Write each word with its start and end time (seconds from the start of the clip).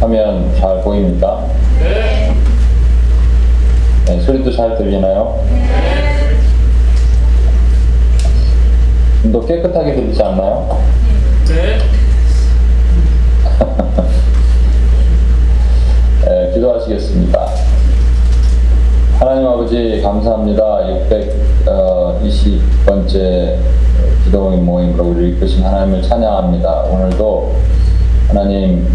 화면 0.00 0.54
잘 0.58 0.80
보입니까? 0.82 1.46
네. 1.80 2.34
네, 4.06 4.20
소리도 4.20 4.52
잘 4.52 4.76
들리나요? 4.76 5.44
좀더 9.22 9.44
깨끗하게 9.46 9.94
들리지 9.94 10.22
않나요? 10.22 10.78
네. 11.48 11.78
네, 16.24 16.52
기도하시겠습니다. 16.54 17.48
하나님 19.18 19.46
아버지 19.48 20.00
감사합니다. 20.02 20.62
620번째 21.66 23.56
기도 24.24 24.50
모임으로 24.50 25.04
우리를 25.06 25.30
이끄신 25.30 25.64
하나님을 25.64 26.02
찬양합니다. 26.02 26.82
오늘도 26.84 27.56
하나님 28.28 28.86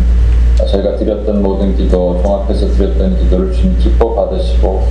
저희가 0.66 0.96
드렸던 0.96 1.42
모든 1.42 1.76
기도, 1.76 2.22
종합해서 2.22 2.68
드렸던 2.68 3.20
기도를 3.20 3.52
주님 3.52 3.78
기뻐 3.80 4.14
받으시고 4.16 4.84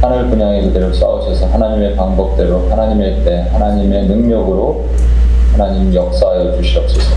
하늘 0.00 0.28
분양의 0.28 0.62
그대로 0.64 0.92
싸우셔서 0.92 1.46
하나님의 1.46 1.94
방법대로 1.94 2.68
하나님의 2.70 3.24
때 3.24 3.48
하나님의 3.52 4.06
능력으로 4.06 4.86
하나님 5.52 5.94
역사하여 5.94 6.56
주시옵소서. 6.56 7.14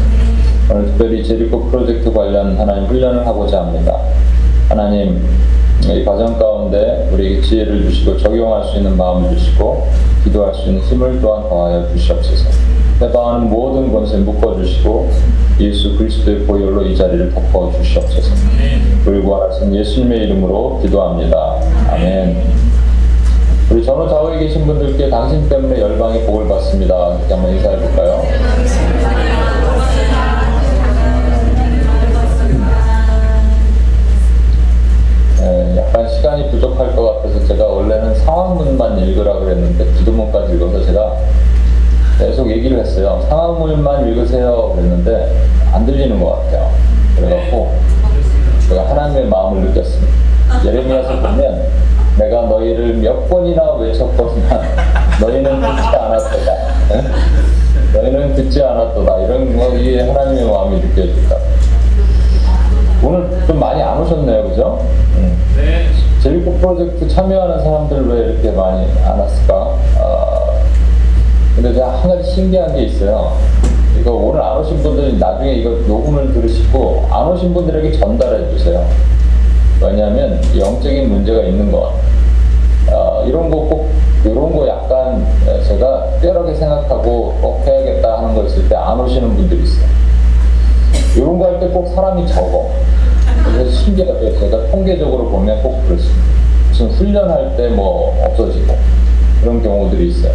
오늘 0.70 0.88
특별히 0.88 1.26
제리코 1.26 1.66
프로젝트 1.66 2.12
관련 2.12 2.58
하나님 2.58 2.86
훈련을 2.86 3.26
하고자 3.26 3.62
합니다. 3.62 3.98
하나님 4.68 5.22
이 5.84 6.04
과정 6.06 6.38
가운데 6.38 7.10
우리에게 7.12 7.42
지혜를 7.42 7.84
주시고 7.84 8.18
적용할 8.18 8.64
수 8.66 8.78
있는 8.78 8.98
마음을 8.98 9.38
주시고 9.38 9.88
기도할 10.24 10.54
수 10.54 10.70
있는 10.70 10.82
힘을 10.84 11.22
또한 11.22 11.48
더하여 11.50 11.88
주시옵소서. 11.94 12.63
해방하는 13.04 13.50
모든 13.50 13.92
권세 13.92 14.18
묶어 14.18 14.56
주시고 14.56 15.12
예수 15.60 15.98
그리스도의 15.98 16.46
보혈로 16.46 16.84
이 16.84 16.96
자리를 16.96 17.34
덮어 17.34 17.72
주시옵소서. 17.78 18.34
우리 19.06 19.22
구하신 19.22 19.76
예수님의 19.76 20.24
이름으로 20.24 20.80
기도합니다. 20.82 21.60
아멘. 21.90 22.42
우리 23.72 23.84
전후 23.84 24.08
좌우에 24.10 24.40
계신 24.40 24.66
분들께 24.66 25.10
당신 25.10 25.48
때문에 25.50 25.80
열방의 25.80 26.26
복을 26.26 26.48
받습니다. 26.48 27.18
이렇게 27.18 27.34
한번 27.34 27.52
인사해 27.52 27.78
볼까요? 27.78 28.24
예, 35.42 35.78
약간 35.78 36.10
시간이 36.10 36.52
부족할 36.52 36.96
것 36.96 37.22
같아서 37.22 37.46
제가 37.48 37.66
원래는 37.66 38.16
상황문만 38.16 39.00
읽으라 39.00 39.40
그랬는데 39.40 39.92
기도문까지 40.00 40.56
읽어서 40.56 40.86
제가 40.86 41.18
계속 42.18 42.50
얘기를 42.50 42.80
했어요. 42.80 43.26
상황문만 43.30 44.08
읽으세요 44.08 44.74
그랬는데 44.76 45.36
안 45.72 45.86
들리는 45.86 46.22
것 46.24 46.44
같아요. 46.46 46.70
그래갖고 47.16 47.74
제가 48.70 48.90
하나님의 48.90 49.26
마음을 49.26 49.62
느꼈습니다. 49.70 50.14
예레미야서 50.66 51.20
보면 51.22 51.68
내가 52.18 52.42
너희를 52.44 52.96
몇 52.96 53.28
번이나 53.30 53.74
외쳤거니와 53.74 54.62
너희는 55.22 55.62
듣지 55.62 55.88
않았도다. 55.98 56.54
예? 56.92 57.04
너희는 58.00 58.36
듣지 58.36 58.64
않았도다. 58.64 59.20
이런 59.22 59.58
것이 59.58 60.00
하나님의 60.00 60.46
마음이 60.46 60.80
느껴집니다. 60.80 61.36
오늘 63.04 63.30
좀 63.48 63.60
많이 63.60 63.82
안 63.82 64.00
오셨네요, 64.02 64.50
그죠? 64.50 64.80
음. 65.18 65.38
네. 65.58 65.88
제리코 66.22 66.54
프로젝트 66.54 67.08
참여하는 67.08 67.64
사람들 67.64 68.08
왜 68.08 68.32
이렇게 68.32 68.52
많이 68.52 68.88
안 69.04 69.20
왔을까? 69.20 69.76
아, 70.00 70.33
근데 71.56 71.74
제가 71.74 72.02
한 72.02 72.10
가지 72.10 72.32
신기한 72.32 72.76
게 72.76 72.84
있어요. 72.84 73.38
이거 74.00 74.12
오늘 74.14 74.42
안 74.42 74.58
오신 74.58 74.82
분들은 74.82 75.20
나중에 75.20 75.54
이거 75.56 75.70
녹음을 75.88 76.34
들으시고 76.34 77.08
안 77.12 77.28
오신 77.28 77.54
분들에게 77.54 77.98
전달해 78.00 78.50
주세요. 78.50 78.86
왜냐하면 79.82 80.42
영적인 80.58 81.10
문제가 81.10 81.44
있는 81.44 81.72
것. 81.72 81.94
아, 82.92 83.24
이런 83.28 83.50
거 83.50 83.58
꼭, 83.58 83.90
이런 84.26 84.56
거 84.56 84.68
약간 84.68 85.26
제가 85.68 86.08
특별하게 86.14 86.56
생각하고 86.56 87.38
꼭 87.42 87.64
해야겠다 87.68 88.18
하는 88.18 88.36
거 88.36 88.44
있을 88.46 88.68
때 88.68 88.76
안 88.76 89.00
오시는 89.00 89.36
분들이 89.36 89.64
있어요. 89.64 89.86
이런 91.16 91.38
거 91.38 91.46
할 91.46 91.60
때 91.60 91.68
꼭 91.68 91.88
사람이 91.94 92.28
적어. 92.28 92.72
그래서 93.46 93.72
신기하게 93.72 94.40
제가 94.40 94.68
통계적으로 94.72 95.30
보면 95.30 95.62
꼭 95.62 95.84
그렇습니다. 95.88 96.22
무슨 96.70 96.90
훈련할 96.90 97.56
때 97.56 97.70
뭐 97.70 98.18
없어지고 98.26 98.76
그런 99.42 99.62
경우들이 99.62 100.10
있어요. 100.10 100.34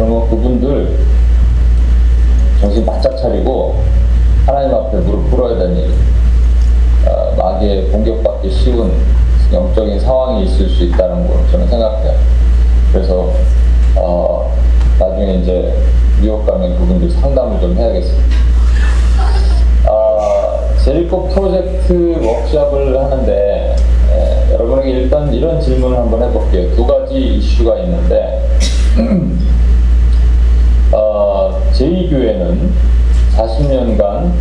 그러면 0.00 0.30
그분들 0.30 0.96
정신 2.58 2.86
바짝 2.86 3.14
차리고 3.18 3.82
하나님 4.46 4.74
앞에 4.74 4.96
무릎 4.96 5.30
꿇어야 5.30 5.62
일. 5.62 5.90
어, 7.06 7.34
마귀에 7.36 7.82
공격받기 7.90 8.50
쉬운 8.50 8.94
영적인 9.52 10.00
상황이 10.00 10.46
있을 10.46 10.70
수 10.70 10.84
있다는 10.84 11.28
걸 11.28 11.36
저는 11.50 11.68
생각해요. 11.68 12.14
그래서 12.90 13.30
어, 13.96 14.50
나중에 14.98 15.34
이제 15.34 15.74
뉴욕 16.22 16.46
가면 16.46 16.78
그분들 16.78 17.10
상담을 17.10 17.60
좀 17.60 17.76
해야겠습니다. 17.76 18.24
아, 19.86 20.76
제리코 20.82 21.28
프로젝트 21.28 22.18
워크샵을 22.24 22.98
하는데 22.98 23.76
에, 24.12 24.54
여러분에게 24.54 24.90
일단 24.92 25.30
이런 25.34 25.60
질문을 25.60 25.98
한번 25.98 26.22
해볼게요. 26.22 26.74
두 26.74 26.86
가지 26.86 27.36
이슈가 27.36 27.80
있는데 27.80 28.48
어, 30.92 31.60
제2교회는 31.72 32.70
40년간 33.36 34.32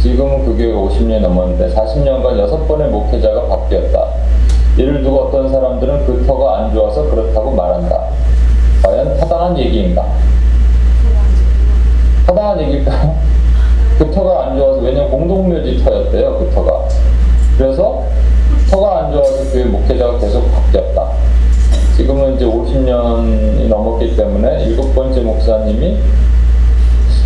지금은 0.00 0.44
그 0.46 0.56
교회가 0.56 0.78
50년이 0.78 1.20
넘었는데 1.20 1.74
40년간 1.74 2.48
6번의 2.48 2.88
목회자가 2.88 3.46
바뀌었다. 3.46 4.06
이를 4.76 5.02
두고 5.02 5.24
어떤 5.24 5.50
사람들은 5.50 6.06
그 6.06 6.24
터가 6.26 6.58
안 6.58 6.74
좋아서 6.74 7.04
그렇다고 7.10 7.50
말한다. 7.52 8.04
과연 8.82 9.18
타당한 9.18 9.58
얘기인가? 9.58 10.06
타당한 12.26 12.60
얘기일까요? 12.62 13.14
그 13.98 14.10
터가 14.10 14.46
안 14.46 14.58
좋아서 14.58 14.80
왜냐면 14.80 15.10
공동묘지 15.10 15.84
터였대요 15.84 16.38
그 16.38 16.50
터가 16.54 16.88
그래서 17.56 18.02
터가 18.70 19.00
안 19.00 19.12
좋아서 19.12 19.52
교회 19.52 19.64
목회자가 19.64 20.18
계속 20.18 20.50
바뀌었다 20.50 21.08
지금은 21.96 22.36
이제 22.36 22.44
50년이 22.44 23.68
넘었기 23.68 24.16
때문에 24.16 24.64
일곱 24.64 24.94
번째 24.94 25.20
목사님이 25.20 25.98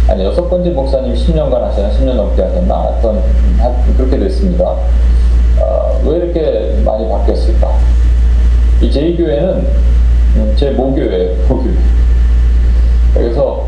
아니 0.09 0.25
여섯 0.25 0.49
번째 0.49 0.71
목사님이 0.71 1.15
10년간 1.17 1.53
하셨나 1.53 1.91
10년 1.91 2.15
넘게 2.15 2.43
하셨나 2.43 2.75
하여튼 2.83 3.21
그렇게 3.97 4.19
됐습니다 4.19 4.65
어, 4.65 6.01
왜 6.05 6.19
이렇게 6.19 6.81
많이 6.85 7.09
바뀌었을까 7.09 7.71
이 8.83 8.91
제2교회는 8.91 9.65
음, 10.37 10.55
제 10.57 10.71
모교회예요 10.71 11.37
모교회 11.49 11.75
그래서 13.15 13.67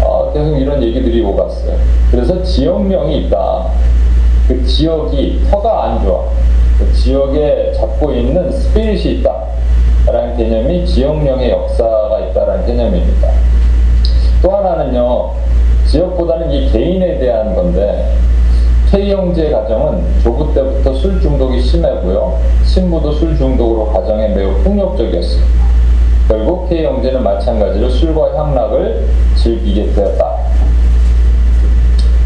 어, 0.00 0.32
계속 0.32 0.56
이런 0.56 0.82
얘기들이 0.82 1.22
오갔어요. 1.22 1.76
그래서 2.10 2.42
지역명이 2.42 3.26
있다. 3.26 3.66
그 4.48 4.64
지역이 4.64 5.42
터가 5.50 5.84
안 5.84 6.04
좋아. 6.04 6.24
그 6.78 6.92
지역에 6.92 7.72
잡고 7.76 8.12
있는 8.12 8.50
스피릿이 8.50 9.20
있다. 9.20 9.42
라는 10.06 10.36
개념이 10.36 10.84
지역명의 10.84 11.50
역사가 11.50 12.20
있다라는 12.20 12.66
개념입니다. 12.66 13.28
또 14.42 14.50
하나는요, 14.50 15.30
지역보다는 15.86 16.50
이 16.50 16.70
개인에 16.70 17.18
대한 17.18 17.54
건데, 17.54 18.16
K 18.90 19.12
형제 19.12 19.50
가정은 19.50 20.02
조부 20.22 20.52
때부터 20.52 20.92
술 20.94 21.20
중독이 21.20 21.62
심하고요, 21.62 22.38
신부도 22.64 23.12
술 23.12 23.36
중독으로 23.36 23.92
가정에 23.92 24.28
매우 24.28 24.52
폭력적이었어요. 24.64 25.42
결국 26.28 26.68
K 26.68 26.84
형제는 26.84 27.22
마찬가지로 27.22 27.88
술과 27.88 28.36
향락을 28.36 29.06
즐기게 29.36 29.92
되었다. 29.92 30.36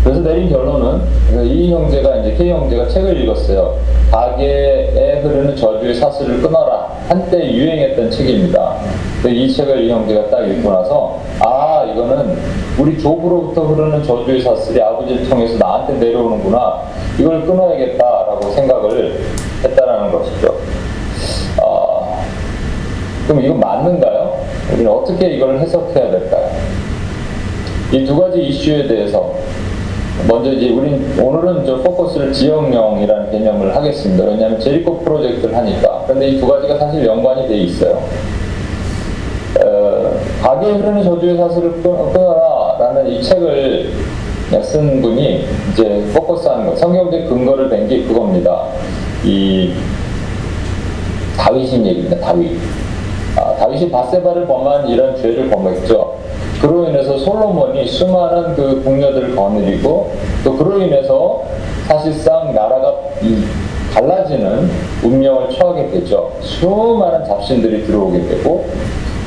그래서 0.06 0.20
내린 0.20 0.48
결론은 0.48 1.00
이 1.44 1.72
형제가 1.72 2.18
이제 2.18 2.34
K 2.36 2.50
형제가 2.50 2.86
책을 2.86 3.20
읽었어요. 3.22 3.76
가게에 4.12 5.20
흐르는 5.20 5.56
저주의 5.56 5.92
사슬을 5.96 6.40
끊어라. 6.40 6.86
한때 7.08 7.52
유행했던 7.52 8.08
책입니다. 8.12 8.76
이 9.26 9.52
책을 9.52 9.82
이 9.82 9.90
형제가 9.90 10.30
딱 10.30 10.46
읽고 10.46 10.70
나서 10.70 11.18
아 11.40 11.84
이거는 11.92 12.38
우리 12.78 12.96
조부로부터 12.96 13.62
흐르는 13.62 14.04
저주의 14.04 14.40
사슬이 14.40 14.80
아버지를 14.80 15.28
통해서 15.28 15.58
나한테 15.58 15.94
내려오는구나. 15.94 16.82
이걸 17.18 17.44
끊어야겠다라고 17.44 18.52
생각을 18.52 19.18
했다라는 19.64 20.12
것이죠. 20.12 20.54
아, 21.60 22.22
그럼 23.26 23.42
이거 23.42 23.54
맞는가요? 23.54 24.38
우리는 24.72 24.88
어떻게 24.88 25.30
이걸 25.30 25.58
해석해야 25.58 26.12
될까요? 26.12 26.48
이 27.92 28.04
두 28.04 28.16
가지 28.20 28.40
이슈에 28.40 28.86
대해서 28.86 29.34
먼저 30.28 30.50
이제 30.52 30.70
우린 30.70 31.14
오늘은 31.20 31.66
저 31.66 31.76
포커스를 31.82 32.32
지역명이라는 32.32 33.30
개념을 33.30 33.74
하겠습니다. 33.76 34.24
왜냐하면 34.24 34.58
제리코 34.58 34.98
프로젝트를 35.00 35.54
하니까. 35.54 36.02
그런데 36.06 36.28
이 36.28 36.40
두 36.40 36.46
가지가 36.46 36.78
사실 36.78 37.04
연관이 37.06 37.46
돼 37.46 37.54
있어요. 37.58 38.02
어, 39.64 40.12
가게에 40.42 40.72
흐르는 40.72 41.04
저주의 41.04 41.36
사슬을 41.36 41.82
끊어라라는 41.82 43.08
이 43.08 43.22
책을 43.22 43.90
쓴 44.62 45.02
분이 45.02 45.44
이제 45.72 46.04
포커스하는 46.14 46.66
거, 46.66 46.76
성경적 46.76 47.28
근거를 47.28 47.68
댄 47.68 47.88
게 47.88 48.02
그겁니다. 48.04 48.64
이 49.24 49.72
다윗인 51.36 51.84
얘기입니다. 51.86 52.16
다윗. 52.20 52.56
아, 53.36 53.54
다윗이 53.56 53.90
바세바를 53.90 54.46
범한 54.46 54.88
이런 54.88 55.16
죄를 55.16 55.50
범했죠. 55.50 56.15
그로 56.60 56.88
인해서 56.88 57.18
솔로몬이 57.18 57.86
수많은 57.86 58.54
그 58.54 58.82
궁녀들을 58.82 59.36
거느리고 59.36 60.10
또 60.44 60.56
그로 60.56 60.80
인해서 60.80 61.42
사실상 61.86 62.54
나라가 62.54 62.94
달라지는 63.92 64.68
운명을 65.02 65.50
처하게 65.50 65.90
되죠. 65.90 66.30
수많은 66.40 67.24
잡신들이 67.24 67.86
들어오게 67.86 68.26
되고 68.26 68.66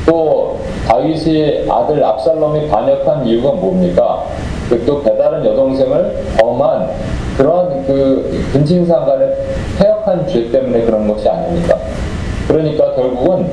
또 0.06 0.58
다윗의 0.86 1.66
아들 1.68 2.02
압살롬이 2.04 2.68
반역한 2.68 3.26
이유가 3.26 3.52
뭡니까? 3.52 4.24
그또 4.68 5.02
배다른 5.02 5.44
여동생을 5.44 6.24
범한 6.38 6.90
그러한 7.36 7.86
그 7.86 8.44
근친상 8.52 9.06
간의 9.06 9.34
폐역한 9.78 10.28
죄 10.28 10.50
때문에 10.50 10.82
그런 10.82 11.08
것이 11.08 11.28
아닙니까? 11.28 11.76
그러니까 12.46 12.94
결국은 12.94 13.50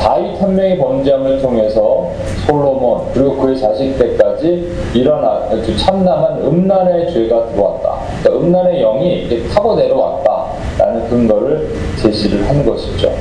다윗 0.00 0.40
한 0.40 0.56
명의 0.56 0.78
범죄함을 0.78 1.42
통해서 1.42 2.10
솔로몬 2.46 3.02
그리고 3.12 3.36
그의 3.36 3.58
자식 3.58 3.98
때까지 3.98 4.66
일어나 4.94 5.42
참남한 5.76 6.40
음란의 6.42 7.12
죄가 7.12 7.48
들어왔다. 7.48 7.96
그러니까 8.22 8.46
음란의 8.46 8.80
영이 8.80 9.48
타고 9.52 9.76
내려왔다라는 9.76 11.08
근거를 11.10 11.68
제시를 12.00 12.48
한 12.48 12.64
것이죠. 12.64 13.12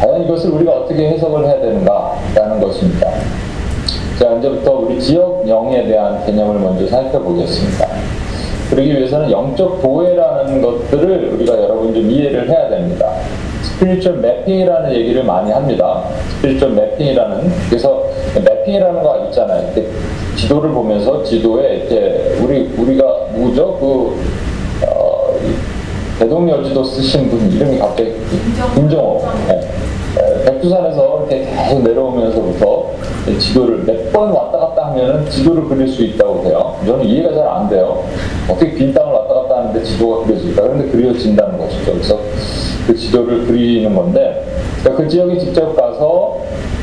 과연 0.00 0.24
이것을 0.24 0.50
우리가 0.50 0.72
어떻게 0.72 1.08
해석을 1.10 1.46
해야 1.46 1.60
되는가라는 1.60 2.60
것입니다. 2.60 3.10
자, 4.18 4.34
이제부터 4.34 4.72
우리 4.72 5.00
지역 5.00 5.46
영에 5.48 5.86
대한 5.88 6.24
개념을 6.24 6.60
먼저 6.60 6.86
살펴보겠습니다. 6.86 7.88
그러기 8.70 8.96
위해서는 8.96 9.30
영적 9.30 9.82
보호라는 9.82 10.62
것들을 10.62 11.34
우리가 11.34 11.60
여러분 11.60 11.92
좀 11.92 12.08
이해를 12.08 12.48
해야 12.48 12.68
됩니다. 12.68 13.12
spiritual 13.82 14.18
mapping이라는 14.18 14.94
얘기를 14.94 15.24
많이 15.24 15.50
합니다. 15.50 16.04
spiritual 16.36 16.72
mapping이라는 16.72 17.52
그래서 17.68 18.04
mapping이라는 18.34 19.02
거 19.02 19.24
있잖아요. 19.26 19.64
이렇게 19.74 19.88
지도를 20.36 20.70
보면서 20.70 21.22
지도에 21.24 21.76
이렇게 21.76 22.36
우리 22.40 22.70
우리가 22.78 23.04
뭐죠? 23.32 23.76
그 23.80 24.86
어, 24.86 25.34
대동여지도 26.20 26.84
쓰신 26.84 27.28
분 27.28 27.50
이름이 27.50 27.78
갑자기 27.78 28.14
김정호. 28.76 29.22
네. 29.48 29.60
백두산에서 30.44 31.18
이렇게 31.26 31.46
계속 31.50 31.82
내려오면서부터 31.82 32.90
지도를 33.38 33.78
몇 33.84 34.12
번 34.12 34.30
왔다 34.30 34.58
갔다 34.58 34.88
하면은 34.88 35.28
지도를 35.30 35.64
그릴 35.64 35.88
수 35.88 36.02
있다고 36.02 36.44
해요. 36.44 36.76
저는 36.86 37.04
이해가 37.04 37.34
잘 37.34 37.48
안 37.48 37.68
돼요. 37.68 38.04
어떻게 38.46 38.74
빈 38.74 38.92
땅을 38.92 39.10
왔다 39.12 39.31
갔다 39.31 39.31
하는데 39.62 39.82
지도가 39.84 40.26
그려질까? 40.26 40.62
그런데 40.62 40.88
그려진다는 40.88 41.58
것이죠. 41.58 41.92
그래서 41.92 42.18
그 42.86 42.94
지도를 42.96 43.46
그리는 43.46 43.94
건데 43.94 44.44
그러니까 44.80 45.02
그 45.02 45.08
지역에 45.08 45.38
직접 45.38 45.74
가서 45.76 46.40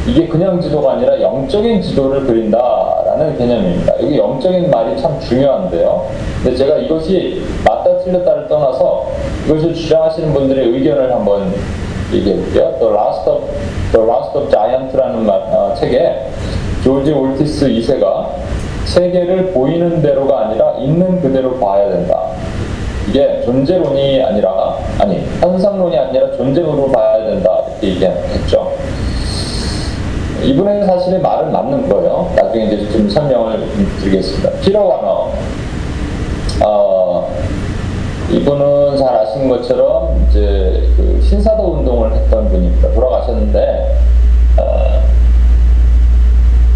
이게 0.07 0.27
그냥 0.27 0.59
지도가 0.59 0.93
아니라 0.93 1.19
영적인 1.21 1.81
지도를 1.81 2.25
그린다라는 2.25 3.37
개념입니다. 3.37 3.93
여기 4.01 4.17
영적인 4.17 4.71
말이 4.71 4.99
참 4.99 5.19
중요한데요. 5.19 6.07
근데 6.41 6.57
제가 6.57 6.77
이것이 6.77 7.43
맞다 7.65 7.99
틀렸다를 7.99 8.47
떠나서 8.47 9.11
이것을 9.45 9.73
주장하시는 9.73 10.33
분들의 10.33 10.69
의견을 10.69 11.13
한번 11.13 11.53
얘기해 12.13 12.35
볼게요. 12.37 12.75
The 12.79 12.93
Last 12.93 13.29
of, 13.29 13.45
The 13.91 14.07
Last 14.07 14.37
of 14.37 14.49
Giant라는 14.49 15.25
말, 15.25 15.41
어, 15.51 15.75
책에 15.77 16.27
조지 16.83 17.11
올티스 17.11 17.67
2세가 17.67 18.27
세계를 18.85 19.51
보이는 19.51 20.01
대로가 20.01 20.47
아니라 20.47 20.73
있는 20.79 21.21
그대로 21.21 21.59
봐야 21.59 21.89
된다. 21.89 22.29
이게 23.09 23.41
존재론이 23.43 24.23
아니라 24.23 24.77
아니 24.99 25.25
현상론이 25.41 25.97
아니라 25.97 26.31
존재론으로 26.37 26.91
봐야 26.91 27.17
된다 27.25 27.63
이렇게 27.81 28.05
얘기했죠. 28.05 28.71
이분의 30.43 30.85
사실의 30.85 31.19
말은 31.19 31.51
맞는 31.51 31.89
거예요. 31.89 32.31
나중에 32.35 32.65
이제 32.65 32.89
좀 32.91 33.09
설명을 33.09 33.67
드리겠습니다. 33.99 34.51
피러 34.61 34.83
와너 34.83 35.31
어, 36.63 37.29
이분은 38.29 38.97
잘 38.97 39.15
아시는 39.15 39.49
것처럼 39.49 40.27
이제 40.29 40.87
그 40.95 41.19
신사도 41.27 41.63
운동을 41.63 42.13
했던 42.13 42.47
분입니다. 42.47 42.93
돌아가셨는데 42.93 43.97
어, 44.59 44.88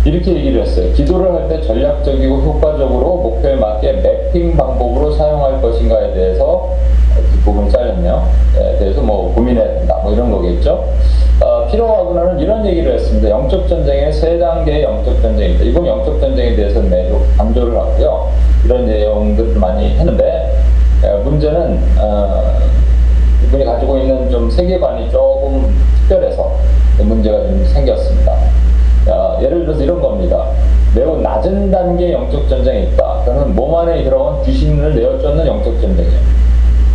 이렇게 0.05 0.33
얘기를 0.35 0.61
했어요. 0.61 0.91
기도를 0.94 1.31
할 1.33 1.47
때 1.47 1.61
전략적이고 1.61 2.35
효과적으로 2.41 3.17
목표에 3.17 3.55
맞게 3.55 3.94
매핑 3.94 4.55
방법으로 4.57 5.13
사용할 5.13 5.61
것인가에 5.61 6.13
대해서 6.13 6.69
뒷부분 7.31 7.69
잘렸네요. 7.69 8.27
에 8.57 8.77
대해서 8.79 9.01
뭐 9.01 9.33
고민해야 9.33 9.65
된다. 9.79 10.00
뭐 10.03 10.11
이런 10.13 10.31
거겠죠. 10.31 10.85
어, 11.41 11.67
필요하구나는 11.69 12.39
이런 12.39 12.65
얘기를 12.65 12.94
했습니다. 12.94 13.29
영적 13.29 13.67
전쟁의 13.67 14.11
세 14.13 14.38
단계의 14.39 14.83
영적 14.83 15.21
전쟁입니다. 15.21 15.63
이번 15.65 15.85
영적 15.85 16.19
전쟁에 16.19 16.55
대해서는 16.55 16.89
매우 16.89 17.19
강조를 17.38 17.77
하고요. 17.77 18.29
이런 18.65 18.85
내용들을 18.85 19.55
많이 19.55 19.89
했는데 19.97 20.57
에, 21.03 21.17
문제는 21.23 21.79
어, 22.00 22.44
이분이 23.45 23.63
가지고 23.65 23.97
있는 23.97 24.29
좀 24.29 24.50
세계관이 24.50 25.11
조금 25.11 25.73
특별해서 26.00 26.51
문제가 27.00 27.38
좀 27.44 27.65
생겼습니다. 27.65 28.33
어, 29.07 29.38
예를 29.41 29.65
들어서 29.65 29.83
이런 29.83 30.01
겁니다. 30.01 30.47
매우 30.95 31.19
낮은 31.19 31.71
단계의 31.71 32.13
영적 32.13 32.47
전쟁이 32.47 32.83
있다. 32.83 33.21
그는 33.25 33.55
몸 33.55 33.75
안에 33.75 34.03
들어온 34.03 34.44
귀신을 34.44 34.95
내어쫓는 34.95 35.45
영적 35.45 35.81
전쟁이에요. 35.81 36.19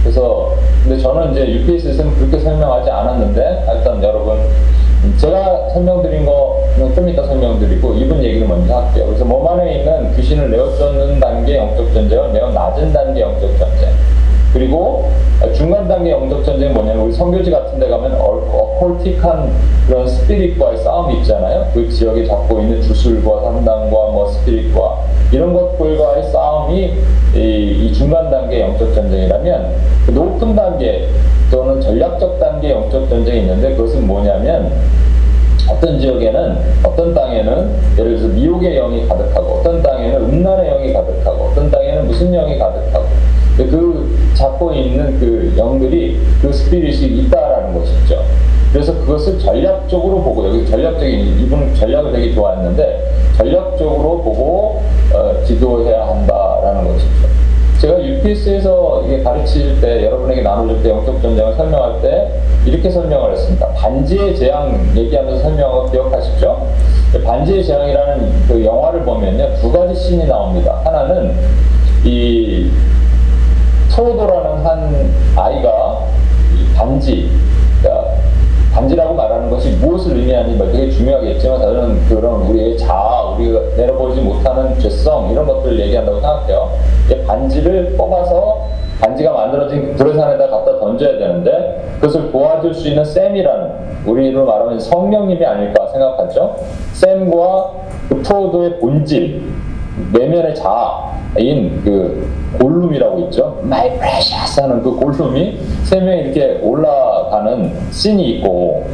그래서 0.03 0.55
근데 0.85 1.03
저는 1.03 1.33
이제 1.33 1.47
UPS에서는 1.47 2.15
그렇게 2.15 2.39
설명하지 2.39 2.91
않았는데 2.91 3.67
일단 3.75 4.03
여러분 4.03 4.39
제가 5.17 5.69
설명드린 5.75 6.25
거는 6.25 6.95
좀 6.95 7.09
이따 7.09 7.23
설명드리고 7.25 7.95
이분 7.95 8.23
얘기를 8.23 8.47
먼저 8.47 8.79
할게요. 8.79 9.07
그래서 9.07 9.25
몸 9.25 9.47
안에 9.47 9.79
있는 9.79 10.15
귀신을 10.17 10.51
내어쫓는 10.51 11.21
단계 11.21 11.57
영적 11.57 11.93
전쟁은 11.93 12.33
매우 12.33 12.51
낮은 12.53 12.93
단계 12.93 13.21
영적 13.21 13.59
전쟁. 13.59 13.89
그리고 14.53 15.11
중간 15.55 15.87
단계 15.87 16.11
영적 16.11 16.45
전쟁이 16.45 16.73
뭐냐면 16.73 17.05
우리 17.05 17.13
성교지 17.13 17.51
같은 17.51 17.79
데 17.79 17.89
가면 17.89 18.15
어콜틱한 18.15 19.51
그런 19.87 20.09
스피릿과의 20.09 20.79
싸움이 20.79 21.19
있잖아요. 21.19 21.67
그 21.75 21.89
지역에 21.89 22.27
잡고 22.27 22.61
있는 22.61 22.81
주술과 22.83 23.43
상당과 23.43 23.91
뭐 23.91 24.29
스피릿과 24.29 24.99
이런 25.33 25.53
것들과의 25.53 26.25
싸움이 26.25 26.95
이, 27.35 27.41
이 27.41 27.93
중간 27.93 28.31
단계 28.31 28.61
영적 28.61 28.95
전쟁이라면 28.95 29.75
그 30.07 30.11
높은 30.13 30.57
단계 30.57 31.09
또는 31.51 31.81
전략적 31.81 32.41
단계 32.41 32.71
영적 32.71 33.09
전쟁이 33.09 33.41
있는데 33.41 33.75
그것은 33.75 34.07
뭐냐면 34.07 34.73
어떤 35.71 36.01
지역에는 36.01 36.57
어떤 36.83 37.15
땅에는 37.15 37.71
예를 37.99 38.17
들어서 38.17 38.35
미혹의 38.35 38.77
영이 38.77 39.07
가득하고 39.07 39.61
어떤 39.61 39.83
땅에는 39.83 40.17
음란의 40.25 40.71
영이 40.71 40.93
가득하고 40.95 41.45
어떤 41.45 41.71
땅에는 41.71 42.07
무슨 42.07 42.33
영이 42.33 42.59
가득하고 42.59 43.05
그 43.57 43.69
잡고 44.39 44.73
있는 44.73 45.19
그 45.19 45.53
영들이 45.59 46.21
그 46.41 46.53
스피릿이 46.53 47.07
있다라는 47.07 47.75
것이죠. 47.75 48.23
그래서 48.73 48.95
그것을 49.01 49.39
전략적으로 49.39 50.23
보고 50.23 50.47
여기 50.49 50.67
전략적인 50.67 51.41
이분은 51.41 51.75
전략을 51.75 52.13
되게 52.13 52.35
좋아했는데 52.35 53.33
전략적으로 53.37 54.23
보고 54.23 54.83
어, 55.13 55.45
지도해야 55.45 56.07
한다라는 56.07 56.87
것이죠. 56.87 57.29
제가 57.81 58.05
UPS에서 58.05 59.05
이게 59.07 59.23
가르칠 59.23 59.81
때 59.81 60.05
여러분에게 60.05 60.43
나눠줄 60.43 60.83
때 60.83 60.91
영적 60.91 61.23
전쟁을 61.23 61.55
설명할 61.55 62.03
때 62.03 62.41
이렇게 62.67 62.91
설명을 62.91 63.33
했습니다. 63.33 63.69
반지의 63.69 64.37
재앙 64.37 64.93
얘기하면서 64.97 65.43
설명하고 65.43 65.91
기억하시죠? 65.91 66.67
반지의 67.25 67.65
재앙이라는 67.65 68.33
그 68.49 68.65
영화를 68.65 69.03
보면요 69.03 69.55
두 69.61 69.73
가지 69.73 69.95
씬이 69.95 70.27
나옵니다. 70.27 70.81
하나는 70.85 71.35
이 72.05 72.71
프로도라는 73.99 74.65
한 74.65 75.11
아이가 75.37 75.99
반지, 76.77 77.33
그러니까 77.83 78.13
반지라고 78.73 79.15
말하는 79.15 79.51
것이 79.51 79.71
무엇을 79.71 80.17
의미하는지 80.17 80.57
뭐 80.57 80.71
되게 80.71 80.89
중요하겠지만 80.89 81.61
저는 81.61 82.07
그런 82.07 82.43
우리의 82.43 82.79
자아, 82.79 83.31
우리가 83.31 83.61
내려보지 83.77 84.21
못하는 84.21 84.79
죄성 84.79 85.33
이런 85.33 85.47
것들을 85.47 85.81
얘기한다고 85.81 86.21
생각해요. 86.21 86.71
반지를 87.27 87.97
뽑아서 87.97 88.69
반지가 89.01 89.33
만들어진 89.33 89.97
불의산에다 89.97 90.49
갖다 90.49 90.79
던져야 90.79 91.19
되는데 91.19 91.91
그것을 91.97 92.31
도와줄 92.31 92.75
수 92.75 92.89
있는 92.89 93.05
샘이라는 93.05 94.07
우리로 94.07 94.45
말하면 94.47 94.79
성령님이 94.79 95.45
아닐까 95.45 95.89
생각하죠. 95.89 96.57
샘과 96.93 97.71
그 98.09 98.23
프로도의 98.23 98.79
본질, 98.79 99.43
내면의 100.13 100.55
자아 100.55 101.08
인 101.39 101.81
그 101.85 102.27
골룸이라고 102.61 103.19
있죠. 103.21 103.59
My 103.65 103.89
precious 103.99 104.61
하는 104.61 104.83
그 104.83 104.97
골룸이 104.97 105.59
세 105.85 106.01
명이 106.01 106.23
이렇게 106.23 106.61
올라 106.63 107.29
가는 107.31 107.73
씬이 107.91 108.31
있고 108.37 108.85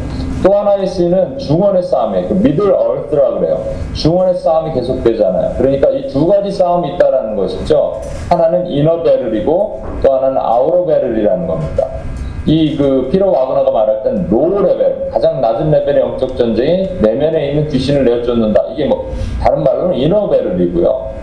또 0.45 0.53
하나의 0.53 0.87
씬은 0.87 1.39
중원의 1.39 1.83
싸움에 1.83 2.23
그 2.25 2.35
Middle-earth라 2.35 3.39
그래요. 3.39 3.65
중원의 3.95 4.35
싸움이 4.35 4.73
계속되잖아요. 4.75 5.55
그러니까 5.57 5.89
이 5.91 6.07
두 6.09 6.27
가지 6.27 6.51
싸움이 6.51 6.95
있다라는 6.95 7.35
것이죠. 7.37 8.01
하나는 8.29 8.67
inner 8.67 9.03
battle이고 9.03 9.83
또 10.05 10.13
하나는 10.13 10.37
outer 10.39 10.85
battle이라는 10.85 11.47
겁니다. 11.47 11.87
이 12.47 12.62
그 12.62 13.09
피터 13.11 13.33
와그너가 13.33 14.03
땐 14.03 14.27
low 14.31 14.61
level, 14.63 15.09
가장 15.11 15.41
낮은 15.41 15.71
레벨의 15.71 16.03
영적 16.03 16.37
전쟁이 16.37 16.89
내면에 17.01 17.49
있는 17.51 17.69
귀신을 17.69 18.05
내어쫓는다. 18.05 18.65
이게 18.75 18.85
뭐 18.85 19.11
다른 19.41 19.65
말로는 19.65 19.95
inner 19.95 20.29
battle이고요. 20.29 21.15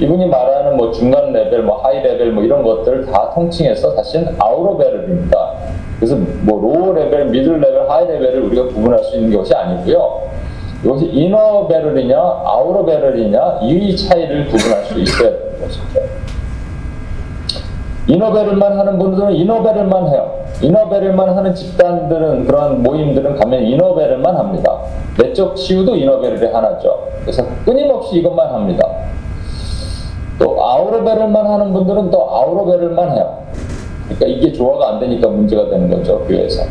이분이 0.00 0.26
말하는 0.26 0.76
뭐 0.76 0.92
중간 0.92 1.32
레벨, 1.32 1.62
뭐 1.62 1.82
high 1.82 2.00
level 2.02 2.32
뭐 2.32 2.44
이런 2.44 2.62
것들을 2.62 3.06
다 3.06 3.30
통칭해서 3.34 3.94
사실은 3.96 4.34
outer 4.38 4.76
battle입니다. 4.76 5.52
그래서 5.98 6.16
뭐 6.42 6.60
low 6.60 6.92
level, 6.94 7.26
middle 7.26 7.60
level, 7.60 7.90
high 7.90 8.06
level을 8.06 8.42
우리가 8.42 8.66
구분할 8.68 9.00
수 9.00 9.16
있는 9.16 9.36
것이 9.36 9.52
아니고요. 9.54 10.28
이것이 10.84 11.06
inner 11.06 11.66
battle이냐, 11.66 12.16
outer 12.16 12.84
battle이냐 12.84 13.58
이 13.62 13.96
차이를 13.96 14.46
구분할 14.46 14.84
수 14.84 15.00
있어야 15.00 15.30
되는 15.30 15.60
것이죠. 15.60 15.82
inner 18.06 18.32
battle만 18.32 18.78
하는 18.78 18.98
분들은 18.98 19.32
inner 19.32 19.62
battle만 19.62 20.08
해요. 20.08 20.38
inner 20.62 20.88
battle만 20.88 21.36
하는 21.36 21.54
집단들은 21.54 22.46
그런 22.46 22.82
모임들은 22.82 23.36
가면 23.36 23.64
inner 23.64 23.94
battle만 23.94 24.36
합니다. 24.36 24.78
내적 25.18 25.56
치유도 25.56 25.96
이너 25.96 26.20
베를이 26.20 26.46
하나죠. 26.46 27.08
그래서 27.22 27.44
끊임없이 27.64 28.18
이것만 28.18 28.48
합니다. 28.48 28.88
또 30.38 30.64
아우로베를만 30.64 31.46
하는 31.46 31.72
분들은 31.72 32.10
또 32.10 32.28
아우로베를만 32.30 33.16
해요. 33.16 33.38
그러니까 34.04 34.26
이게 34.26 34.52
조화가 34.52 34.88
안 34.94 35.00
되니까 35.00 35.28
문제가 35.28 35.68
되는 35.68 35.90
거죠 35.90 36.20
교회에서. 36.26 36.62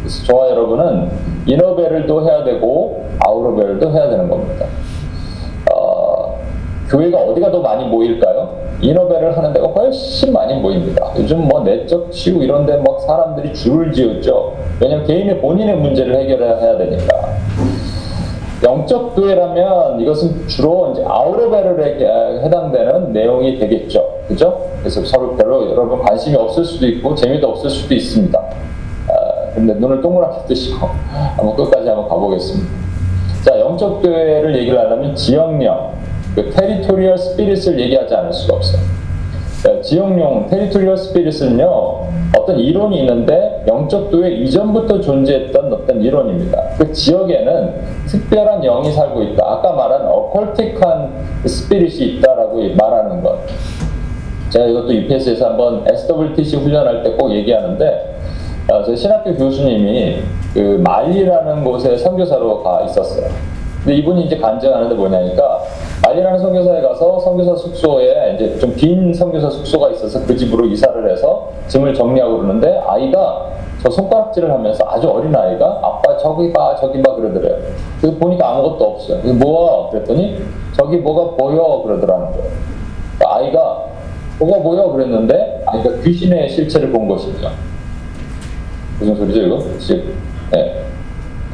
그래서 0.00 0.24
저와 0.24 0.50
여러분은 0.50 1.10
이너베를도 1.46 2.24
해야 2.28 2.44
되고 2.44 3.04
아우로베를도 3.26 3.90
해야 3.92 4.08
되는 4.08 4.28
겁니다. 4.28 4.66
어, 5.72 6.38
교회가 6.88 7.18
어디가 7.18 7.50
더 7.50 7.60
많이 7.60 7.84
모일까요? 7.86 8.66
이너베를 8.80 9.36
하는 9.36 9.52
데가 9.52 9.66
훨씬 9.68 10.32
많이 10.32 10.54
모입니다. 10.54 11.10
요즘 11.16 11.48
뭐 11.48 11.60
내적 11.60 12.12
치유 12.12 12.42
이런 12.42 12.64
데 12.66 12.76
막 12.76 13.00
사람들이 13.00 13.54
줄을 13.54 13.90
지었죠. 13.92 14.54
왜냐면 14.80 15.06
개인의 15.06 15.40
본인의 15.40 15.76
문제를 15.76 16.14
해결해야 16.16 16.76
되니까. 16.78 17.06
영적 18.62 19.14
도해라면 19.14 20.00
이것은 20.00 20.48
주로 20.48 20.92
이제 20.92 21.04
outer 21.06 21.63
battle에 21.63 22.42
해당되는 22.42 23.12
내용이 23.12 23.58
되겠죠. 23.58 24.02
그죠? 24.28 24.60
그래서 24.80 25.04
서로 25.04 25.36
별로 25.36 25.70
여러분 25.70 26.00
관심이 26.00 26.34
없을 26.36 26.64
수도 26.64 26.86
있고 26.86 27.14
재미도 27.14 27.48
없을 27.48 27.68
수도 27.68 27.94
있습니다. 27.94 28.38
아, 28.38 29.54
근데 29.54 29.74
눈을 29.74 30.00
동그랗게 30.00 30.46
뜨시고 30.48 30.88
한번 31.36 31.54
끝까지 31.54 31.88
한번 31.88 32.08
가보겠습니다. 32.08 32.68
자, 33.44 33.60
영적 33.60 34.02
도해를 34.02 34.56
얘기를 34.56 34.78
하려면 34.78 35.14
지역령, 35.14 35.92
그 36.34 36.50
territorial 36.50 37.16
spirit을 37.16 37.78
얘기하지 37.78 38.14
않을 38.14 38.32
수가 38.32 38.56
없어요. 38.56 38.80
자, 39.66 39.80
지역령 39.80 40.46
territorial 40.48 40.96
spirit은요 40.96 42.06
어떤 42.38 42.56
이론이 42.56 43.00
있는데 43.00 43.64
영적 43.66 44.12
교회 44.12 44.30
이전부터 44.30 45.00
존재했던 45.00 45.72
어떤 45.72 46.00
이론입니다. 46.00 46.62
그 46.78 46.92
지역에는 46.92 47.74
특별한 48.06 48.60
영이 48.60 48.92
살고 48.92 49.22
있다. 49.24 49.44
아까 49.44 49.72
말한 49.72 50.06
어컬틱한 50.06 51.10
스피릿이 51.46 52.18
있다라고 52.18 52.62
말하는 52.76 53.20
것. 53.24 53.38
제가 54.50 54.66
이것도 54.66 54.94
UPS에서 54.94 55.46
한번 55.46 55.84
SWTC 55.88 56.58
훈련할 56.58 57.02
때 57.02 57.16
꼭 57.16 57.32
얘기하는데 57.32 58.18
어, 58.70 58.84
제 58.84 58.94
신학교 58.94 59.34
교수님이 59.34 60.18
그 60.54 60.80
말리라는 60.84 61.64
곳에 61.64 61.96
선교사로 61.96 62.62
가 62.62 62.82
있었어요. 62.84 63.26
근데 63.86 63.98
이분이 63.98 64.24
이제 64.24 64.36
간증하는데 64.36 64.96
뭐냐니까 64.96 65.60
말리라는 66.04 66.40
선교사에 66.40 66.82
가서 66.82 67.20
선교사 67.20 67.54
숙소에 67.54 68.34
이제 68.34 68.58
좀 68.58 68.74
빈 68.74 69.14
선교사 69.14 69.48
숙소가 69.48 69.90
있어서 69.90 70.26
그 70.26 70.36
집으로 70.36 70.66
이사를 70.66 71.08
해서 71.08 71.52
짐을 71.68 71.94
정리하고 71.94 72.38
그러는데 72.38 72.82
아이가 72.84 73.46
저 73.80 73.88
손가락질을 73.88 74.50
하면서 74.52 74.84
아주 74.88 75.08
어린 75.08 75.34
아이가 75.36 75.78
아빠 75.84 76.16
저기 76.16 76.52
봐 76.52 76.74
저기 76.74 77.00
봐 77.00 77.14
그러더래요. 77.14 77.58
그래서 78.00 78.18
보니까 78.18 78.50
아무것도 78.50 78.84
없어요. 78.84 79.32
뭐야 79.34 79.90
그랬더니 79.90 80.36
저기 80.76 80.96
뭐가 80.96 81.36
보여 81.36 81.82
그러더라는 81.84 82.32
거예요. 82.32 82.44
그러니까 83.18 83.36
아이가 83.36 83.84
뭐가 84.40 84.62
보여 84.64 84.90
그랬는데 84.90 85.62
아이가 85.64 85.90
귀신의 86.02 86.48
실체를 86.48 86.90
본 86.90 87.06
것이죠. 87.06 87.50
무슨 88.98 89.14
소리죠 89.14 89.42
이거? 89.42 89.58
지금 89.78 90.18
네. 90.50 90.74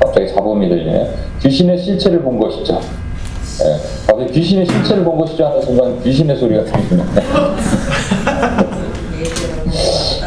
갑자기 0.02 0.28
잡음이 0.34 0.68
들리네. 0.68 1.10
귀신의 1.40 1.78
실체를 1.78 2.22
본 2.22 2.38
것이죠. 2.38 2.74
네. 2.74 3.76
갑자기 4.06 4.32
귀신의 4.32 4.66
실체를 4.66 5.04
본 5.04 5.18
것이죠 5.18 5.46
하는 5.46 5.62
순간 5.62 6.02
귀신의 6.02 6.36
소리가 6.36 6.64
들리네. 6.64 7.04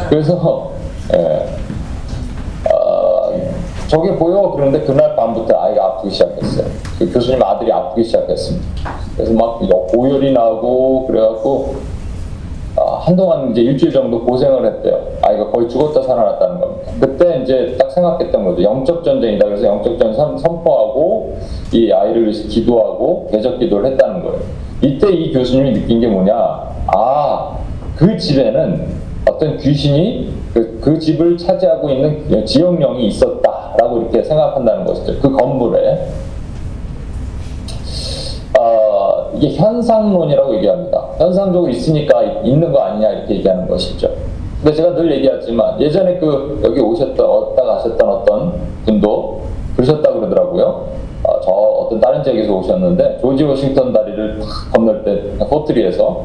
그래서 0.08 0.72
예. 1.14 1.46
어, 2.72 3.32
저게 3.88 4.16
보여 4.16 4.52
그런데 4.54 4.80
그날 4.80 5.14
밤부터 5.14 5.56
아이가 5.58 5.84
아프기 5.84 6.14
시작했어요. 6.14 6.66
그 6.98 7.12
교수님 7.12 7.42
아들이 7.42 7.70
아프기 7.72 8.04
시작했습니다. 8.04 8.66
그래서 9.16 9.32
막 9.32 9.60
고열이 9.92 10.32
나고 10.32 11.06
그래갖고 11.06 11.76
아, 12.78 12.98
한동안 13.00 13.50
이제 13.50 13.62
일주일 13.62 13.92
정도 13.92 14.22
고생을 14.24 14.66
했대요. 14.66 15.00
아이가 15.22 15.50
거의 15.50 15.68
죽었다 15.68 16.02
살아났다는 16.02 16.60
겁니다. 16.60 16.92
그때 17.00 17.40
이제 17.42 17.74
딱 17.78 17.90
생각했던 17.90 18.44
거죠. 18.44 18.62
영적 18.62 19.02
전쟁이다. 19.02 19.46
그래서 19.46 19.66
영적 19.66 19.98
전쟁 19.98 20.36
선포하고 20.38 21.36
이 21.72 21.90
아이를 21.90 22.24
위해서 22.24 22.46
기도하고 22.48 23.28
대적 23.30 23.58
기도를 23.58 23.92
했다는 23.92 24.22
거예요. 24.22 24.38
이때 24.82 25.10
이 25.10 25.32
교수님이 25.32 25.72
느낀 25.72 26.00
게 26.00 26.06
뭐냐? 26.06 26.34
아, 26.88 27.56
그 27.96 28.16
집에는 28.16 28.86
어떤 29.28 29.56
귀신이 29.56 30.32
그, 30.52 30.78
그 30.80 30.98
집을 30.98 31.36
차지하고 31.36 31.88
있는 31.90 32.44
지역령이 32.44 33.06
있었다라고 33.08 34.02
이렇게 34.02 34.22
생각한다는 34.22 34.84
것이죠. 34.84 35.18
그 35.20 35.30
건물에. 35.32 35.98
어, 38.58 39.30
이게 39.34 39.54
현상론이라고 39.54 40.54
얘기합니다. 40.56 41.08
현상적으로 41.18 41.70
있으니까 41.70 42.22
있는 42.22 42.72
거 42.72 42.80
아니냐 42.80 43.10
이렇게 43.10 43.34
얘기하는 43.36 43.68
것이죠. 43.68 44.10
근데 44.62 44.74
제가 44.74 44.94
늘 44.94 45.12
얘기하지만 45.12 45.80
예전에 45.80 46.18
그 46.18 46.60
여기 46.64 46.80
오셨던 46.80 47.28
왔다 47.28 47.62
가셨던 47.62 48.08
어떤 48.08 48.52
분도 48.84 49.42
그러셨다 49.76 50.12
그러더라고요. 50.12 50.86
어, 51.24 51.40
저 51.40 51.50
어떤 51.50 52.00
다른 52.00 52.22
지역에서 52.22 52.52
오셨는데 52.54 53.18
조지 53.20 53.44
워싱턴 53.44 53.92
다리를 53.92 54.38
탁 54.40 54.48
건널 54.74 55.04
때 55.04 55.44
호트리에서 55.44 56.24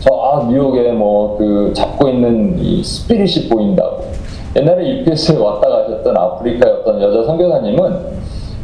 저 0.00 0.14
아, 0.14 0.46
뉴욕에 0.48 0.92
뭐 0.92 1.36
그 1.38 1.72
잡고 1.74 2.08
있는 2.08 2.58
이 2.58 2.82
스피릿이 2.82 3.48
보인다고. 3.48 4.04
옛날에 4.56 4.88
UPS에 5.00 5.36
왔다 5.36 5.68
가셨던 5.68 6.16
아프리카의 6.16 6.74
어떤 6.76 7.00
여자 7.02 7.22
선교사님은 7.24 8.15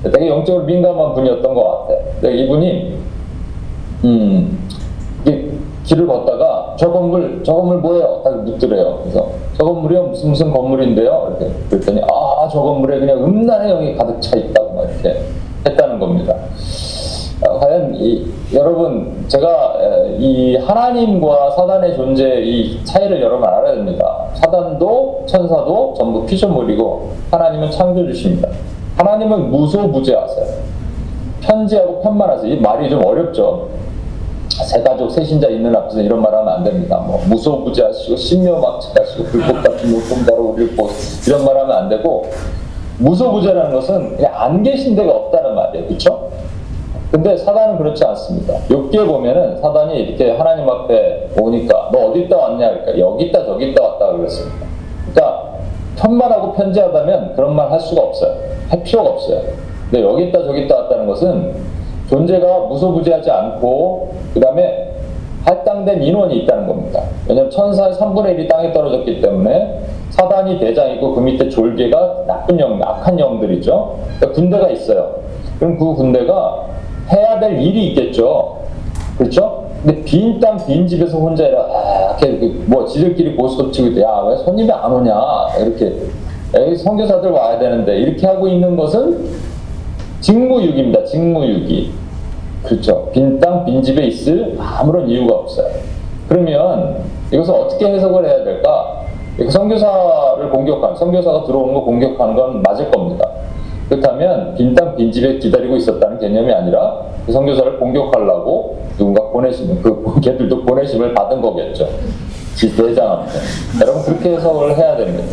되게 0.02 0.28
영적으로 0.28 0.64
민감한 0.64 1.14
분이었던 1.14 1.54
것 1.54 1.86
같아. 1.86 2.00
근데 2.20 2.36
이분이 2.38 2.98
음 4.04 4.68
길을 5.84 6.06
걷다가 6.06 6.74
저 6.78 6.90
건물 6.90 7.40
저 7.44 7.54
건물 7.54 7.78
뭐예요? 7.78 8.20
딱 8.24 8.42
묻더래요. 8.44 9.00
그래서 9.02 9.28
저 9.56 9.64
건물이요 9.64 10.02
무슨 10.04 10.30
무슨 10.30 10.52
건물인데요? 10.52 11.36
이렇게 11.38 11.54
그랬더니 11.68 12.00
아 12.02 12.32
저 12.52 12.60
건물에 12.60 12.98
그냥 12.98 13.24
음란의 13.24 13.68
영이 13.72 13.96
가득 13.96 14.20
차 14.20 14.36
있다고 14.36 14.74
막 14.74 14.84
이렇게 14.90 15.20
했다는 15.66 15.98
겁니다. 15.98 16.34
어, 17.46 17.58
과연 17.58 17.94
이, 17.96 18.26
여러분 18.52 19.24
제가 19.28 19.74
에, 19.80 20.16
이 20.18 20.56
하나님과 20.56 21.50
사단의 21.52 21.96
존재 21.96 22.40
이 22.42 22.84
차이를 22.84 23.20
여러분 23.22 23.48
알아야 23.48 23.74
됩니다. 23.74 24.26
사단도 24.34 25.24
천사도 25.26 25.94
전부 25.96 26.26
피조물이고 26.26 27.10
하나님은 27.30 27.70
창조주십니다. 27.70 28.48
하나님은 28.96 29.50
무소부재하세요. 29.50 30.46
편지하고 31.40 32.00
편만하세요. 32.02 32.54
이 32.54 32.60
말이 32.60 32.88
좀 32.88 33.04
어렵죠. 33.04 33.68
세 34.66 34.82
가족 34.82 35.10
세 35.10 35.24
신자 35.24 35.48
있는 35.48 35.74
앞에서 35.74 36.00
이런 36.02 36.20
말 36.20 36.34
하면 36.34 36.48
안 36.48 36.64
됩니다. 36.64 36.98
뭐 36.98 37.20
무소부재하시고 37.28 38.16
신묘 38.16 38.60
막측하시고 38.60 39.24
불꽃 39.24 39.62
같은 39.62 39.88
눈동자로 39.88 40.42
우리를 40.50 40.76
보 40.76 40.88
이런 41.26 41.44
말 41.44 41.56
하면 41.58 41.76
안 41.76 41.88
되고 41.88 42.26
무소부재라는 42.98 43.72
것은 43.72 44.16
그냥 44.16 44.32
안 44.34 44.62
계신 44.62 44.94
데가 44.94 45.10
없다는 45.10 45.54
말이에요. 45.54 45.86
그렇죠? 45.88 46.30
근데 47.10 47.36
사단은 47.36 47.78
그렇지 47.78 48.04
않습니다. 48.04 48.54
욕기에 48.70 49.04
보면은 49.04 49.60
사단이 49.60 49.94
이렇게 49.98 50.30
하나님 50.32 50.68
앞에 50.68 51.30
오니까 51.38 51.90
너 51.92 52.10
어디 52.10 52.20
있다 52.20 52.36
왔냐 52.36 52.70
그러니까 52.70 52.98
여기 52.98 53.24
있다 53.24 53.44
저기 53.44 53.70
있다 53.70 53.82
왔다 53.82 54.12
그랬습니다. 54.12 54.66
그러니까 55.12 55.41
편만하고 55.96 56.52
편지하다면 56.52 57.34
그런 57.36 57.54
말 57.54 57.70
할 57.70 57.80
수가 57.80 58.02
없어요. 58.02 58.34
할 58.68 58.82
필요가 58.82 59.10
없어요. 59.10 59.40
근데 59.90 60.04
여기 60.06 60.24
있다 60.28 60.42
저기 60.44 60.62
있다 60.62 60.76
왔다는 60.76 61.06
것은 61.06 61.54
존재가 62.08 62.58
무소부지하지 62.68 63.30
않고 63.30 64.12
그 64.34 64.40
다음에 64.40 64.90
할당된 65.44 66.02
인원이 66.02 66.38
있다는 66.40 66.66
겁니다. 66.66 67.02
왜냐하면 67.28 67.50
천사의 67.50 67.94
3분의 67.94 68.38
1이 68.38 68.48
땅에 68.48 68.72
떨어졌기 68.72 69.20
때문에 69.20 69.80
사단이 70.10 70.58
대장이고 70.58 71.14
그 71.14 71.20
밑에 71.20 71.48
졸개가 71.48 72.24
나쁜 72.26 72.60
영, 72.60 72.78
악한 72.82 73.18
영들이죠. 73.18 73.96
그러니까 74.18 74.32
군대가 74.32 74.68
있어요. 74.70 75.16
그럼 75.58 75.78
그 75.78 75.94
군대가 75.94 76.66
해야 77.12 77.40
될 77.40 77.60
일이 77.60 77.88
있겠죠. 77.88 78.58
그렇죠? 79.18 79.61
근데 79.82 80.02
빈 80.04 80.38
땅 80.40 80.56
빈 80.66 80.86
집에서 80.86 81.18
혼자 81.18 81.44
이렇게 81.46 81.66
아, 81.66 82.16
뭐 82.66 82.86
지들끼리 82.86 83.34
고스톱 83.34 83.72
치고 83.72 83.88
있대. 83.88 84.02
야왜 84.02 84.36
손님이 84.44 84.70
안 84.70 84.92
오냐? 84.92 85.12
이렇게 85.60 85.92
에이, 86.54 86.76
선교사들 86.76 87.30
와야 87.30 87.58
되는데 87.58 87.96
이렇게 87.98 88.26
하고 88.26 88.46
있는 88.46 88.76
것은 88.76 89.28
직무유기입니다. 90.20 91.04
직무유기. 91.04 91.92
그렇죠. 92.62 93.08
빈 93.12 93.40
땅 93.40 93.64
빈 93.64 93.82
집에 93.82 94.04
있을 94.06 94.56
아무런 94.60 95.08
이유가 95.08 95.34
없어요. 95.34 95.66
그러면 96.28 97.02
이것을 97.32 97.52
어떻게 97.54 97.86
해석을 97.86 98.24
해야 98.24 98.44
될까? 98.44 99.02
선교사를 99.48 100.50
공격한 100.50 100.94
선교사가 100.94 101.44
들어오는 101.44 101.74
거 101.74 101.80
공격하는 101.82 102.34
건 102.36 102.62
맞을 102.62 102.90
겁니다. 102.90 103.26
그렇다면 103.88 104.54
빈땅 104.54 104.96
빈집에 104.96 105.38
기다리고 105.38 105.76
있었다는 105.76 106.18
개념이 106.18 106.52
아니라 106.52 107.02
그 107.26 107.32
선교사를 107.32 107.78
공격하려고 107.78 108.78
누군가 108.96 109.30
보내심, 109.30 109.82
그 109.82 110.20
걔들도 110.20 110.62
보내심을 110.62 111.14
받은 111.14 111.40
거겠죠. 111.40 111.88
지 112.54 112.74
대장한테. 112.76 113.32
여러분 113.80 114.02
그렇게 114.02 114.30
해석을 114.30 114.76
해야 114.76 114.96
됩니다. 114.96 115.24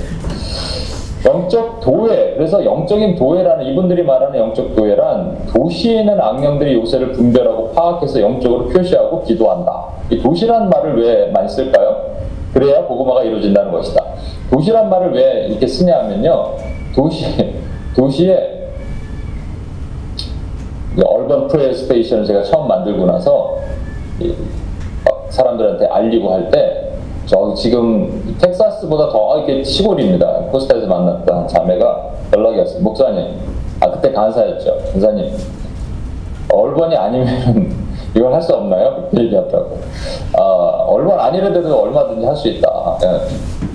영적 1.25 1.81
도회, 1.81 2.33
그래서 2.35 2.63
영적인 2.63 3.15
도회라는 3.15 3.65
이분들이 3.65 4.03
말하는 4.03 4.39
영적 4.39 4.75
도회란 4.75 5.47
도시에 5.47 5.99
있는 5.99 6.19
악령들이 6.19 6.75
요새를 6.75 7.11
분별하고 7.11 7.71
파악해서 7.71 8.21
영적으로 8.21 8.67
표시하고 8.69 9.23
기도한다. 9.23 9.85
이 10.09 10.17
도시란 10.17 10.69
말을 10.69 11.01
왜 11.01 11.31
많이 11.31 11.49
쓸까요? 11.49 12.09
그래야 12.53 12.85
보고마가 12.87 13.23
이루어진다는 13.23 13.71
것이다. 13.71 14.01
도시란 14.49 14.89
말을 14.89 15.13
왜 15.13 15.47
이렇게 15.47 15.67
쓰냐 15.67 15.99
하면요. 15.99 16.53
도시, 16.95 17.25
도시에 17.99 18.69
얼번 21.05 21.47
프레어 21.49 21.73
스테이션을 21.73 22.25
제가 22.25 22.43
처음 22.43 22.67
만들고 22.67 23.05
나서 23.05 23.57
사람들한테 25.29 25.85
알리고 25.87 26.33
할 26.33 26.49
때 26.49 26.87
저 27.25 27.53
지금 27.53 28.35
텍사스보다 28.41 29.09
더 29.09 29.37
이렇게 29.37 29.63
시골입니다. 29.63 30.45
코스타에서 30.51 30.87
만났던 30.87 31.47
자매가 31.47 32.09
연락이 32.35 32.57
왔어요. 32.57 32.81
목사님, 32.81 33.23
아 33.81 33.91
그때 33.91 34.11
간사였죠. 34.11 34.75
간사님, 34.93 35.31
얼번이 36.51 36.95
아니면 36.97 37.27
이걸 38.17 38.33
할 38.33 38.41
수 38.41 38.55
없나요? 38.55 38.95
그렇게 39.11 39.25
얘기하더라고. 39.25 39.77
아, 40.39 40.41
urban 40.87 41.19
아니라도 41.19 41.79
얼마든지 41.83 42.25
할 42.25 42.35
수 42.35 42.47
있다. 42.47 42.97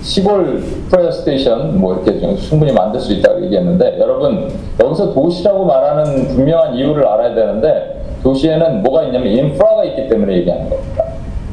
예. 0.04 0.06
시골 0.06 0.61
prayer 0.90 1.11
station 1.11 1.81
뭐 1.80 1.94
이렇게 1.94 2.20
좀 2.20 2.37
충분히 2.37 2.73
만들 2.73 3.00
수 3.00 3.12
있다고 3.14 3.42
얘기했는데 3.44 3.99
여러분 3.99 4.50
여기서 4.80 5.14
도시라고 5.14 5.64
말하는 5.64 6.28
분명한 6.28 6.75
이유를 6.75 7.06
알아야 7.06 7.34
되는데 7.34 8.02
도시에는 8.23 8.82
뭐가 8.82 9.04
있냐면 9.04 9.28
인프라가 9.28 9.84
있기 9.84 10.08
때문에 10.08 10.34
얘기하는 10.37 10.68
겁니다. 10.68 11.04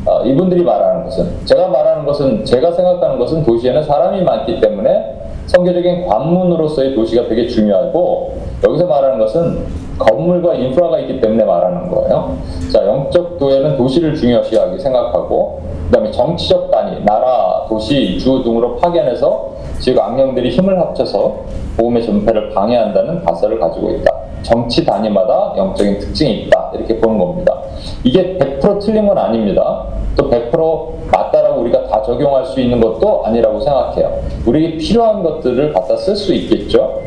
어, 0.06 0.24
이분들이 0.24 0.64
말하는 0.64 1.06
것은 1.06 1.46
제가 1.46 1.68
말하는 1.68 2.06
것은 2.06 2.44
제가 2.44 2.72
생각하는 2.72 3.20
것은 3.20 3.44
도시에는 3.44 3.84
사람이 3.84 4.24
많기 4.24 4.60
때문에 4.60 5.11
선교적인 5.48 6.08
관문으로서의 6.08 6.96
도시가 6.96 7.28
되게 7.28 7.48
중요하고 7.48 8.38
여기서 8.64 8.86
말하는 8.86 9.20
것은 9.20 9.66
건물과 9.98 10.56
인프라가 10.56 11.00
있기 11.00 11.20
때문에 11.22 11.44
말하는 11.44 11.90
거예요. 11.90 12.38
자, 12.72 12.86
영적 12.86 13.38
도에는 13.38 13.78
도시를 13.78 14.16
중요시하게 14.16 14.80
생각하고 14.80 15.62
그다음에 15.86 16.10
정치적 16.12 16.72
단위, 16.72 17.04
나라, 17.04 17.66
도시, 17.68 18.18
주 18.18 18.42
등으로 18.44 18.78
파견해서 18.78 19.52
즉 19.80 20.00
악령들이 20.00 20.50
힘을 20.50 20.80
합쳐서 20.80 21.44
복음의 21.78 22.06
전파를 22.06 22.52
방해한다는 22.52 23.24
가설을 23.24 23.60
가지고 23.60 23.92
있다. 23.92 24.12
정치 24.42 24.86
단위마다 24.86 25.54
영적인 25.58 26.00
특징이 26.00 26.44
있다. 26.44 26.72
이렇게 26.76 26.98
보는 26.98 27.18
겁니다. 27.18 27.56
이게 28.04 28.38
100% 28.38 28.80
틀린 28.80 29.08
건 29.08 29.18
아닙니다. 29.18 29.86
또100% 30.30 31.12
맞다라고 31.12 31.62
우리가 31.62 31.88
다 31.88 32.02
적용할 32.02 32.46
수 32.46 32.60
있는 32.60 32.80
것도 32.80 33.24
아니라고 33.26 33.60
생각해요. 33.60 34.20
우리에게 34.46 34.78
필요한 34.78 35.24
것들을 35.24 35.74
갖다 35.74 35.96
쓸 35.98 36.16
수 36.16 36.34
있겠죠. 36.34 37.02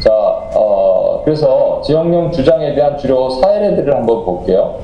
자, 0.00 0.12
어, 0.12 1.22
그래서 1.24 1.80
지역령 1.84 2.30
주장에 2.30 2.74
대한 2.74 2.96
주요 2.96 3.28
사례들을 3.28 3.94
한번 3.94 4.24
볼게요. 4.24 4.76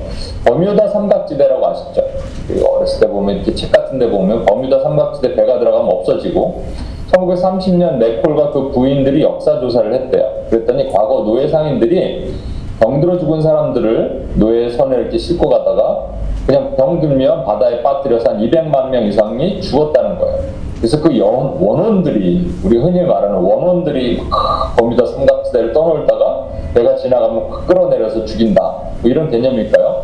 버뮤다 0.45 0.87
삼각지대라고 0.89 1.65
아시죠? 1.67 2.01
어렸을 2.69 2.99
때 2.99 3.07
보면 3.07 3.37
이렇게 3.37 3.55
책 3.55 3.71
같은 3.71 3.97
데 3.97 4.09
보면 4.09 4.45
버뮤다 4.45 4.81
삼각지대 4.81 5.35
배가 5.35 5.59
들어가면 5.59 5.89
없어지고 5.91 6.63
1930년 7.11 7.97
네콜과 7.97 8.51
그 8.51 8.71
부인들이 8.71 9.23
역사 9.23 9.59
조사를 9.59 9.93
했대요. 9.93 10.29
그랬더니 10.49 10.91
과거 10.91 11.23
노예 11.23 11.47
상인들이 11.47 12.33
병들어 12.79 13.17
죽은 13.17 13.41
사람들을 13.41 14.31
노예 14.35 14.69
선에 14.69 14.97
이렇게 14.97 15.17
싣고 15.17 15.49
가다가 15.49 16.07
그냥 16.45 16.75
병들면 16.75 17.45
바다에 17.45 17.81
빠뜨려서 17.81 18.31
한 18.31 18.39
200만 18.39 18.89
명 18.89 19.03
이상이 19.05 19.61
죽었다는 19.61 20.19
거예요. 20.19 20.39
그래서 20.77 21.01
그 21.01 21.17
영, 21.17 21.57
원원들이 21.59 22.51
우리 22.63 22.77
흔히 22.77 23.01
말하는 23.01 23.37
원원들이 23.37 24.21
버뮤다 24.77 25.05
삼각지대를 25.05 25.73
떠놀다가 25.73 26.45
배가 26.75 26.95
지나가면 26.95 27.65
끌어내려서 27.65 28.25
죽인다. 28.25 28.61
뭐 29.01 29.09
이런 29.09 29.31
개념일까요? 29.31 30.03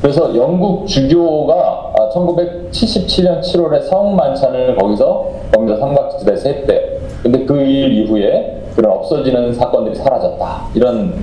그래서 0.00 0.36
영국 0.36 0.86
주교가 0.86 1.94
1977년 2.14 3.40
7월에 3.40 3.82
성 3.88 4.14
만찬을 4.14 4.76
거기서 4.76 5.30
버뮤다 5.52 5.78
삼각지대에서 5.78 6.48
했대요. 6.50 6.80
근데 7.22 7.44
그 7.46 7.56
일 7.56 7.90
이후에 8.04 8.60
그런 8.76 8.92
없어지는 8.92 9.54
사건들이 9.54 9.94
사라졌다. 9.96 10.66
이런 10.74 11.14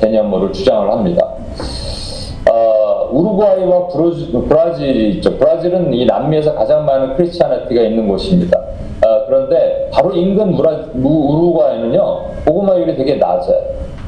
개념으로 0.00 0.52
주장을 0.52 0.90
합니다. 0.90 1.26
어, 3.10 3.18
우루과이와 3.18 3.88
브로즈, 3.88 4.30
브라질이 4.32 5.10
있죠. 5.16 5.36
브라질은 5.36 5.92
이 5.92 6.06
남미에서 6.06 6.54
가장 6.54 6.84
많은 6.86 7.16
크리스찬티가 7.16 7.82
있는 7.82 8.08
곳입니다. 8.08 8.58
어, 8.58 9.26
그런데 9.26 9.88
바로 9.92 10.12
인근 10.14 10.52
무라, 10.52 10.84
우루과이는요, 10.94 12.20
보고마율이 12.44 12.96
되게 12.96 13.16
낮아요. 13.16 13.58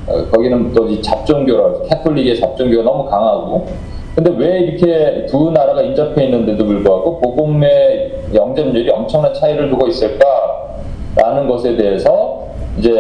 어, 0.08 0.24
거기는 0.30 0.72
또 0.72 0.88
이 0.88 1.00
잡종교라, 1.00 1.82
캐톨릭의 1.88 2.38
잡종교가 2.38 2.82
너무 2.82 3.08
강하고, 3.08 3.66
근데 4.14 4.30
왜 4.36 4.58
이렇게 4.60 5.26
두 5.26 5.50
나라가 5.52 5.80
인접해 5.80 6.24
있는데도 6.24 6.66
불구하고 6.66 7.18
복음의 7.20 8.12
영접률이 8.34 8.90
엄청난 8.90 9.32
차이를 9.32 9.70
두고 9.70 9.86
있을까라는 9.88 11.48
것에 11.48 11.76
대해서 11.76 12.42
이제 12.78 12.90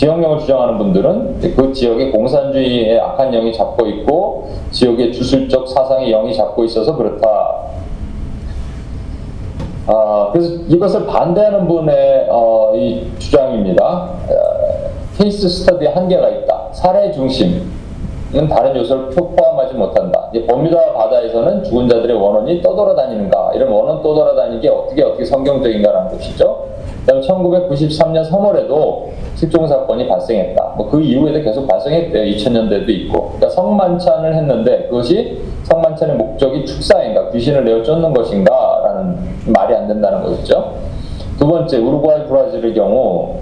지역령을 0.00 0.38
주장하는 0.38 0.78
분들은 0.78 1.40
그 1.54 1.72
지역의 1.74 2.10
공산주의의 2.10 2.98
악한 2.98 3.32
영이 3.32 3.52
잡고 3.52 3.86
있고 3.86 4.48
지역의 4.70 5.12
주술적 5.12 5.68
사상의 5.68 6.10
영이 6.10 6.34
잡고 6.34 6.64
있어서 6.64 6.96
그렇다. 6.96 7.28
아, 9.86 10.30
그래서 10.32 10.54
이것을 10.68 11.06
반대하는 11.06 11.68
분의 11.68 12.28
어, 12.30 12.72
이 12.74 13.10
주장입니다. 13.18 13.84
어, 13.84 14.10
케이스 15.18 15.46
스터디에 15.46 15.88
한계가 15.88 16.30
있다. 16.30 16.68
사례 16.72 17.12
중심은 17.12 17.68
다른 18.48 18.74
요소를 18.76 19.10
포함하지 19.10 19.74
못한다. 19.74 20.30
버뮤다 20.48 20.94
바다에서는 20.94 21.64
죽은 21.64 21.90
자들의 21.90 22.16
원혼이 22.16 22.62
떠돌아다니는가? 22.62 23.52
이런 23.54 23.68
원혼 23.68 24.02
떠돌아다니는 24.02 24.62
게 24.62 24.68
어떻게 24.70 25.02
어떻게 25.02 25.26
성경적인가라는 25.26 26.12
것이죠. 26.12 26.69
그다음에 27.00 27.20
1993년 27.20 28.28
3월에도 28.28 29.08
실종 29.34 29.66
사건이 29.66 30.06
발생했다. 30.08 30.74
뭐 30.76 30.90
그 30.90 31.00
이후에도 31.00 31.40
계속 31.42 31.66
발생했대요. 31.66 32.24
2000년대도 32.36 32.88
있고. 32.88 33.32
그러니까 33.36 33.48
성만찬을 33.50 34.34
했는데 34.34 34.88
그것이 34.88 35.40
성만찬의 35.64 36.16
목적이 36.16 36.64
축사인가 36.64 37.30
귀신을 37.30 37.64
내어 37.64 37.82
쫓는 37.82 38.12
것인가라는 38.12 39.16
말이 39.46 39.74
안 39.74 39.86
된다는 39.86 40.22
것이죠. 40.22 40.74
두 41.38 41.46
번째 41.46 41.78
우루과이 41.78 42.26
브라질의 42.26 42.74
경우 42.74 43.36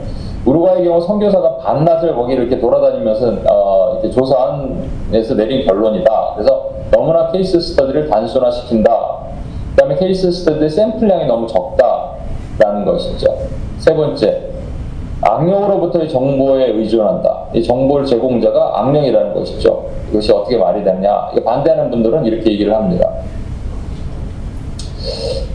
우루과이 0.44 0.84
경우 0.84 1.00
선교사가 1.00 1.56
반낮을 1.58 2.14
거기를 2.14 2.44
이렇게 2.44 2.60
돌아다니면서 2.60 3.34
어, 3.50 3.92
이렇게 3.94 4.10
조사한에서 4.10 5.34
내린 5.34 5.66
결론이다. 5.66 6.32
그래서 6.36 6.70
너무나 6.90 7.30
케이스 7.32 7.58
스터디를 7.58 8.08
단순화시킨다. 8.08 9.18
그다음에 9.70 9.96
케이스 9.96 10.30
스터디 10.30 10.62
의 10.64 10.70
샘플량이 10.70 11.26
너무 11.26 11.46
적다 11.46 11.97
라는 12.58 12.84
것이죠. 12.84 13.26
세 13.78 13.94
번째, 13.94 14.48
악령으로부터의 15.20 16.08
정보에 16.08 16.66
의존한다. 16.70 17.46
이 17.54 17.62
정보를 17.62 18.06
제공자가 18.06 18.80
악령이라는 18.80 19.34
것이죠. 19.34 19.86
이것이 20.10 20.32
어떻게 20.32 20.56
말이 20.56 20.84
되냐? 20.84 21.30
반대하는 21.44 21.90
분들은 21.90 22.24
이렇게 22.24 22.52
얘기를 22.52 22.74
합니다. 22.74 23.10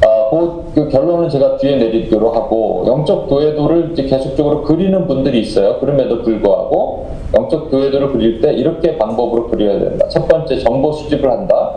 아, 0.06 0.30
그, 0.30 0.72
그 0.76 0.90
결론은 0.90 1.30
제가 1.30 1.58
뒤에 1.58 1.78
내리기로 1.78 2.32
하고 2.32 2.84
영적 2.86 3.28
도해도를 3.30 3.94
계속적으로 3.94 4.64
그리는 4.64 5.08
분들이 5.08 5.42
있어요. 5.42 5.80
그럼에도 5.80 6.22
불구하고 6.24 7.08
영적 7.36 7.70
도해도를 7.72 8.12
그릴 8.12 8.42
때 8.42 8.54
이렇게 8.54 8.98
방법으로 8.98 9.48
그려야 9.48 9.80
된다. 9.80 10.08
첫 10.10 10.28
번째 10.28 10.58
정보 10.60 10.92
수집을 10.92 11.30
한다. 11.30 11.76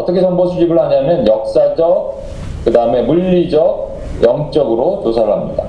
어떻게 0.00 0.20
정보 0.20 0.46
수집을 0.46 0.78
하냐면 0.78 1.26
역사적, 1.26 2.22
그 2.64 2.72
다음에 2.72 3.02
물리적, 3.02 3.95
영적으로 4.22 5.02
조사를 5.02 5.30
합니다. 5.32 5.64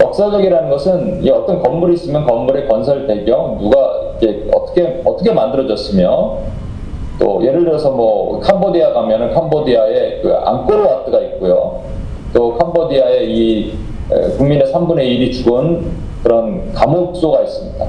역사적이라는 0.00 0.70
것은 0.70 1.24
이 1.24 1.30
어떤 1.30 1.62
건물이 1.62 1.94
있으면 1.94 2.24
건물의 2.26 2.68
건설 2.68 3.06
배경, 3.06 3.58
누가 3.58 3.78
어떻게 4.54 5.00
어떻게 5.04 5.32
만들어졌으며 5.32 6.38
또 7.18 7.44
예를 7.44 7.64
들어서 7.64 7.90
뭐 7.90 8.38
캄보디아 8.40 8.92
가면은 8.92 9.34
캄보디아에 9.34 10.20
그 10.22 10.34
앙코르와트가 10.34 11.20
있고요. 11.20 11.80
또 12.32 12.56
캄보디아에 12.56 13.24
이 13.24 13.72
국민의 14.36 14.72
3분의 14.72 14.98
1이 14.98 15.32
죽은 15.32 15.86
그런 16.22 16.72
감옥소가 16.72 17.42
있습니다. 17.42 17.86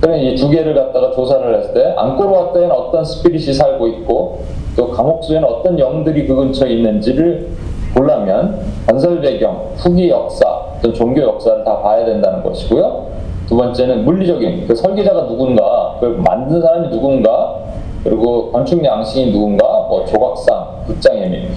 그러면 0.00 0.20
이두 0.20 0.50
개를 0.50 0.74
갖다가 0.74 1.12
조사를 1.12 1.58
했을 1.58 1.74
때 1.74 1.94
앙코르와트에는 1.96 2.70
어떤 2.70 3.04
스피릿이 3.04 3.52
살고 3.54 3.86
있고 3.88 4.40
또 4.76 4.90
감옥소에는 4.90 5.48
어떤 5.48 5.78
영들이 5.78 6.26
그 6.26 6.34
근처에 6.34 6.70
있는지를 6.70 7.48
보려면 7.96 8.60
건설 8.86 9.20
배경, 9.20 9.70
후기 9.76 10.10
역사, 10.10 10.46
어떤 10.76 10.92
종교 10.92 11.22
역사를 11.22 11.64
다 11.64 11.80
봐야 11.80 12.04
된다는 12.04 12.42
것이고요. 12.42 13.06
두 13.48 13.56
번째는 13.56 14.04
물리적인 14.04 14.66
그 14.66 14.74
설계자가 14.74 15.26
누군가, 15.26 15.96
그 15.98 16.06
만든 16.06 16.60
사람이 16.60 16.90
누군가, 16.90 17.56
그리고 18.04 18.52
건축 18.52 18.84
양식이 18.84 19.32
누군가, 19.32 19.64
뭐 19.88 20.04
조각상, 20.04 20.84
극장의 20.86 21.30
미. 21.30 21.48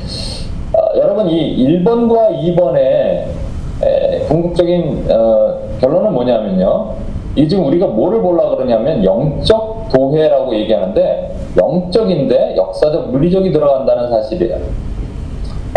아, 0.73 0.97
여러분 0.97 1.28
이 1.28 1.58
1번과 1.58 2.39
2번의 2.39 2.80
에, 3.82 4.19
궁극적인 4.28 5.08
어, 5.10 5.58
결론은 5.80 6.13
뭐냐면요. 6.13 6.93
이 7.36 7.47
지금 7.47 7.65
우리가 7.65 7.88
뭐를 7.88 8.21
보려 8.21 8.49
그러냐면 8.49 9.04
영적 9.04 9.89
도회라고 9.93 10.54
얘기하는데 10.56 11.36
영적인데 11.58 12.56
역사적 12.58 13.10
물리적이 13.12 13.52
들어간다는 13.52 14.10
사실이에요. 14.10 14.88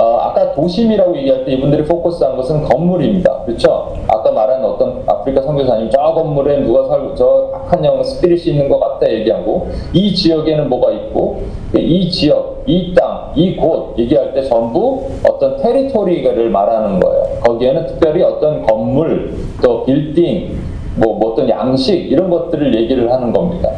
어, 0.03 0.17
아까 0.17 0.53
도심이라고 0.53 1.17
얘기할 1.19 1.45
때 1.45 1.53
이분들이 1.53 1.85
포커스한 1.85 2.35
것은 2.37 2.65
건물입니다. 2.65 3.45
그렇죠? 3.45 3.95
아까 4.09 4.33
말한 4.33 4.65
어떤 4.65 5.05
아프리카 5.07 5.43
선교사님 5.43 5.91
저 5.91 6.13
건물에 6.13 6.59
누가 6.63 6.89
살고 6.89 7.15
저 7.15 7.51
악한 7.55 7.85
영 7.85 8.03
스피릿이 8.03 8.51
있는 8.51 8.69
것 8.69 8.81
같다 8.81 9.09
얘기하고 9.09 9.69
이 9.93 10.13
지역에는 10.13 10.69
뭐가 10.69 10.91
있고 10.91 11.43
이 11.77 12.11
지역, 12.11 12.65
이 12.67 12.93
땅, 12.95 13.31
이 13.37 13.55
곳 13.57 13.97
얘기할 13.97 14.35
때 14.35 14.43
전부 14.43 15.09
어떤 15.29 15.57
테리토리를 15.63 16.51
말하는 16.51 16.99
거예요. 16.99 17.25
거기에는 17.45 17.87
특별히 17.87 18.23
어떤 18.25 18.67
건물, 18.67 19.35
또 19.63 19.85
빌딩, 19.85 20.59
뭐, 20.97 21.15
뭐 21.15 21.33
어떤 21.33 21.49
양식 21.49 21.95
이런 22.11 22.29
것들을 22.29 22.75
얘기를 22.75 23.11
하는 23.13 23.33
겁니다. 23.33 23.71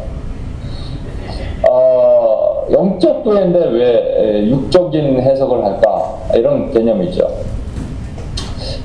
어, 1.69 2.54
영적 2.71 3.25
도인데 3.25 3.59
왜 3.69 4.49
육적인 4.49 5.21
해석을 5.21 5.65
할까 5.65 6.17
이런 6.35 6.71
개념이죠. 6.73 7.29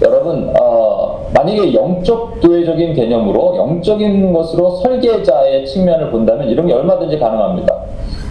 여러분 0.01 0.53
어, 0.59 1.29
만약에 1.33 1.73
영적 1.73 2.39
도회적인 2.39 2.93
개념으로 2.93 3.57
영적인 3.57 4.31
것으로 4.33 4.77
설계자의 4.77 5.65
측면을 5.65 6.09
본다면 6.11 6.49
이런 6.49 6.67
게 6.67 6.73
얼마든지 6.73 7.19
가능합니다. 7.19 7.75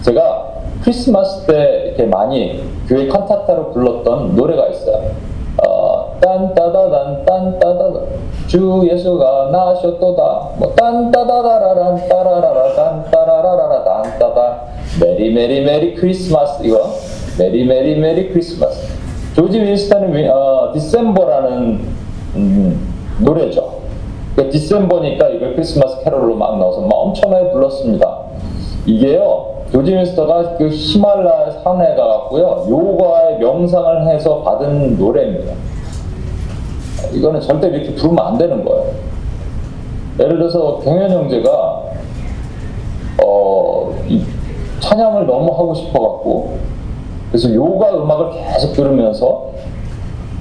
제가 0.01 0.49
크리스마스 0.81 1.45
때 1.45 1.83
이렇게 1.87 2.05
많이 2.05 2.63
교회 2.87 3.07
칸타타로 3.07 3.71
불렀던 3.71 4.35
노래가 4.35 4.67
있어요. 4.67 5.28
어, 6.19 6.53
딴따다단 6.53 7.25
딴따다다 7.25 7.99
주 8.47 8.87
예수가 8.91 9.49
나셨도다 9.51 10.49
뭐 10.57 10.73
딴따다다라란 10.75 12.07
따라라라 12.07 12.75
딴따라라라 12.75 13.83
딴따다 13.83 14.61
merry 15.01 15.33
merry 15.33 15.61
merry 15.63 15.95
Christmas 15.95 16.63
이거 16.63 16.89
merry 17.37 17.65
merry 17.65 17.95
merry 17.95 18.29
Christmas 18.29 18.99
조지 19.35 19.59
윈스턴의 19.59 20.27
어, 20.27 20.71
December라는 20.73 21.79
음, 22.35 22.93
노래죠. 23.19 23.79
그 24.35 24.49
December니까 24.49 25.29
이걸 25.29 25.55
크리스마스 25.55 26.03
캐롤로 26.03 26.35
막 26.35 26.57
넣어서 26.59 26.81
막 26.81 26.93
엄청나게 26.95 27.51
불렀습니다. 27.51 28.17
이게요. 28.85 29.59
조지 29.71 29.93
윈스턴가 29.95 30.57
그 30.57 30.69
히말라야 30.69 31.51
산에 31.63 31.95
가갖고요. 31.95 32.65
요가의 32.69 33.39
명상을 33.39 34.07
해서 34.09 34.41
받은 34.41 34.97
노래입니다. 34.97 35.53
이거는 37.13 37.41
절대 37.41 37.67
이렇게 37.67 37.93
부르면 37.95 38.25
안 38.25 38.37
되는 38.37 38.63
거예요. 38.63 38.85
예를 40.19 40.37
들어서 40.37 40.79
경현 40.83 41.11
형제가 41.11 41.83
어, 43.23 43.95
찬양을 44.79 45.25
너무 45.25 45.51
하고 45.53 45.73
싶어갖고 45.73 46.57
그래서 47.31 47.53
요가 47.53 47.91
음악을 47.95 48.31
계속 48.31 48.73
들으면서 48.73 49.49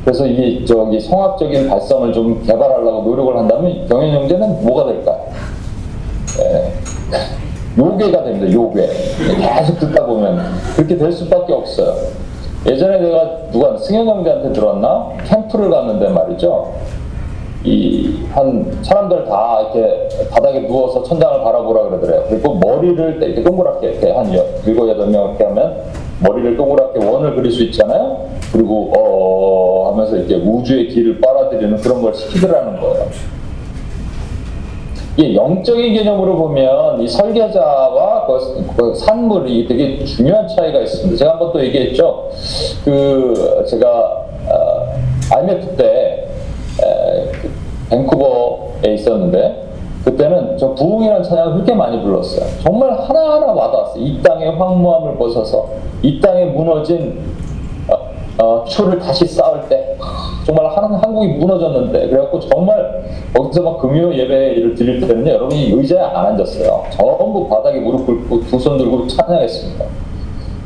그래서 0.05 0.27
이게 0.27 0.65
저기 0.65 0.99
성악적인 1.01 1.69
발성을 1.69 2.13
좀 2.13 2.43
개발하려고 2.43 3.03
노력을 3.03 3.37
한다면 3.37 3.87
경현 3.89 4.23
형제는 4.23 4.65
뭐가 4.65 4.87
될까요? 4.87 5.27
예. 6.41 6.73
요괴가 7.79 8.25
됩니다. 8.25 8.53
요괴. 8.53 8.89
계속 9.39 9.79
듣다 9.79 10.07
보면 10.07 10.41
그렇게 10.75 10.97
될 10.97 11.13
수밖에 11.13 11.53
없어요. 11.53 11.95
예전에 12.67 12.99
내가 12.99 13.51
누가 13.53 13.77
승현 13.77 14.07
형제한테 14.07 14.53
들었나 14.53 15.11
캠프를 15.25 15.71
갔는데 15.71 16.09
말이죠. 16.09 16.73
이 17.65 18.19
한 18.33 18.79
사람들 18.83 19.25
다 19.25 19.61
이렇게 19.61 20.09
바닥에 20.31 20.61
누워서 20.67 21.03
천장을 21.03 21.43
바라보라 21.43 21.89
그러더래요. 21.89 22.25
그리고 22.29 22.55
머리를 22.55 23.19
이렇게 23.23 23.43
동그랗게 23.43 23.89
이렇게 23.89 24.11
한 24.13 24.31
일곱 24.67 24.89
여덟 24.89 25.09
명 25.09 25.31
이렇게 25.31 25.45
하면 25.45 25.77
머리를 26.21 26.57
동그랗게 26.57 27.05
원을 27.05 27.35
그릴 27.35 27.51
수 27.51 27.63
있잖아요. 27.65 28.29
그리고 28.53 28.93
어 28.97 29.91
하면서 29.91 30.17
이렇게 30.17 30.37
우주의 30.37 30.89
길을 30.89 31.21
빨아들이는 31.21 31.79
그런 31.79 32.03
걸 32.03 32.15
시키더라는 32.15 32.81
거예요. 32.81 33.07
이 35.19 35.35
영적인 35.35 35.95
개념으로 35.95 36.37
보면 36.37 37.03
이 37.03 37.09
설계자와 37.09 38.27
그, 38.27 38.67
그 38.77 38.95
산물이 38.95 39.67
되게 39.67 40.05
중요한 40.05 40.47
차이가 40.47 40.79
있습니다. 40.79 41.19
제가 41.19 41.33
한번 41.33 41.53
또 41.53 41.65
얘기했죠. 41.65 42.31
그 42.85 43.65
제가 43.69 43.89
어, 44.49 45.35
IMF 45.35 45.77
때 45.77 46.29
밴쿠버에 47.91 48.95
있었는데 48.95 49.65
그때는 50.05 50.57
저 50.57 50.73
부흥이라는 50.75 51.23
찬양을 51.25 51.53
그렇게 51.55 51.75
많이 51.75 52.01
불렀어요. 52.01 52.47
정말 52.63 52.93
하나하나 52.93 53.47
와닿았어요. 53.53 54.03
이 54.03 54.23
땅의 54.23 54.57
황무함을 54.57 55.17
벗어서 55.17 55.69
이 56.01 56.21
땅에 56.21 56.45
무너진 56.45 57.21
어, 58.39 58.45
어, 58.45 58.65
초를 58.65 58.99
다시 58.99 59.27
쌓을 59.27 59.69
때 59.69 59.97
정말 60.47 60.67
한, 60.67 60.95
한국이 60.95 61.29
무너졌는데 61.35 62.09
그래갖고 62.09 62.41
정말 62.41 63.05
거기서 63.35 63.63
막 63.63 63.79
금요 63.79 64.15
예배를 64.15 64.75
드릴 64.75 65.01
때는요 65.01 65.31
여러분이 65.31 65.73
의자에 65.73 66.01
안 66.01 66.27
앉았어요. 66.27 66.85
전부 66.91 67.49
바닥에 67.49 67.81
무릎 67.81 68.07
꿇고 68.07 68.41
두 68.45 68.59
손 68.59 68.79
들고 68.79 69.07
찬양했습니다. 69.09 69.85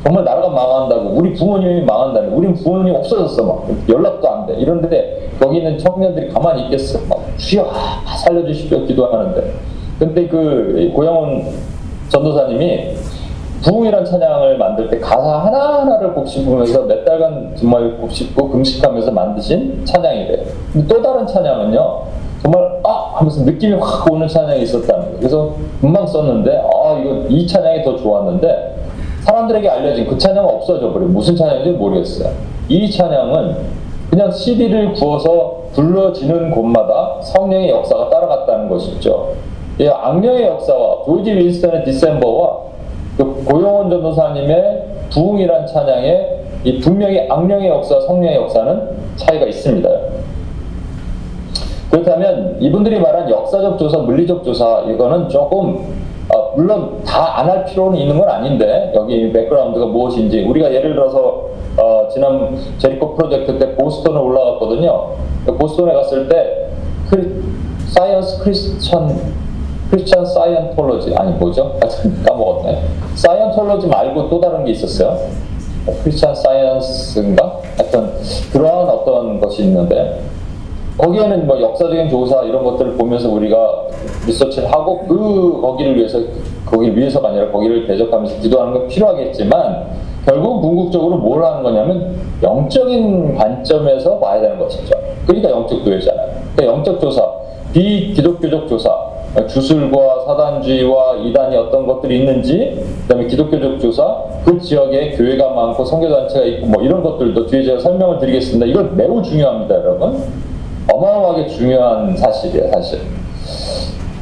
정말 0.05 0.25
나라가 0.25 0.49
망한다고 0.49 1.11
우리 1.11 1.33
부모님이 1.33 1.83
망한다는 1.83 2.33
우리 2.33 2.53
부모님이 2.55 2.97
없어졌어 2.97 3.45
막 3.45 3.67
연락도 3.89 4.29
안 4.29 4.47
돼 4.47 4.55
이런데 4.55 5.31
거기 5.41 5.59
있는 5.59 5.79
청년들이 5.79 6.29
가만히 6.31 6.65
있겠어 6.65 6.99
막 7.09 7.25
주여 7.39 7.71
살려주십시오 8.25 8.85
기도하는데 8.85 9.53
근데 10.01 10.27
그 10.27 10.91
고영훈 10.95 11.47
전도사님이 12.09 12.97
부흥이란 13.63 14.05
찬양을 14.05 14.59
만들 14.59 14.89
때 14.91 14.99
가사 14.99 15.45
하나하나를 15.47 16.15
곱씹으면서 16.15 16.83
몇 16.83 17.05
달간 17.05 17.53
정말 17.55 17.97
곱씹고 17.99 18.49
금식하면서 18.51 19.11
만드신 19.13 19.85
찬양이래요. 19.85 20.45
근데 20.73 20.89
또 20.89 21.01
다른 21.01 21.27
찬양은요, 21.27 22.03
정말 22.43 22.81
아 22.83 23.13
하면서 23.15 23.45
느낌이 23.45 23.75
확 23.75 24.11
오는 24.11 24.27
찬양이 24.27 24.63
있었다는 24.63 25.03
거예요. 25.05 25.17
그래서 25.19 25.55
금방 25.81 26.07
썼는데 26.07 26.59
아 26.59 26.99
이거 26.99 27.25
이 27.29 27.47
찬양이 27.47 27.85
더 27.85 27.97
좋았는데 27.97 28.77
사람들에게 29.23 29.69
알려진 29.69 30.09
그 30.09 30.19
찬양은 30.19 30.49
없어져 30.49 30.93
버려. 30.93 31.07
무슨 31.07 31.37
찬양인지 31.37 31.71
모르겠어요. 31.71 32.33
이 32.69 32.91
찬양은 32.91 33.83
그냥 34.11 34.31
CD를 34.31 34.93
구워서 34.93 35.63
불러지는 35.73 36.51
곳마다 36.51 37.19
성령의 37.23 37.71
역사가 37.71 38.11
따라갔다는 38.11 38.69
것이죠. 38.69 39.35
이 39.79 39.87
악령의 39.87 40.47
역사와 40.49 41.05
조지 41.07 41.33
윈스턴의 41.33 41.85
디셈버와 41.85 42.52
그 42.52 42.52
고용원 43.45 43.91
전도사님의 43.91 44.83
부흥이란 45.11 45.67
찬양에 45.67 46.29
이 46.65 46.79
분명히 46.81 47.27
악령의 47.29 47.69
역사, 47.69 48.01
성령의 48.01 48.37
역사는 48.37 48.89
차이가 49.17 49.47
있습니다. 49.47 49.89
그렇다면 51.91 52.57
이분들이 52.61 52.99
말한 53.01 53.29
역사적 53.29 53.79
조사, 53.79 53.99
물리적 53.99 54.43
조사 54.45 54.81
이거는 54.89 55.29
조금 55.29 56.03
어, 56.35 56.53
물론 56.57 57.03
다 57.05 57.37
안 57.39 57.49
할 57.49 57.65
필요는 57.65 57.99
있는 57.99 58.19
건 58.19 58.29
아닌데 58.29 58.93
여기 58.95 59.31
background가 59.33 59.87
무엇인지 59.87 60.45
우리가 60.45 60.73
예를 60.73 60.95
들어서 60.95 61.49
어, 61.77 62.09
지난 62.13 62.57
제리코 62.79 63.15
프로젝트 63.17 63.59
때 63.59 63.75
보스턴에 63.75 64.19
올라갔거든요. 64.19 65.09
보스턴에 65.59 65.93
갔을 65.93 66.29
때 66.29 66.69
크, 67.11 67.43
science 67.89 68.45
Christian 68.45 69.11
Christian 69.93 70.25
Scientology 70.25 71.15
아니 71.15 71.33
뭐죠? 71.33 71.79
까먹었네. 72.27 72.83
사이언톨로지 73.15 73.89
말고 73.89 74.31
또 74.31 74.41
다른 74.41 74.65
게 74.65 74.71
있었어요. 74.73 75.19
크리스찬 76.03 76.35
사이언스인가? 76.35 77.61
하여튼 77.77 78.11
그러한 78.53 78.89
어떤 78.89 79.39
것이 79.39 79.65
있는데 79.65 80.23
거기에는 80.97 81.47
뭐 81.47 81.61
역사적인 81.61 82.09
조사 82.09 82.43
이런 82.43 82.65
것들을 82.65 82.95
보면서 82.95 83.29
우리가 83.31 83.85
리서치를 84.27 84.73
하고 84.73 85.01
그 85.07 85.61
거기를 85.61 85.97
위해서 85.97 86.21
거기를 86.65 86.97
위해서가 86.97 87.29
아니라 87.29 87.51
거기를 87.51 87.87
대적하면서 87.87 88.41
기도하는 88.41 88.73
건 88.73 88.89
필요하겠지만 88.89 89.89
결국 90.25 90.63
궁극적으로 90.63 91.19
뭘 91.19 91.45
하는 91.45 91.63
거냐면 91.63 92.17
영적인 92.43 93.37
관점에서 93.37 94.19
봐야 94.19 94.41
되는 94.41 94.59
것이죠. 94.59 94.95
그러니까 95.27 95.51
영적 95.51 95.85
교회잖아요. 95.85 96.29
그러니까 96.57 96.79
영적 96.79 97.01
조사, 97.01 97.29
비기독교적 97.73 98.69
조사, 98.69 99.12
주술과 99.49 100.25
사단주의와 100.27 101.17
이단이 101.25 101.57
어떤 101.57 101.87
것들이 101.87 102.19
있는지, 102.21 102.85
그다음에 103.03 103.27
기독교적 103.27 103.81
조사, 103.81 104.25
그 104.45 104.61
지역에 104.61 105.13
교회가 105.13 105.51
많고 105.51 105.85
선교단체가 105.85 106.45
있고 106.47 106.67
뭐 106.67 106.83
이런 106.83 107.03
것들도 107.03 107.47
뒤에 107.47 107.65
제가 107.65 107.81
설명을 107.81 108.19
드리겠습니다. 108.19 108.67
이건 108.67 108.97
매우 108.97 109.23
중요합니다, 109.23 109.75
여러분. 109.77 110.23
어마어마하게 110.93 111.47
중요한 111.47 112.17
사실이에요, 112.17 112.71
사실. 112.73 113.01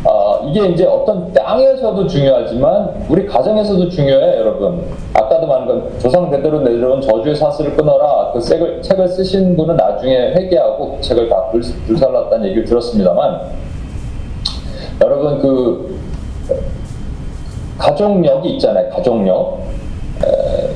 아, 0.04 0.38
이게 0.44 0.66
이제 0.68 0.86
어떤 0.86 1.32
땅에서도 1.32 2.06
중요하지만 2.06 3.04
우리 3.08 3.26
가정에서도 3.26 3.88
중요해요, 3.88 4.40
여러분. 4.40 4.84
아까도 5.12 5.46
말한 5.46 5.66
건 5.66 5.90
조상 5.98 6.30
대대로 6.30 6.60
내려온 6.60 7.00
저주의 7.00 7.34
사슬을 7.34 7.76
끊어라. 7.76 8.30
그 8.32 8.40
책을, 8.40 8.80
책을 8.80 9.08
쓰신 9.08 9.56
분은 9.56 9.76
나중에 9.76 10.34
회개하고 10.34 10.96
그 10.96 11.00
책을 11.02 11.28
다 11.28 11.46
불, 11.50 11.60
불살랐다는 11.86 12.46
얘기를 12.46 12.64
들었습니다만 12.64 13.40
여러분 15.02 15.38
그 15.38 15.98
가족력이 17.78 18.50
있잖아요, 18.50 18.90
가족력. 18.90 19.60
에, 20.24 20.70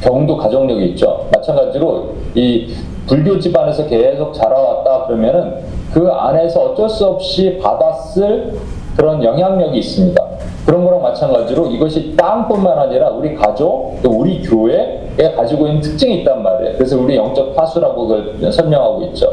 경도 0.00 0.36
가족력이 0.36 0.86
있죠. 0.90 1.28
마찬가지로 1.32 2.14
이 2.34 2.74
불교 3.06 3.38
집안에서 3.38 3.86
계속 3.86 4.32
자라왔다 4.32 5.06
그러면은 5.06 5.56
그 5.92 6.08
안에서 6.08 6.60
어쩔 6.60 6.88
수 6.88 7.06
없이 7.06 7.58
받았을 7.62 8.58
그런 8.96 9.22
영향력이 9.22 9.78
있습니다. 9.78 10.22
그런 10.64 10.84
거랑 10.84 11.02
마찬가지로 11.02 11.66
이것이 11.66 12.14
땅뿐만 12.16 12.78
아니라 12.78 13.10
우리 13.10 13.34
가족, 13.34 13.98
또 14.02 14.10
우리 14.10 14.42
교회에 14.42 15.32
가지고 15.36 15.66
있는 15.66 15.80
특징이 15.80 16.20
있단 16.20 16.42
말이에요. 16.42 16.74
그래서 16.76 16.98
우리 16.98 17.16
영적 17.16 17.54
파수라고 17.56 18.08
설명하고 18.50 19.02
있죠. 19.06 19.26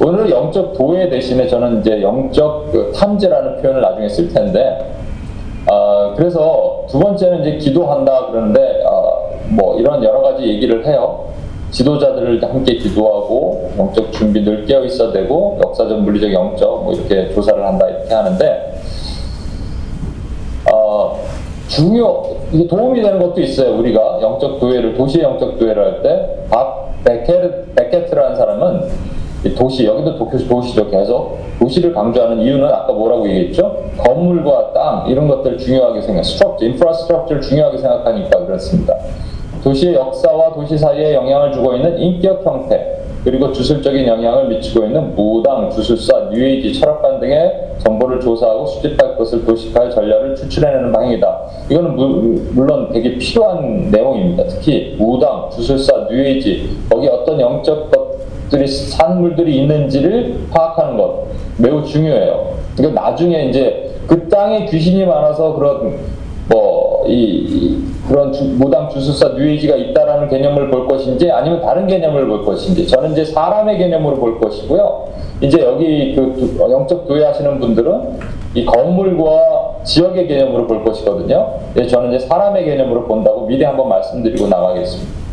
오늘 0.00 0.30
영적 0.30 0.74
도해 0.74 1.08
대신에 1.08 1.46
저는 1.48 1.80
이제 1.80 2.00
영적 2.02 2.70
그 2.72 2.92
탐지라는 2.94 3.60
표현을 3.60 3.80
나중에 3.80 4.08
쓸 4.08 4.28
텐데, 4.28 4.92
어, 5.70 6.14
그래서 6.16 6.84
두 6.88 6.98
번째는 7.00 7.40
이제 7.40 7.56
기도한다 7.58 8.26
그러는데, 8.26 8.84
어, 8.86 9.30
뭐 9.48 9.78
이런 9.78 10.02
여러 10.04 10.22
가지 10.22 10.44
얘기를 10.46 10.86
해요. 10.86 11.24
지도자들을 11.70 12.42
함께 12.42 12.76
기도하고 12.76 13.70
영적 13.76 14.10
준비들 14.12 14.64
깨어 14.64 14.84
있어야 14.84 15.12
되고 15.12 15.58
역사적 15.62 16.00
물리적 16.00 16.32
영적 16.32 16.84
뭐 16.84 16.94
이렇게 16.94 17.28
조사를 17.34 17.62
한다 17.62 17.86
이렇게 17.86 18.14
하는데 18.14 18.72
어, 20.72 21.20
중요 21.68 22.22
이게 22.52 22.66
도움이 22.66 23.02
되는 23.02 23.18
것도 23.18 23.42
있어요 23.42 23.76
우리가 23.76 24.18
영적 24.22 24.60
도해를 24.60 24.94
도시 24.96 25.20
영적 25.20 25.58
도해를 25.58 25.84
할 25.84 26.02
때 26.02 26.48
밥 26.48 26.88
베케트, 27.04 27.66
베케트라는 27.76 28.36
사람은 28.36 28.88
도시 29.56 29.86
여기도 29.86 30.16
도시, 30.16 30.48
도시죠 30.48 30.90
계속 30.90 31.38
도시를 31.58 31.92
강조하는 31.92 32.40
이유는 32.40 32.66
아까 32.66 32.92
뭐라고 32.92 33.28
얘기했죠 33.28 33.76
건물과 33.98 34.72
땅 34.72 35.04
이런 35.08 35.28
것들 35.28 35.58
중요하게 35.58 36.02
생각 36.02 36.24
structure 36.24 36.64
infrastructure를 36.64 37.42
중요하게 37.42 37.78
생각하니까 37.78 38.46
그렇습니다 38.46 38.94
도시의 39.62 39.94
역사와 39.94 40.54
도시 40.54 40.78
사이에 40.78 41.14
영향을 41.14 41.52
주고 41.52 41.74
있는 41.74 41.98
인격 41.98 42.44
형태, 42.46 43.00
그리고 43.24 43.52
주술적인 43.52 44.06
영향을 44.06 44.48
미치고 44.48 44.86
있는 44.86 45.14
무당, 45.14 45.68
주술사, 45.70 46.30
뉴에이지, 46.32 46.78
철학관 46.78 47.20
등의 47.20 47.74
정보를 47.78 48.20
조사하고 48.20 48.66
수집할 48.66 49.16
것을 49.16 49.44
도식할 49.44 49.90
전략을 49.90 50.36
추출해내는 50.36 50.92
방향이다. 50.92 51.40
이거는 51.70 51.96
무, 51.96 52.06
물론 52.52 52.90
되게 52.92 53.18
필요한 53.18 53.90
내용입니다. 53.90 54.44
특히 54.44 54.94
무당, 54.98 55.50
주술사, 55.50 56.06
뉴에이지, 56.10 56.86
거기 56.88 57.08
어떤 57.08 57.40
영적 57.40 57.90
것들이 57.90 58.07
산물들이 58.66 59.56
있는지를 59.62 60.46
파악하는 60.50 60.96
것 60.96 61.26
매우 61.58 61.84
중요해요. 61.84 62.54
그러니까 62.76 63.02
나중에 63.02 63.46
이제 63.46 63.96
그 64.06 64.28
땅에 64.28 64.64
귀신이 64.66 65.04
많아서 65.04 65.54
그런 65.54 65.98
뭐이 66.48 67.78
그런 68.08 68.32
주, 68.32 68.44
무당 68.44 68.88
주술사 68.88 69.34
뉴에이지가 69.36 69.76
있다라는 69.76 70.28
개념을 70.30 70.70
볼 70.70 70.88
것인지 70.88 71.30
아니면 71.30 71.60
다른 71.60 71.86
개념을 71.86 72.26
볼 72.26 72.44
것인지 72.44 72.86
저는 72.86 73.12
이제 73.12 73.24
사람의 73.24 73.76
개념으로 73.76 74.16
볼 74.16 74.40
것이고요. 74.40 75.08
이제 75.42 75.62
여기 75.62 76.14
그 76.16 76.56
영적 76.58 77.06
교회 77.06 77.24
하시는 77.24 77.60
분들은 77.60 78.18
이 78.54 78.64
건물과 78.64 79.82
지역의 79.84 80.26
개념으로 80.26 80.66
볼 80.66 80.84
것이거든요. 80.84 81.52
저는 81.86 82.14
이제 82.14 82.26
사람의 82.26 82.64
개념으로 82.64 83.04
본다고 83.04 83.46
미리 83.46 83.62
한번 83.62 83.88
말씀드리고 83.90 84.48
나가겠습니다. 84.48 85.27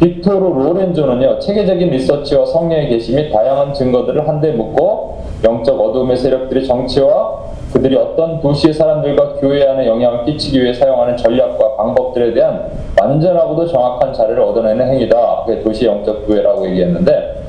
빅토르 0.00 0.38
로렌조는요, 0.38 1.40
체계적인 1.40 1.90
리서치와 1.90 2.46
성령의 2.46 2.88
계시 2.88 3.14
및 3.14 3.30
다양한 3.32 3.74
증거들을 3.74 4.28
한데 4.28 4.52
묶고 4.52 5.18
영적 5.44 5.80
어둠의 5.80 6.16
세력들이 6.16 6.66
정치와 6.66 7.48
그들이 7.72 7.96
어떤 7.96 8.40
도시의 8.40 8.72
사람들과 8.74 9.34
교회 9.34 9.66
안에 9.66 9.86
영향을 9.86 10.24
끼치기 10.24 10.62
위해 10.62 10.72
사용하는 10.72 11.16
전략과 11.16 11.76
방법들에 11.76 12.32
대한 12.32 12.70
완전하고도 13.00 13.66
정확한 13.66 14.12
자료를 14.12 14.42
얻어내는 14.42 14.88
행위다. 14.88 15.44
그게 15.44 15.62
도시 15.62 15.86
영적 15.86 16.26
교회라고 16.26 16.66
얘기했는데 16.68 17.44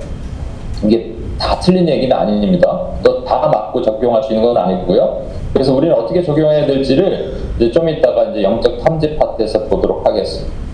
이게 0.85 1.13
다 1.39 1.57
틀린 1.59 1.87
얘기는 1.87 2.15
아닙니다. 2.15 2.87
또 3.03 3.19
다 3.29 3.47
맞고 3.47 3.83
적용할 3.83 4.23
수 4.23 4.33
있는 4.33 4.43
건 4.43 4.57
아니고요. 4.57 5.21
그래서 5.53 5.75
우리는 5.75 5.95
어떻게 5.95 6.23
적용해야 6.23 6.65
될지를 6.65 7.31
이제 7.57 7.69
좀 7.69 7.87
이따가 7.87 8.23
이제 8.25 8.41
영적 8.41 8.79
탐지 8.83 9.15
파트에서 9.15 9.65
보도록 9.65 10.03
하겠습니다. 10.05 10.68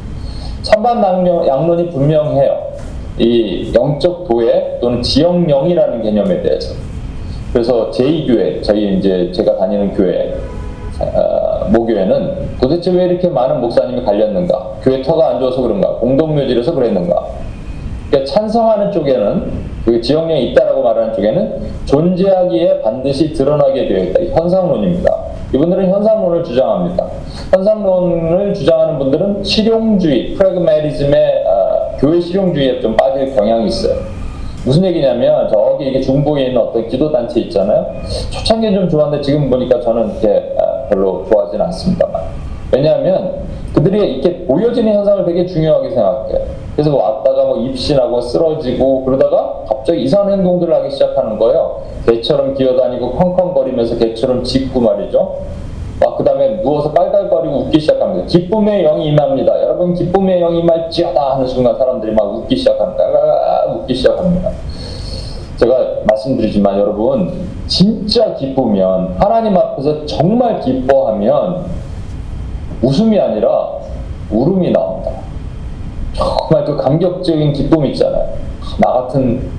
찬반 0.65 0.99
양론이 1.47 1.89
분명해요. 1.91 2.73
이 3.19 3.71
영적 3.73 4.27
도회 4.27 4.79
또는 4.81 5.01
지역령이라는 5.01 6.01
개념에 6.01 6.41
대해서. 6.41 6.73
그래서 7.53 7.91
제2교회, 7.91 8.61
저희 8.63 8.97
이제 8.97 9.31
제가 9.31 9.57
다니는 9.57 9.93
교회, 9.93 10.35
어, 10.99 11.69
모교회는 11.69 12.57
도대체 12.59 12.91
왜 12.91 13.05
이렇게 13.05 13.29
많은 13.29 13.61
목사님이 13.61 14.03
갈렸는가? 14.03 14.71
교회 14.81 15.01
터가 15.01 15.29
안 15.29 15.39
좋아서 15.39 15.61
그런가? 15.61 15.93
공동묘지라서 15.99 16.73
그랬는가? 16.73 17.27
그러니까 18.09 18.33
찬성하는 18.33 18.91
쪽에는 18.91 19.51
그 19.85 20.01
지역령이 20.01 20.51
있다라고 20.51 20.81
말하는 20.81 21.13
쪽에는 21.13 21.61
존재하기에 21.85 22.81
반드시 22.81 23.33
드러나게 23.33 23.87
되어 23.87 24.03
있다. 24.03 24.41
현상론입니다. 24.41 25.24
이분들은 25.55 25.89
현상론을 25.89 26.43
주장합니다. 26.43 27.07
현상론을 27.53 28.53
주장하는 28.53 28.99
분들은 28.99 29.43
실용주의, 29.43 30.33
프레그마리즘의 30.33 31.43
어, 31.47 31.97
교회 31.97 32.19
실용주의에 32.19 32.81
좀 32.81 32.95
빠질 32.97 33.33
경향이 33.33 33.67
있어요. 33.67 33.95
무슨 34.65 34.83
얘기냐면 34.83 35.47
저기 35.47 35.87
이게 35.87 36.01
중부에 36.01 36.47
있는 36.47 36.61
어떤 36.61 36.87
기도 36.89 37.11
단체 37.11 37.39
있잖아요. 37.41 37.85
초창기는 38.31 38.81
좀 38.81 38.89
좋았는데 38.89 39.23
지금 39.23 39.49
보니까 39.49 39.79
저는 39.79 40.11
이렇게 40.11 40.55
아, 40.59 40.87
별로 40.89 41.25
좋아하진 41.31 41.61
않습니다만. 41.61 42.21
왜냐하면 42.73 43.35
그들이 43.75 44.13
이렇게 44.13 44.45
보여지는 44.45 44.93
현상을 44.93 45.25
되게 45.25 45.45
중요하게 45.45 45.89
생각해요. 45.89 46.39
그래서 46.75 46.91
뭐 46.91 47.03
왔다가 47.03 47.43
뭐 47.45 47.57
입신하고 47.57 48.21
쓰러지고 48.21 49.03
그러다가 49.03 49.63
갑자기 49.67 50.03
이상한 50.03 50.33
행동들을 50.33 50.73
하기 50.73 50.91
시작하는 50.91 51.37
거예요. 51.37 51.81
개처럼 52.05 52.53
기어다니고 52.53 53.11
컹컹거리면서 53.11 53.97
개처럼 53.97 54.43
짖고 54.43 54.79
말이죠. 54.79 55.35
막 55.99 56.17
그다음에 56.17 56.61
누워서 56.61 56.91
깔깔거리고 56.93 57.55
웃기 57.59 57.79
시작합니다. 57.79 58.25
기쁨의 58.27 58.83
영이 58.83 59.07
임합니다. 59.07 59.61
여러분 59.61 59.93
기쁨의 59.93 60.39
영이 60.39 60.59
임할지어다 60.59 61.35
하는 61.35 61.47
순간 61.47 61.77
사람들이 61.77 62.13
막 62.13 62.33
웃기 62.33 62.55
시작합니다. 62.55 63.03
깔깔 63.03 63.75
웃기 63.77 63.93
시작합니다. 63.93 64.51
제가 65.57 65.77
말씀드리지만 66.05 66.79
여러분 66.79 67.31
진짜 67.67 68.33
기쁘면 68.35 69.15
하나님 69.17 69.57
앞에서 69.57 70.05
정말 70.05 70.59
기뻐하면 70.59 71.84
웃음이 72.81 73.19
아니라 73.19 73.69
울음이 74.31 74.71
나옵니다. 74.71 75.11
정말 76.13 76.65
그 76.65 76.77
감격적인 76.77 77.53
기쁨 77.53 77.85
있잖아요. 77.87 78.29
나 78.79 78.91
같은 78.93 79.49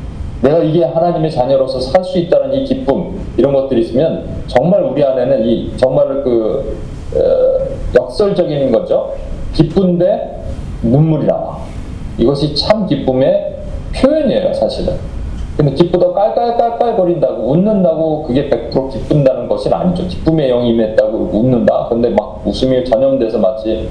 내가 0.43 0.59
이게 0.59 0.85
하나님의 0.85 1.31
자녀로서 1.31 1.81
살 1.81 2.05
수 2.05 2.19
있다는 2.19 2.55
이 2.55 2.65
기쁨 2.65 3.19
이런 3.37 3.53
것들이 3.53 3.81
있으면 3.83 4.25
정말 4.47 4.83
우리 4.83 5.03
안에는 5.05 5.45
이 5.47 5.73
정말 5.77 6.23
그 6.23 6.79
어, 7.15 7.99
역설적인 7.99 8.71
거죠. 8.73 9.15
기쁜데 9.55 10.43
눈물이 10.83 11.27
나와. 11.27 11.59
이것이 12.19 12.55
참 12.55 12.87
기쁨의 12.87 13.57
표현이에요, 13.95 14.53
사실은. 14.55 14.95
근데 15.57 15.73
기쁘다 15.73 16.13
깔깔깔깔 16.13 16.97
거린다고 16.97 17.51
웃는다고 17.51 18.25
그게 18.25 18.51
100% 18.51 18.93
기쁜다는 18.93 19.49
것이 19.49 19.73
아니죠. 19.73 20.07
기쁨의 20.07 20.49
영이 20.49 20.71
임했다고 20.71 21.31
웃는다. 21.33 21.87
근데 21.89 22.11
막 22.11 22.43
웃음이 22.45 22.85
전염돼서 22.85 23.39
마치 23.39 23.89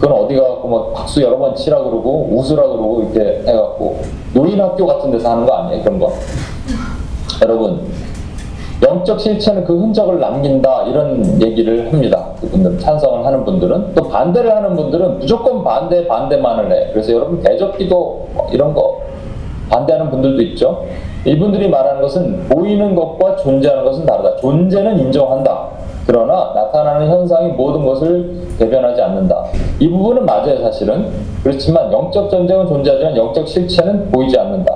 그건 0.00 0.24
어디 0.24 0.34
가갖고 0.36 0.68
막 0.68 0.92
박수 0.94 1.20
여러 1.20 1.36
번 1.38 1.54
치라 1.54 1.82
그러고 1.82 2.30
웃으라 2.32 2.62
그러고 2.62 3.02
이렇게 3.02 3.42
해갖고 3.46 4.00
노인학교 4.32 4.86
같은 4.86 5.10
데서 5.10 5.32
하는 5.32 5.44
거 5.44 5.52
아니에요 5.52 5.82
그런 5.82 5.98
거. 5.98 6.12
여러분 7.42 7.80
영적 8.82 9.20
실체는 9.20 9.64
그 9.64 9.78
흔적을 9.78 10.18
남긴다 10.18 10.84
이런 10.84 11.40
얘기를 11.42 11.92
합니다. 11.92 12.30
그분들 12.40 12.78
찬성을 12.78 13.24
하는 13.24 13.44
분들은 13.44 13.94
또 13.94 14.08
반대를 14.08 14.50
하는 14.56 14.74
분들은 14.74 15.18
무조건 15.18 15.62
반대 15.62 16.08
반대만을 16.08 16.72
해. 16.72 16.90
그래서 16.92 17.12
여러분 17.12 17.40
대적기도 17.42 18.28
뭐 18.32 18.48
이런 18.50 18.72
거 18.72 19.02
반대하는 19.72 20.10
분들도 20.10 20.42
있죠. 20.42 20.84
이분들이 21.24 21.68
말하는 21.68 22.02
것은 22.02 22.48
보이는 22.48 22.94
것과 22.94 23.36
존재하는 23.36 23.84
것은 23.84 24.04
다르다. 24.04 24.36
존재는 24.36 24.98
인정한다. 24.98 25.68
그러나 26.06 26.52
나타나는 26.54 27.08
현상이 27.08 27.52
모든 27.52 27.86
것을 27.86 28.42
대변하지 28.58 29.00
않는다. 29.00 29.44
이 29.78 29.88
부분은 29.88 30.26
맞아요, 30.26 30.60
사실은. 30.60 31.08
그렇지만 31.42 31.92
영적 31.92 32.28
전쟁은 32.30 32.66
존재하지만 32.66 33.16
영적 33.16 33.46
실체는 33.48 34.10
보이지 34.10 34.38
않는다. 34.38 34.74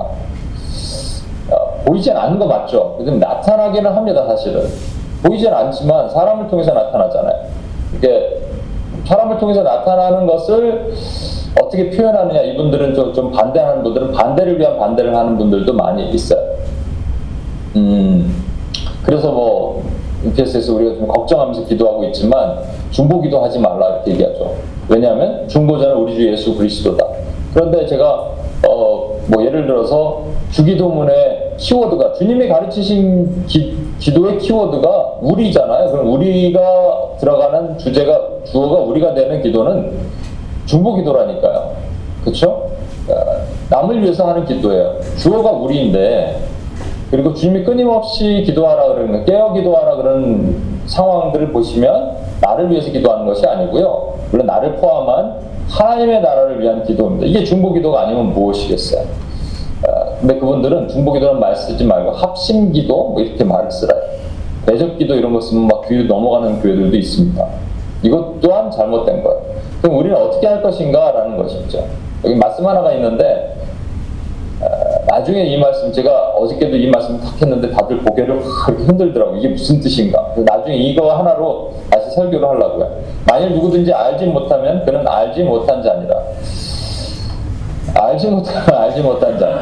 어, 1.49 1.55
보이진 1.85 2.15
않는 2.15 2.39
거 2.39 2.45
맞죠? 2.45 2.95
그럼 2.97 3.19
나타나기는 3.19 3.91
합니다, 3.91 4.25
사실은. 4.25 4.63
보이진 5.21 5.53
않지만 5.53 6.09
사람을 6.09 6.47
통해서 6.47 6.73
나타나잖아요. 6.73 7.35
이게 7.97 8.46
사람을 9.07 9.37
통해서 9.37 9.63
나타나는 9.63 10.27
것을 10.27 10.93
어떻게 11.61 11.89
표현하느냐 11.89 12.41
이분들은 12.41 12.93
좀, 12.93 13.13
좀 13.13 13.31
반대하는 13.31 13.83
분들은 13.83 14.11
반대를 14.11 14.59
위한 14.59 14.77
반대를 14.77 15.15
하는 15.15 15.37
분들도 15.37 15.73
많이 15.73 16.09
있어요. 16.09 16.39
음, 17.77 18.43
그래서 19.03 19.31
뭐 19.31 19.83
UPS에서 20.23 20.75
우리가 20.75 20.95
좀 20.95 21.07
걱정하면서 21.07 21.65
기도하고 21.65 22.03
있지만 22.05 22.59
중보 22.91 23.21
기도 23.21 23.43
하지 23.43 23.59
말라 23.59 23.87
이렇게 23.87 24.11
얘기하죠. 24.11 24.55
왜냐하면 24.89 25.47
중보자는 25.47 25.95
우리 25.95 26.15
주 26.15 26.31
예수 26.31 26.55
그리스도다. 26.55 27.05
그런데 27.53 27.85
제가 27.85 28.05
어, 28.09 28.36
뭐 29.27 29.43
예를 29.43 29.67
들어서 29.67 30.23
주기도문의 30.51 31.53
키워드가 31.57 32.13
주님이 32.13 32.47
가르치신 32.47 33.45
기, 33.47 33.77
기도의 33.99 34.37
키워드가 34.37 35.17
우리잖아요. 35.21 35.91
그럼 35.91 36.13
우리가 36.13 36.59
들어가는 37.19 37.77
주제가 37.77 38.19
주어가 38.45 38.81
우리가 38.81 39.13
되는 39.13 39.41
기도는 39.41 39.91
중보기도라니까요. 40.65 41.71
그렇죠? 42.21 42.67
남을 43.69 44.01
위해서 44.03 44.27
하는 44.27 44.45
기도예요. 44.45 44.97
주어가 45.17 45.51
우리인데 45.51 46.39
그리고 47.09 47.33
주님이 47.33 47.63
끊임없이 47.63 48.43
기도하라 48.45 48.93
그러는 48.93 49.25
깨어 49.25 49.53
기도하라 49.53 49.95
그런 49.95 50.81
상황들을 50.87 51.51
보시면 51.53 52.17
나를 52.41 52.69
위해서 52.69 52.91
기도하는 52.91 53.25
것이 53.25 53.45
아니고요. 53.45 54.13
물론 54.31 54.45
나를 54.45 54.75
포함한 54.75 55.35
하나님의 55.69 56.21
나라를 56.21 56.61
위한 56.61 56.83
기도입니다. 56.83 57.25
이게 57.25 57.43
중보 57.43 57.73
기도가 57.73 58.01
아니면 58.01 58.33
무엇이겠어요? 58.33 59.05
근데 60.19 60.39
그분들은 60.39 60.87
중보 60.87 61.13
기도는 61.13 61.39
말 61.39 61.55
쓰지 61.55 61.83
말고 61.85 62.11
합심 62.11 62.71
기도 62.71 63.09
뭐 63.09 63.21
이렇게 63.21 63.43
말을 63.43 63.69
쓰라요. 63.69 64.01
대적기도 64.65 65.15
이런 65.15 65.33
거 65.33 65.39
쓰면 65.39 65.67
막 65.67 65.87
귀로 65.87 66.03
넘어가는 66.03 66.61
교회들도 66.61 66.97
있습니다. 66.97 67.47
이것 68.03 68.39
또한 68.41 68.69
잘못된 68.71 69.23
거예요. 69.23 69.41
그럼 69.81 69.97
우리는 69.97 70.15
어떻게 70.17 70.47
할 70.47 70.61
것인가? 70.61 71.11
라는 71.11 71.37
것이죠. 71.37 71.85
여기 72.25 72.35
말씀 72.35 72.65
하나가 72.65 72.91
있는데, 72.93 73.55
나중에 75.07 75.43
이 75.45 75.57
말씀, 75.57 75.91
제가 75.91 76.29
어저께도 76.31 76.75
이 76.75 76.89
말씀 76.89 77.19
탁 77.19 77.39
했는데 77.41 77.69
다들 77.69 78.03
고개를 78.03 78.41
이렇게 78.67 78.83
흔들더라고요. 78.83 79.37
이게 79.37 79.49
무슨 79.49 79.79
뜻인가? 79.79 80.33
나중에 80.35 80.75
이거 80.75 81.15
하나로 81.15 81.73
설교를 82.17 82.47
하려고요. 82.47 82.91
만일 83.27 83.53
누구든지 83.53 83.93
알지 83.93 84.25
못하면 84.25 84.83
그는 84.83 85.07
알지 85.07 85.43
못한 85.43 85.83
자니라. 85.83 86.15
알지 87.93 88.27
못하면 88.27 88.63
알지 88.73 89.01
못한 89.01 89.37
자. 89.39 89.59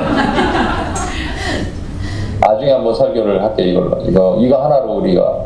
나중에 2.39 2.71
한번 2.71 2.93
설교를 2.93 3.41
할게요, 3.41 3.67
이걸로. 3.67 3.97
이거, 4.01 4.37
이거 4.39 4.63
하나로 4.63 4.93
우리가. 4.97 5.45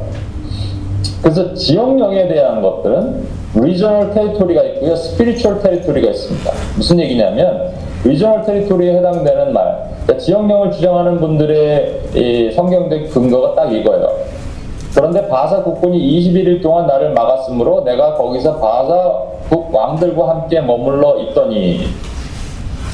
그래서 1.22 1.54
지역령에 1.54 2.28
대한 2.28 2.62
것들은 2.62 3.28
regional 3.56 4.14
territory가 4.14 4.64
있고요, 4.64 4.94
spiritual 4.94 5.62
territory가 5.62 6.10
있습니다. 6.12 6.52
무슨 6.76 7.00
얘기냐면, 7.00 7.72
regional 8.04 8.46
territory에 8.46 8.98
해당되는 8.98 9.54
말, 9.54 9.90
그러니까 10.04 10.18
지역령을 10.18 10.72
주장하는 10.72 11.20
분들의 11.20 12.52
성경적 12.56 13.10
근거가 13.12 13.56
딱 13.56 13.74
이거예요. 13.74 14.39
그런데 14.94 15.28
바사 15.28 15.64
국군이 15.64 16.00
21일 16.00 16.62
동안 16.62 16.88
나를 16.88 17.14
막았으므로 17.14 17.84
내가 17.84 18.16
거기서 18.16 18.58
바사 18.58 19.14
국 19.50 19.74
왕들과 19.74 20.30
함께 20.30 20.60
머물러 20.62 21.18
있더니 21.20 21.82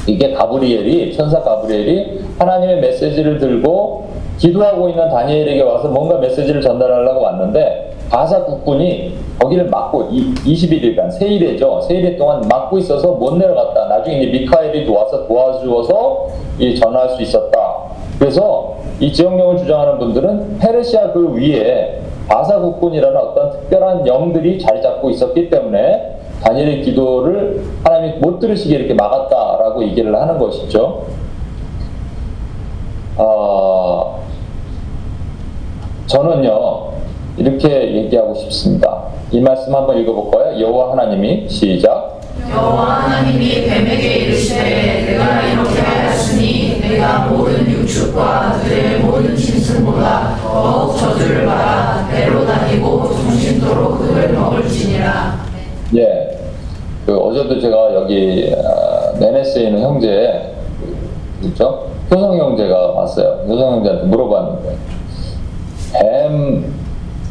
이게 0.06 0.32
가브리엘이 0.32 1.16
천사 1.16 1.42
가브리엘이 1.42 2.20
하나님의 2.38 2.80
메시지를 2.80 3.38
들고 3.38 4.06
기도하고 4.38 4.88
있는 4.88 5.08
다니엘에게 5.08 5.62
와서 5.62 5.88
뭔가 5.88 6.18
메시지를 6.18 6.60
전달하려고 6.60 7.22
왔는데 7.22 7.94
바사 8.10 8.44
국군이 8.44 9.14
거기를 9.40 9.66
막고 9.66 10.08
21일간 10.10 11.10
세일이죠. 11.10 11.80
세일일 11.82 12.16
동안 12.16 12.42
막고 12.48 12.78
있어서 12.78 13.12
못 13.12 13.36
내려갔다. 13.36 13.86
나중에 13.86 14.26
미카엘이 14.26 14.88
와서 14.88 15.26
도와주어서 15.26 16.28
전할 16.78 17.10
수 17.10 17.22
있었다. 17.22 17.85
그래서 18.18 18.78
이 18.98 19.12
지역령을 19.12 19.58
주장하는 19.58 19.98
분들은 19.98 20.58
페르시아 20.58 21.12
그 21.12 21.34
위에 21.34 22.00
바사 22.28 22.58
국군이라는 22.58 23.16
어떤 23.16 23.52
특별한 23.52 24.06
영들이 24.06 24.58
자리 24.58 24.82
잡고 24.82 25.10
있었기 25.10 25.50
때문에 25.50 26.16
다니엘의 26.42 26.82
기도를 26.82 27.62
하나님이 27.84 28.18
못 28.18 28.40
들으시게 28.40 28.74
이렇게 28.74 28.94
막았다라고 28.94 29.84
얘기를 29.84 30.14
하는 30.14 30.38
것이죠. 30.38 31.04
어, 33.16 34.22
저는요 36.06 36.90
이렇게 37.36 37.94
얘기하고 37.94 38.34
싶습니다. 38.34 39.04
이 39.30 39.40
말씀 39.40 39.74
한번 39.74 39.98
읽어볼까요? 39.98 40.60
여호와 40.60 40.92
하나님이 40.92 41.48
시작. 41.48 42.20
여호와 42.50 43.02
하나님이 43.02 43.66
뱀에게 43.66 44.08
이르시되 44.18 45.06
내가 45.06 45.42
이렇게 45.42 45.80
하였으니 45.80 46.75
내가 46.88 47.26
모든 47.26 47.68
육축과 47.68 48.60
들의 48.62 49.00
모든 49.00 49.34
짐승보다 49.34 50.36
더욱 50.40 50.96
저주를 50.96 51.44
받아 51.44 52.06
배로 52.08 52.46
다니고 52.46 53.10
중심도로 53.12 53.98
그를 53.98 54.32
먹을지니라. 54.32 55.34
예. 55.96 56.38
그 57.04 57.16
어제도 57.16 57.60
제가 57.60 57.94
여기 57.94 58.52
어, 58.56 59.18
네네스에 59.18 59.64
있는 59.64 59.82
형제 59.82 60.54
있죠? 61.42 61.88
효성 62.10 62.38
형제가 62.38 62.92
왔어요. 62.92 63.44
효성 63.48 63.76
형제한테 63.76 64.04
물어봤는데 64.04 64.76
뱀, 65.92 66.72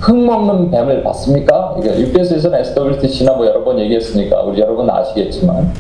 흙 0.02 0.18
먹는 0.18 0.72
뱀을 0.72 1.04
봤습니까? 1.04 1.76
이게 1.80 1.98
UPS에서는 1.98 2.60
SWTC나 2.60 3.34
뭐 3.34 3.46
여러 3.46 3.64
번 3.64 3.80
얘기했으니까 3.80 4.42
우리 4.44 4.60
여러분 4.62 4.90
아시겠지만 4.90 5.74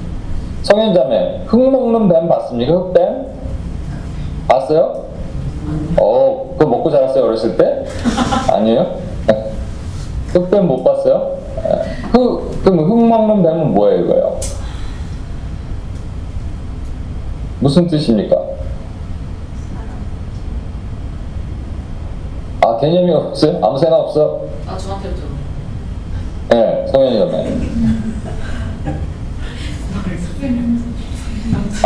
성현자매 0.63 1.41
흙 1.45 1.57
먹는 1.71 2.07
뱀 2.07 2.27
봤습니까? 2.29 2.73
흙뱀? 2.73 3.35
봤어요? 4.47 5.05
어, 5.97 6.55
그거 6.57 6.69
먹고 6.69 6.89
자랐어요 6.91 7.25
어렸을 7.25 7.57
때? 7.57 7.85
아니에요? 8.51 8.97
흙뱀 10.29 10.67
못 10.67 10.83
봤어요? 10.83 11.37
흙, 12.11 12.63
그럼 12.63 12.79
흙 12.79 13.07
먹는 13.07 13.41
뱀은 13.43 13.73
뭐예요, 13.73 14.05
이거요? 14.05 14.39
무슨 17.59 17.87
뜻입니까? 17.87 18.35
아, 22.61 22.77
개념이 22.79 23.11
없어요? 23.11 23.59
아무 23.63 23.77
생각 23.77 23.97
없어? 23.97 24.41
아 24.67 24.77
저한테부터. 24.77 25.21
네, 26.49 26.85
성현이자매. 26.91 27.57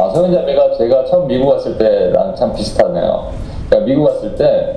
아, 0.01 0.09
성현자매가 0.13 0.77
제가 0.77 1.05
처음 1.05 1.27
미국 1.27 1.49
왔을 1.49 1.77
때랑 1.77 2.35
참 2.35 2.53
비슷하네요. 2.53 3.27
그러니까 3.69 3.85
미국 3.87 4.03
왔을 4.05 4.35
때, 4.35 4.75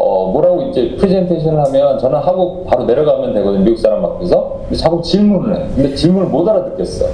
어, 0.00 0.30
뭐라고 0.32 0.62
이제 0.62 0.94
프레젠테이션을 0.96 1.62
하면 1.66 1.98
저는 1.98 2.18
하고 2.18 2.64
바로 2.64 2.84
내려가면 2.84 3.34
되거든요. 3.34 3.64
미국 3.64 3.78
사람 3.78 4.04
앞에서. 4.04 4.60
근데 4.68 4.76
자꾸 4.76 5.02
질문을 5.02 5.56
해. 5.56 5.66
근데 5.74 5.94
질문을 5.94 6.28
못 6.28 6.48
알아듣겠어. 6.48 7.06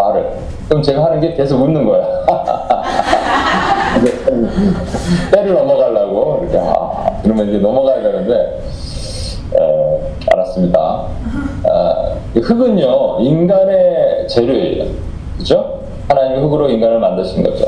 말을. 0.00 0.26
그럼 0.68 0.82
제가 0.82 1.04
하는 1.04 1.20
게 1.20 1.34
계속 1.34 1.62
웃는 1.62 1.86
거야. 1.86 2.04
때를 5.32 5.54
넘어가려고. 5.54 6.40
이렇게, 6.42 6.58
아, 6.58 7.20
그러면 7.22 7.48
이제 7.48 7.58
넘어가야 7.58 8.02
되는데, 8.02 8.60
에, 9.54 10.00
알았습니다. 10.32 11.06
아, 11.68 12.12
흙은요, 12.34 13.20
인간의 13.20 14.28
재료예요. 14.28 14.84
그죠? 15.38 15.75
하나님이 16.26 16.42
흙으로 16.46 16.68
인간을 16.68 16.98
만드신 16.98 17.42
거죠. 17.42 17.64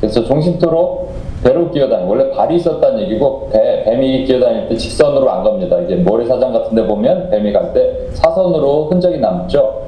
그래서 0.00 0.24
종신토록 0.24 1.12
배로 1.44 1.70
기어다니 1.70 2.08
원래 2.08 2.30
발이 2.30 2.56
있었다는 2.56 3.00
얘기고 3.02 3.50
배, 3.52 3.84
뱀이 3.84 4.24
기어다닐 4.24 4.68
때 4.68 4.76
직선으로 4.76 5.28
안 5.30 5.42
갑니다. 5.44 5.78
이게 5.80 5.96
모래사장 5.96 6.52
같은 6.52 6.74
데 6.74 6.86
보면 6.86 7.30
뱀이 7.30 7.52
갈 7.52 7.72
때 7.72 8.08
사선으로 8.12 8.86
흔적이 8.90 9.18
남죠. 9.18 9.82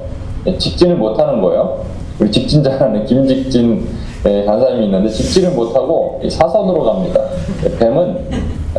예, 0.47 0.57
직진을 0.57 0.95
못하는 0.95 1.41
거예요. 1.41 1.79
우리 2.19 2.31
직진자라는 2.31 3.05
김직진 3.05 3.87
예, 4.25 4.43
간사님이 4.43 4.85
있는데 4.85 5.09
직진을 5.09 5.51
못하고 5.51 6.19
이 6.23 6.29
사선으로 6.29 6.83
갑니다. 6.83 7.21
예, 7.65 7.77
뱀은 7.77 8.17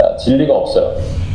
아, 0.00 0.16
진리가 0.16 0.54
없어요. 0.54 0.92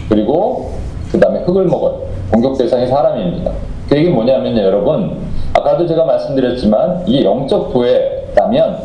그리고 0.09 0.71
그 1.11 1.19
다음에 1.19 1.39
흙을 1.39 1.65
먹어요. 1.65 2.01
공격 2.31 2.57
대상이 2.57 2.87
사람입니다. 2.87 3.51
그 3.89 3.97
얘기 3.97 4.09
뭐냐면요, 4.09 4.61
여러분. 4.61 5.17
아까도 5.53 5.85
제가 5.85 6.05
말씀드렸지만 6.05 7.03
이게 7.07 7.23
영적 7.25 7.71
도회라면 7.73 8.77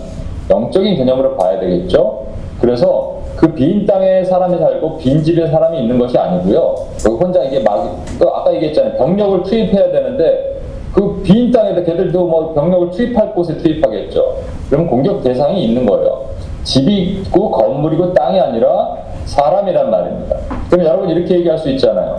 영적인 0.50 0.96
개념으로 0.96 1.36
봐야 1.36 1.58
되겠죠. 1.60 2.26
그래서 2.60 3.16
그 3.36 3.54
빈 3.54 3.84
땅에 3.86 4.24
사람이 4.24 4.56
살고 4.58 4.96
빈 4.98 5.22
집에 5.22 5.46
사람이 5.46 5.78
있는 5.80 5.98
것이 5.98 6.16
아니고요. 6.16 6.74
여기 7.04 7.16
혼자 7.22 7.42
이게 7.42 7.60
막그 7.60 8.26
아까 8.32 8.54
얘기했잖아요. 8.54 8.94
병력을 8.96 9.42
투입해야 9.42 9.92
되는데 9.92 10.56
그 10.94 11.22
빈 11.22 11.50
땅에다 11.52 11.82
걔들도 11.82 12.26
뭐 12.26 12.54
병력을 12.54 12.90
투입할 12.90 13.34
곳에 13.34 13.58
투입하겠죠. 13.58 14.36
그럼 14.70 14.86
공격 14.86 15.22
대상이 15.22 15.64
있는 15.64 15.84
거예요. 15.84 16.24
집이 16.64 17.20
있고 17.20 17.50
건물이고 17.50 18.14
땅이 18.14 18.40
아니라 18.40 18.96
사람이란 19.26 19.90
말입니다. 19.90 20.36
그럼 20.70 20.86
여러분 20.86 21.10
이렇게 21.10 21.34
얘기할 21.36 21.58
수 21.58 21.68
있잖아요. 21.70 22.16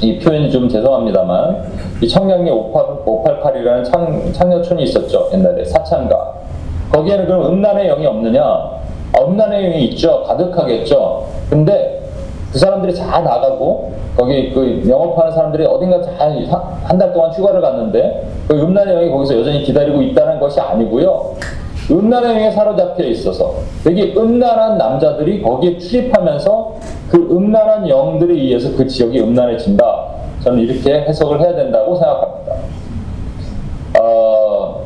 이 0.00 0.18
표현이 0.18 0.50
좀 0.50 0.68
죄송합니다만 0.68 1.64
이 2.00 2.08
청량리 2.08 2.50
588이라는 2.50 3.84
창, 3.84 4.32
창녀촌이 4.32 4.84
있었죠 4.84 5.28
옛날에. 5.32 5.64
사창가. 5.64 6.34
거기에는 6.92 7.26
그럼 7.26 7.46
음란의 7.46 7.88
영이 7.88 8.06
없느냐? 8.06 8.42
아, 8.42 9.20
음란의 9.26 9.64
영이 9.70 9.84
있죠 9.86 10.22
가득하겠죠. 10.24 11.26
근데 11.50 12.00
그 12.52 12.58
사람들이 12.58 12.94
잘 12.94 13.24
나가고 13.24 13.92
거기 14.16 14.52
그 14.52 14.82
영업하는 14.88 15.32
사람들이 15.32 15.64
어딘가 15.66 16.02
잘 16.02 16.12
한 16.84 16.98
달 16.98 17.12
동안 17.12 17.30
휴가를 17.32 17.60
갔는데 17.62 18.26
그 18.48 18.54
음란의 18.60 18.94
영이 18.94 19.10
거기서 19.10 19.38
여전히 19.38 19.62
기다리고 19.62 20.02
있다는 20.02 20.38
것이 20.38 20.60
아니고요 20.60 21.34
음란의 21.92 22.30
영에 22.30 22.50
사로잡혀 22.50 23.04
있어서 23.04 23.54
되게 23.84 24.14
음란한 24.16 24.78
남자들이 24.78 25.42
거기에 25.42 25.78
출입하면서 25.78 26.74
그 27.10 27.28
음란한 27.30 27.88
영들에 27.88 28.32
의해서 28.32 28.74
그 28.74 28.86
지역이 28.86 29.20
음란해진다. 29.20 30.06
저는 30.42 30.60
이렇게 30.60 31.02
해석을 31.02 31.40
해야 31.40 31.54
된다고 31.54 31.94
생각합니다. 31.94 32.56
어, 34.00 34.82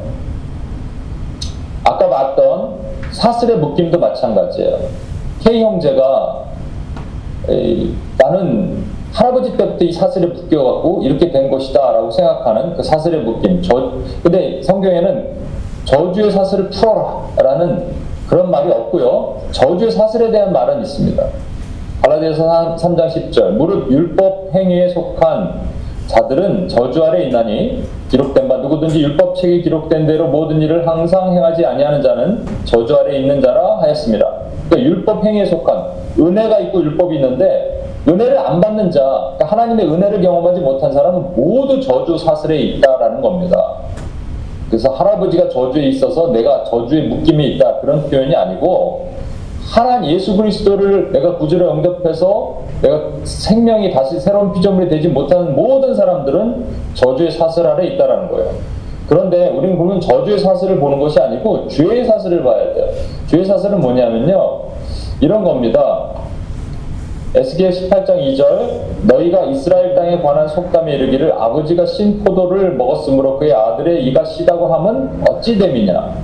아까 1.84 2.08
봤던 2.08 2.74
사슬의 3.12 3.58
묶임도 3.58 3.98
마찬가지예요. 3.98 4.78
K 5.44 5.62
형제가 5.62 6.44
에이, 7.48 7.94
나는 8.18 8.84
할아버지 9.12 9.56
때부터 9.56 9.84
이 9.84 9.92
사슬에 9.92 10.26
묶여갖고 10.26 11.02
이렇게 11.04 11.30
된 11.30 11.50
것이다라고 11.50 12.10
생각하는 12.10 12.76
그 12.76 12.82
사슬의 12.82 13.20
묶임. 13.20 13.62
저, 13.62 13.92
근데 14.22 14.60
성경에는 14.62 15.35
저주의 15.86 16.30
사슬을 16.30 16.68
풀어라라는 16.68 17.86
그런 18.28 18.50
말이 18.50 18.70
없고요. 18.70 19.40
저주의 19.52 19.90
사슬에 19.90 20.30
대한 20.30 20.52
말은 20.52 20.82
있습니다. 20.82 21.24
갈라디아서 22.02 22.76
3장 22.76 23.08
10절 23.08 23.52
무릇 23.52 23.90
율법 23.90 24.50
행위에 24.52 24.88
속한 24.88 25.76
자들은 26.08 26.68
저주 26.68 27.02
아래 27.04 27.24
있나니 27.24 27.84
기록된 28.10 28.48
바 28.48 28.58
누구든지 28.58 29.00
율법책에 29.00 29.62
기록된 29.62 30.06
대로 30.06 30.28
모든 30.28 30.60
일을 30.60 30.86
항상 30.86 31.32
행하지 31.32 31.64
아니하는 31.64 32.02
자는 32.02 32.44
저주 32.64 32.94
아래 32.96 33.18
있는 33.18 33.40
자라 33.40 33.78
하였습니다. 33.80 34.24
그러니까 34.68 34.90
율법 34.90 35.24
행위에 35.24 35.46
속한 35.46 35.84
은혜가 36.18 36.60
있고 36.60 36.80
율법이 36.80 37.16
있는데 37.16 37.84
은혜를 38.08 38.38
안 38.38 38.60
받는 38.60 38.90
자, 38.92 39.00
그러니까 39.36 39.46
하나님의 39.46 39.86
은혜를 39.86 40.22
경험하지 40.22 40.60
못한 40.60 40.92
사람은 40.92 41.34
모두 41.34 41.80
저주 41.80 42.16
사슬에 42.16 42.56
있다라는 42.56 43.20
겁니다. 43.20 43.78
그래서 44.68 44.90
할아버지가 44.90 45.48
저주에 45.48 45.84
있어서 45.88 46.32
내가 46.32 46.64
저주에 46.64 47.02
묶임이 47.02 47.54
있다 47.54 47.80
그런 47.80 48.08
표현이 48.08 48.34
아니고 48.34 49.08
하나님 49.70 50.10
예수 50.10 50.36
그리스도를 50.36 51.12
내가 51.12 51.36
구주로 51.36 51.66
영접해서 51.66 52.58
내가 52.82 53.00
생명이 53.24 53.90
다시 53.92 54.20
새로운 54.20 54.52
피조물이 54.52 54.88
되지 54.88 55.08
못하는 55.08 55.54
모든 55.56 55.94
사람들은 55.94 56.64
저주의 56.94 57.30
사슬 57.30 57.66
아래 57.66 57.86
있다라는 57.88 58.30
거예요. 58.30 58.50
그런데 59.08 59.48
우리는 59.48 59.76
보면 59.76 60.00
저주의 60.00 60.38
사슬을 60.38 60.78
보는 60.78 60.98
것이 60.98 61.18
아니고 61.20 61.68
죄의 61.68 62.04
사슬을 62.04 62.42
봐야 62.42 62.74
돼요. 62.74 62.86
죄의 63.28 63.44
사슬은 63.44 63.80
뭐냐면요. 63.80 64.62
이런 65.20 65.44
겁니다. 65.44 66.10
에스겔 67.34 67.70
18장 67.70 68.18
2절 68.18 69.06
너희가 69.06 69.44
이스라엘 69.46 69.94
땅에 69.94 70.20
관한 70.22 70.48
속담에 70.48 70.94
이르기를 70.94 71.32
아버지가 71.32 71.84
신 71.86 72.22
포도를 72.24 72.76
먹었으므로 72.76 73.38
그의 73.38 73.52
아들의 73.52 74.04
이가 74.06 74.24
시다고 74.24 74.72
함은 74.72 75.22
어찌 75.28 75.58
됨이냐 75.58 76.14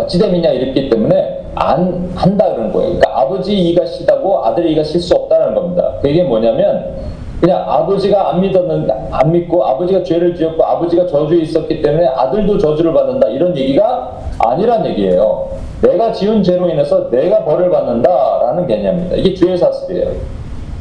어찌 0.00 0.18
됨이냐 0.18 0.50
이랬기 0.50 0.88
때문에 0.88 1.40
안 1.54 2.10
한다 2.14 2.54
그런 2.54 2.72
거예요. 2.72 2.94
그러니까 2.94 3.20
아버지 3.20 3.54
이가 3.54 3.84
시다고 3.84 4.44
아들의 4.44 4.72
이가 4.72 4.82
실 4.84 5.00
수 5.00 5.14
없다는 5.14 5.54
겁니다. 5.54 5.94
그게 6.00 6.22
뭐냐면 6.22 6.94
그냥 7.42 7.64
아버지가 7.66 8.30
안 8.30 8.40
믿었는데 8.40 9.08
안 9.10 9.32
믿고 9.32 9.64
아버지가 9.66 10.04
죄를 10.04 10.36
지었고 10.36 10.62
아버지가 10.64 11.08
저주에 11.08 11.40
있었기 11.40 11.82
때문에 11.82 12.06
아들도 12.06 12.56
저주를 12.56 12.92
받는다 12.92 13.26
이런 13.30 13.56
얘기가 13.56 14.16
아니란 14.38 14.86
얘기예요. 14.86 15.48
내가 15.82 16.12
지은 16.12 16.44
죄로 16.44 16.68
인해서 16.68 17.10
내가 17.10 17.44
벌을 17.44 17.68
받는다라는 17.68 18.68
개념입니다. 18.68 19.16
이게 19.16 19.34
죄의 19.34 19.58
사슬이에요. 19.58 20.12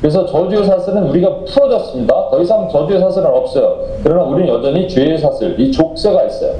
그래서 0.02 0.24
저주의 0.28 0.64
사슬은 0.64 1.10
우리가 1.10 1.40
풀어졌습니다. 1.46 2.30
더 2.30 2.40
이상 2.40 2.70
저주의 2.70 3.00
사슬은 3.00 3.26
없어요. 3.26 3.80
그러나 4.04 4.22
우리는 4.22 4.54
여전히 4.54 4.88
죄의 4.88 5.18
사슬, 5.18 5.60
이 5.60 5.72
족쇄가 5.72 6.26
있어요. 6.26 6.54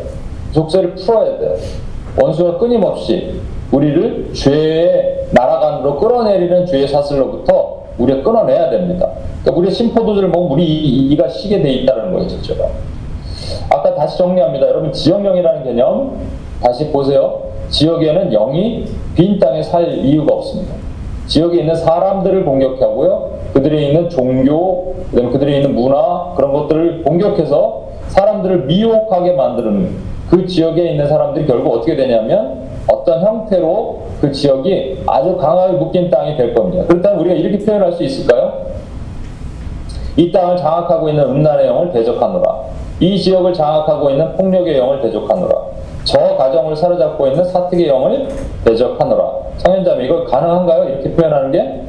족쇄를 0.52 0.96
풀어야 0.96 1.38
돼요. 1.38 1.56
원수가 2.20 2.58
끊임없이 2.58 3.40
우리를 3.72 4.34
죄의 4.34 5.28
나라간으로 5.30 5.98
끌어내리는 5.98 6.66
죄의 6.66 6.88
사슬로부터 6.88 7.81
우리가 7.98 8.24
끊어내야 8.24 8.70
됩니다. 8.70 9.10
그러니까 9.42 9.60
우리 9.60 9.72
심포도주를 9.72 10.30
먹으면 10.30 10.52
우리 10.54 10.66
이가 10.66 11.30
시게 11.30 11.62
돼 11.62 11.72
있다는 11.72 12.14
거예요, 12.14 12.30
실제로. 12.30 12.66
아까 13.70 13.96
다시 13.96 14.18
정리합니다. 14.18 14.68
여러분, 14.68 14.92
지역령이라는 14.92 15.64
개념 15.64 16.18
다시 16.62 16.92
보세요. 16.92 17.42
지역에는 17.70 18.32
영이 18.32 18.86
빈 19.16 19.40
땅에 19.40 19.64
살 19.64 19.94
이유가 19.94 20.36
없습니다. 20.36 20.74
지역에 21.28 21.60
있는 21.60 21.76
사람들을 21.76 22.44
공격하고요. 22.46 23.32
그들이 23.54 23.88
있는 23.88 24.10
종교, 24.10 24.96
그다음에 25.12 25.32
그들이 25.32 25.58
있는 25.58 25.76
문화 25.76 26.34
그런 26.36 26.54
것들을 26.54 27.04
공격해서 27.04 27.84
사람들을 28.08 28.66
미혹하게 28.66 29.34
만드는 29.34 29.90
그 30.30 30.46
지역에 30.46 30.92
있는 30.92 31.08
사람들이 31.08 31.46
결국 31.46 31.76
어떻게 31.76 31.96
되냐면 31.96 32.61
어떤 32.88 33.22
형태로 33.22 34.08
그 34.22 34.32
지역이 34.32 35.04
아주 35.08 35.38
강하게 35.38 35.74
묶인 35.74 36.10
땅이 36.10 36.38
될 36.38 36.54
겁니다. 36.54 36.86
그렇다면 36.88 37.20
우리가 37.22 37.36
이렇게 37.36 37.64
표현할 37.64 37.94
수 37.94 38.04
있을까요? 38.04 38.66
이 40.16 40.32
땅을 40.32 40.58
장악하고 40.58 41.10
있는 41.10 41.24
음란의 41.24 41.68
영을 41.68 41.92
대적하노라. 41.92 42.60
이 43.00 43.20
지역을 43.20 43.54
장악하고 43.54 44.10
있는 44.10 44.36
폭력의 44.36 44.78
영을 44.78 45.02
대적하노라. 45.02 45.72
저 46.04 46.36
가정을 46.38 46.76
사로잡고 46.76 47.28
있는 47.28 47.44
사특의 47.44 47.88
영을 47.88 48.28
대적하노라. 48.66 49.32
성현자매 49.58 50.06
이거 50.06 50.26
가능한가요? 50.26 50.90
이렇게 50.90 51.12
표현하는 51.14 51.52
게 51.52 51.82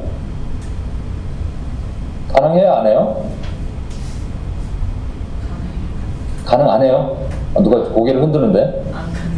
가능해요? 2.33 2.71
안 2.71 2.87
해요? 2.87 3.15
가능 6.45 6.69
안 6.69 6.81
해요? 6.83 7.17
아, 7.55 7.61
누가 7.61 7.81
고개를 7.83 8.21
흔드는데? 8.21 8.83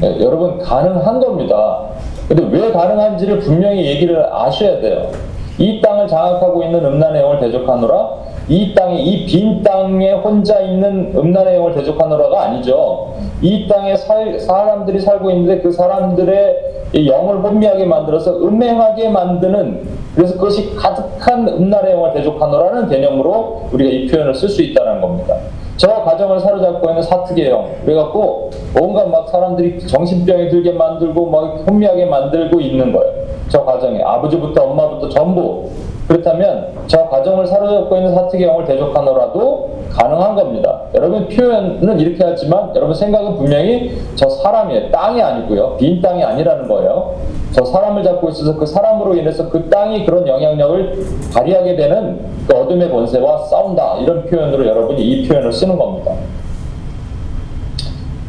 네, 0.01 0.19
여러분 0.21 0.59
가능한 0.59 1.19
겁니다. 1.19 1.79
근데 2.27 2.43
왜 2.51 2.71
가능한지를 2.71 3.39
분명히 3.39 3.85
얘기를 3.85 4.25
아셔야 4.33 4.79
돼요. 4.81 5.09
이 5.57 5.79
땅을 5.81 6.07
장악하고 6.07 6.63
있는 6.63 6.83
음란의 6.83 7.21
영을 7.21 7.39
대적하노라. 7.39 8.25
이 8.47 8.73
땅에 8.75 8.99
이 8.99 9.25
빈 9.25 9.63
땅에 9.63 10.11
혼자 10.11 10.59
있는 10.59 11.13
음란의 11.15 11.55
영을 11.55 11.73
대적하노라가 11.73 12.43
아니죠. 12.43 13.13
이 13.41 13.67
땅에 13.67 13.95
살, 13.95 14.39
사람들이 14.39 14.99
살고 14.99 15.31
있는데 15.31 15.61
그 15.61 15.71
사람들의 15.71 16.89
이 16.93 17.07
영을 17.07 17.41
혼미하게 17.43 17.85
만들어서 17.85 18.37
음행하게 18.37 19.09
만드는 19.09 19.87
그래서 20.15 20.35
그것이 20.35 20.75
가득한 20.75 21.47
음란의 21.47 21.93
영을 21.93 22.13
대적하노라는 22.13 22.87
개념으로 22.89 23.69
우리가 23.71 23.89
이 23.89 24.07
표현을 24.07 24.35
쓸 24.35 24.49
수 24.49 24.61
있다는 24.61 25.01
겁니다. 25.01 25.35
저 25.77 25.87
가정을 26.03 26.39
사로잡고 26.39 26.89
있는 26.89 27.01
사특의 27.01 27.49
영. 27.49 27.69
그래갖고 27.83 28.49
온갖 28.79 29.09
막 29.09 29.27
사람들이 29.29 29.85
정신병이 29.87 30.49
들게 30.49 30.71
만들고 30.71 31.29
막 31.29 31.63
혼미하게 31.67 32.05
만들고 32.05 32.59
있는 32.61 32.93
거예요. 32.93 33.13
저 33.49 33.63
가정에 33.63 34.01
아버지부터 34.01 34.63
엄마부터 34.63 35.09
전부 35.09 35.69
그렇다면 36.07 36.67
저 36.87 37.07
가정을 37.09 37.47
사로잡고 37.47 37.95
있는 37.97 38.13
사특경을 38.13 38.65
대적하노라도 38.65 39.75
가능한 39.91 40.35
겁니다. 40.35 40.81
여러분 40.93 41.27
표현은 41.27 41.99
이렇게 41.99 42.23
하지만 42.23 42.71
여러분 42.75 42.93
생각은 42.93 43.37
분명히 43.37 43.97
저 44.15 44.29
사람이에요. 44.29 44.91
땅이 44.91 45.21
아니고요. 45.21 45.77
빈 45.77 46.01
땅이 46.01 46.23
아니라는 46.23 46.67
거예요. 46.67 47.15
저 47.51 47.63
사람을 47.63 48.03
잡고 48.03 48.29
있어서 48.29 48.55
그 48.57 48.65
사람으로 48.65 49.15
인해서 49.15 49.49
그 49.49 49.69
땅이 49.69 50.05
그런 50.05 50.27
영향력을 50.27 51.05
발휘하게 51.33 51.75
되는 51.75 52.19
그 52.47 52.55
어둠의 52.55 52.91
권세와 52.91 53.45
싸운다. 53.45 53.99
이런 54.01 54.25
표현으로 54.25 54.65
여러분이 54.65 55.01
이 55.01 55.27
표현을 55.27 55.51
쓰는 55.51 55.77
겁니다. 55.77 56.11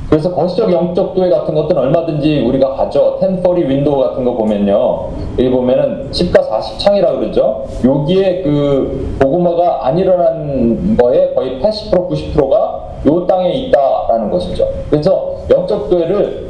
그래서 0.09 0.33
거시적 0.33 0.73
영적 0.73 1.15
도해 1.15 1.29
같은 1.31 1.55
것들은 1.55 1.83
얼마든지 1.83 2.41
우리가 2.41 2.75
가죠. 2.75 3.19
ten 3.21 3.39
forty 3.39 3.69
window 3.69 3.99
같은 3.99 4.25
거 4.25 4.35
보면요. 4.35 5.09
여기 5.39 5.51
보면은 5.51 6.11
10가 6.11 6.49
40창이라 6.49 7.19
그러죠. 7.19 7.65
여기에 7.85 8.43
그 8.43 9.17
고구마가 9.21 9.87
안 9.87 9.99
일어난 9.99 10.97
거에 10.97 11.35
거의 11.35 11.61
80% 11.61 12.09
90%가 12.09 12.87
요 13.07 13.27
땅에 13.27 13.53
있다라는 13.53 14.31
것이죠. 14.31 14.69
그래서 14.91 15.37
영적 15.51 15.91
도회를 15.91 16.47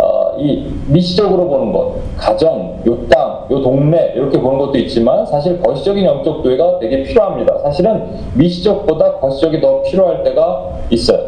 어, 0.00 0.36
이 0.38 0.72
미시적으로 0.86 1.48
보는 1.48 1.72
것, 1.72 1.94
가정, 2.16 2.80
요 2.86 2.96
땅, 3.08 3.44
요 3.50 3.60
동네 3.60 4.12
이렇게 4.14 4.40
보는 4.40 4.58
것도 4.58 4.78
있지만 4.78 5.26
사실 5.26 5.60
거시적인 5.60 6.04
영적 6.04 6.42
도회가 6.42 6.78
되게 6.78 7.02
필요합니다. 7.02 7.58
사실은 7.58 8.04
미시적보다 8.34 9.14
거시적이 9.14 9.60
더 9.60 9.82
필요할 9.82 10.22
때가 10.22 10.78
있어요. 10.90 11.18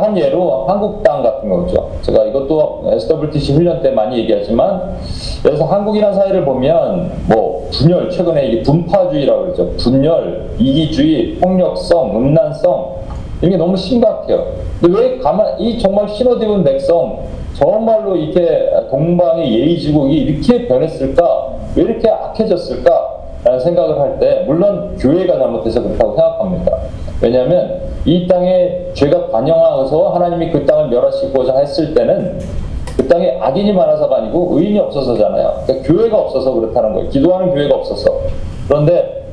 한 0.00 0.16
예로 0.16 0.66
한국 0.66 1.02
땅 1.02 1.22
같은 1.22 1.48
거죠. 1.48 1.90
제가 2.02 2.24
이것도 2.24 2.84
SWTC 2.86 3.54
훈련 3.54 3.82
때 3.82 3.90
많이 3.90 4.18
얘기하지만 4.18 4.96
그래서 5.42 5.64
한국이라는 5.64 6.14
사회를 6.14 6.44
보면 6.44 7.12
뭐 7.28 7.68
분열 7.72 8.10
최근에 8.10 8.46
이게 8.46 8.62
분파주의라고 8.62 9.42
그러죠. 9.42 9.70
분열, 9.76 10.50
이기주의, 10.58 11.36
폭력성, 11.36 12.16
음란성 12.16 12.96
이런 13.40 13.50
게 13.50 13.56
너무 13.56 13.76
심각해요. 13.76 14.46
근데 14.80 14.98
왜 14.98 15.18
가만 15.18 15.60
이 15.60 15.78
정말 15.78 16.08
신호디은 16.08 16.64
백성 16.64 17.18
정말로 17.54 18.16
이렇게 18.16 18.70
동방의 18.90 19.52
예의지국이 19.52 20.16
이렇게 20.16 20.66
변했을까? 20.66 21.54
왜 21.76 21.82
이렇게 21.84 22.08
악해졌을까? 22.08 23.13
라는 23.44 23.60
생각을 23.60 24.00
할 24.00 24.18
때 24.18 24.44
물론 24.46 24.96
교회가 24.98 25.38
잘못해서 25.38 25.82
그렇다고 25.82 26.14
생각합니다. 26.14 26.78
왜냐하면 27.20 27.80
이 28.04 28.26
땅에 28.26 28.86
죄가 28.94 29.28
관영하여서 29.28 30.08
하나님이 30.10 30.50
그 30.50 30.64
땅을 30.66 30.88
멸하시고자 30.88 31.58
했을 31.58 31.94
때는 31.94 32.38
그 32.96 33.08
땅에 33.08 33.38
악인이 33.40 33.72
많아서가 33.72 34.18
아니고 34.18 34.50
의인이 34.52 34.78
없어서잖아요. 34.78 35.62
그러니까 35.66 35.88
교회가 35.92 36.18
없어서 36.18 36.52
그렇다는 36.52 36.92
거예요. 36.94 37.08
기도하는 37.08 37.52
교회가 37.52 37.74
없어서. 37.76 38.20
그런데 38.68 39.24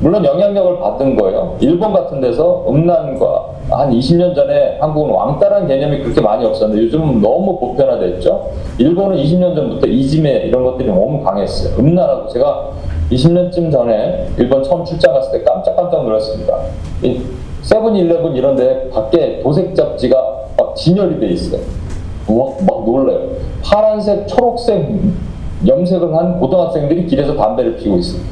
물론 0.00 0.24
영향력을 0.24 0.78
받은 0.80 1.16
거예요. 1.16 1.56
일본 1.60 1.92
같은 1.92 2.20
데서 2.22 2.64
음란과 2.68 3.44
한 3.68 3.90
20년 3.90 4.34
전에 4.34 4.78
한국은 4.80 5.12
왕따라는 5.12 5.68
개념이 5.68 5.98
그렇게 5.98 6.20
많이 6.22 6.44
없었는데 6.44 6.84
요즘은 6.84 7.20
너무 7.20 7.58
보편화됐죠. 7.60 8.50
일본은 8.78 9.18
20년 9.18 9.54
전부터 9.54 9.86
이지메 9.86 10.30
이런 10.46 10.64
것들이 10.64 10.88
너무 10.88 11.22
강했어요. 11.22 11.78
음란하고 11.78 12.28
제가 12.28 12.70
20년쯤 13.10 13.72
전에 13.72 14.28
일본 14.38 14.62
처음 14.62 14.84
출장 14.84 15.12
갔을 15.14 15.32
때 15.32 15.44
깜짝깜짝 15.44 16.04
놀랐습니다. 16.04 16.56
이 17.02 17.20
세븐일레븐 17.62 18.34
이런 18.36 18.56
데 18.56 18.88
밖에 18.90 19.40
도색 19.42 19.74
잡지가 19.74 20.16
막 20.56 20.76
진열이 20.76 21.18
돼 21.20 21.28
있어요. 21.28 21.60
막, 22.28 22.64
막 22.64 22.84
놀래요. 22.84 23.20
파란색, 23.62 24.28
초록색, 24.28 24.88
염색을 25.66 26.14
한 26.16 26.38
고등학생들이 26.38 27.06
길에서 27.06 27.34
담배를 27.36 27.76
피우고 27.76 27.98
있어요. 27.98 28.22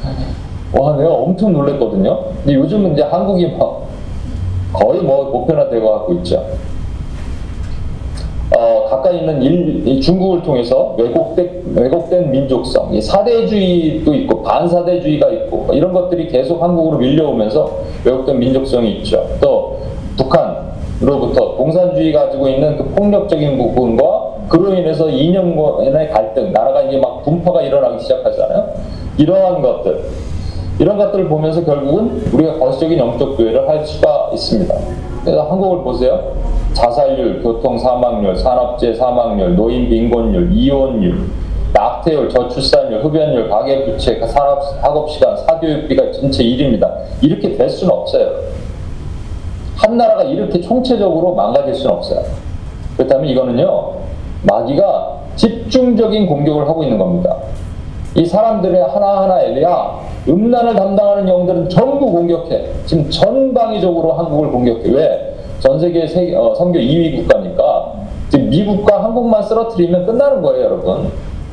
와, 0.73 0.95
내가 0.95 1.13
엄청 1.13 1.51
놀랬거든요. 1.53 2.23
근데 2.43 2.53
요즘은 2.55 2.93
이제 2.93 3.03
한국이 3.03 3.47
막 3.57 3.83
거의 4.71 5.01
뭐 5.01 5.31
보편화되고 5.31 5.93
하고 5.93 6.13
있죠. 6.13 6.45
어, 8.57 8.85
가까이 8.89 9.19
있는 9.19 9.41
일, 9.43 9.87
이 9.87 10.01
중국을 10.01 10.41
통해서 10.41 10.95
왜곡된, 10.97 11.73
왜곡된 11.75 12.31
민족성, 12.31 12.93
이 12.93 13.01
사대주의도 13.01 14.13
있고 14.15 14.41
반사대주의가 14.41 15.29
있고 15.29 15.57
뭐 15.57 15.75
이런 15.75 15.93
것들이 15.93 16.27
계속 16.27 16.61
한국으로 16.61 16.97
밀려오면서 16.97 17.77
왜곡된 18.03 18.39
민족성이 18.39 18.93
있죠. 18.97 19.23
또 19.39 19.77
북한으로부터 20.17 21.55
공산주의 21.55 22.11
가지고 22.11 22.47
있는 22.47 22.77
그 22.77 22.85
폭력적인 22.95 23.57
부분과 23.57 24.29
그로 24.49 24.73
인해서 24.73 25.07
이념간의 25.07 26.09
갈등, 26.09 26.51
나라가 26.51 26.81
이제 26.81 26.97
막 26.97 27.23
분파가 27.23 27.61
일어나기 27.61 28.01
시작하잖아요. 28.01 28.67
이러한 29.17 29.61
것들, 29.61 30.01
이런 30.79 30.97
것들을 30.97 31.27
보면서 31.27 31.63
결국은 31.63 32.23
우리가 32.33 32.57
거시적인 32.57 32.97
영적 32.97 33.37
교회를 33.37 33.69
할 33.69 33.85
수가 33.85 34.31
있습니다. 34.33 34.73
그래서 35.29 35.43
한국을 35.43 35.83
보세요. 35.83 36.33
자살률, 36.73 37.43
교통 37.43 37.77
사망률, 37.77 38.35
산업재 38.35 38.95
사망률, 38.95 39.55
노인 39.55 39.87
빈곤율, 39.87 40.51
이혼율, 40.51 41.29
낙태율, 41.71 42.29
저출산율, 42.29 43.03
흡연율, 43.03 43.47
가계부채, 43.47 44.25
산업 44.25 44.59
학업시간, 44.81 45.37
사교육비가 45.37 46.11
전체 46.13 46.43
1위입니다. 46.43 46.91
이렇게 47.21 47.55
될 47.55 47.69
수는 47.69 47.93
없어요. 47.93 48.31
한 49.75 49.97
나라가 49.97 50.23
이렇게 50.23 50.59
총체적으로 50.59 51.35
망가질 51.35 51.75
수는 51.75 51.95
없어요. 51.95 52.23
그렇다면 52.97 53.29
이거는요, 53.29 53.93
마귀가 54.41 55.19
집중적인 55.35 56.25
공격을 56.25 56.67
하고 56.67 56.83
있는 56.83 56.97
겁니다. 56.97 57.37
이 58.15 58.25
사람들의 58.25 58.81
하나하나에 58.81 59.61
야 59.61 59.99
음란을 60.27 60.75
담당하는 60.75 61.27
영들은 61.27 61.69
전부 61.69 62.11
공격해. 62.11 62.69
지금 62.85 63.09
전방위적으로 63.09 64.13
한국을 64.13 64.51
공격해. 64.51 64.89
왜? 64.91 65.35
전 65.59 65.79
세계 65.79 66.07
세, 66.07 66.33
어, 66.35 66.53
선교 66.55 66.79
2위 66.79 67.17
국가니까 67.17 67.93
지금 68.29 68.49
미국과 68.49 69.03
한국만 69.03 69.43
쓰러뜨리면 69.43 70.05
끝나는 70.05 70.41
거예요, 70.41 70.65
여러분. 70.65 71.11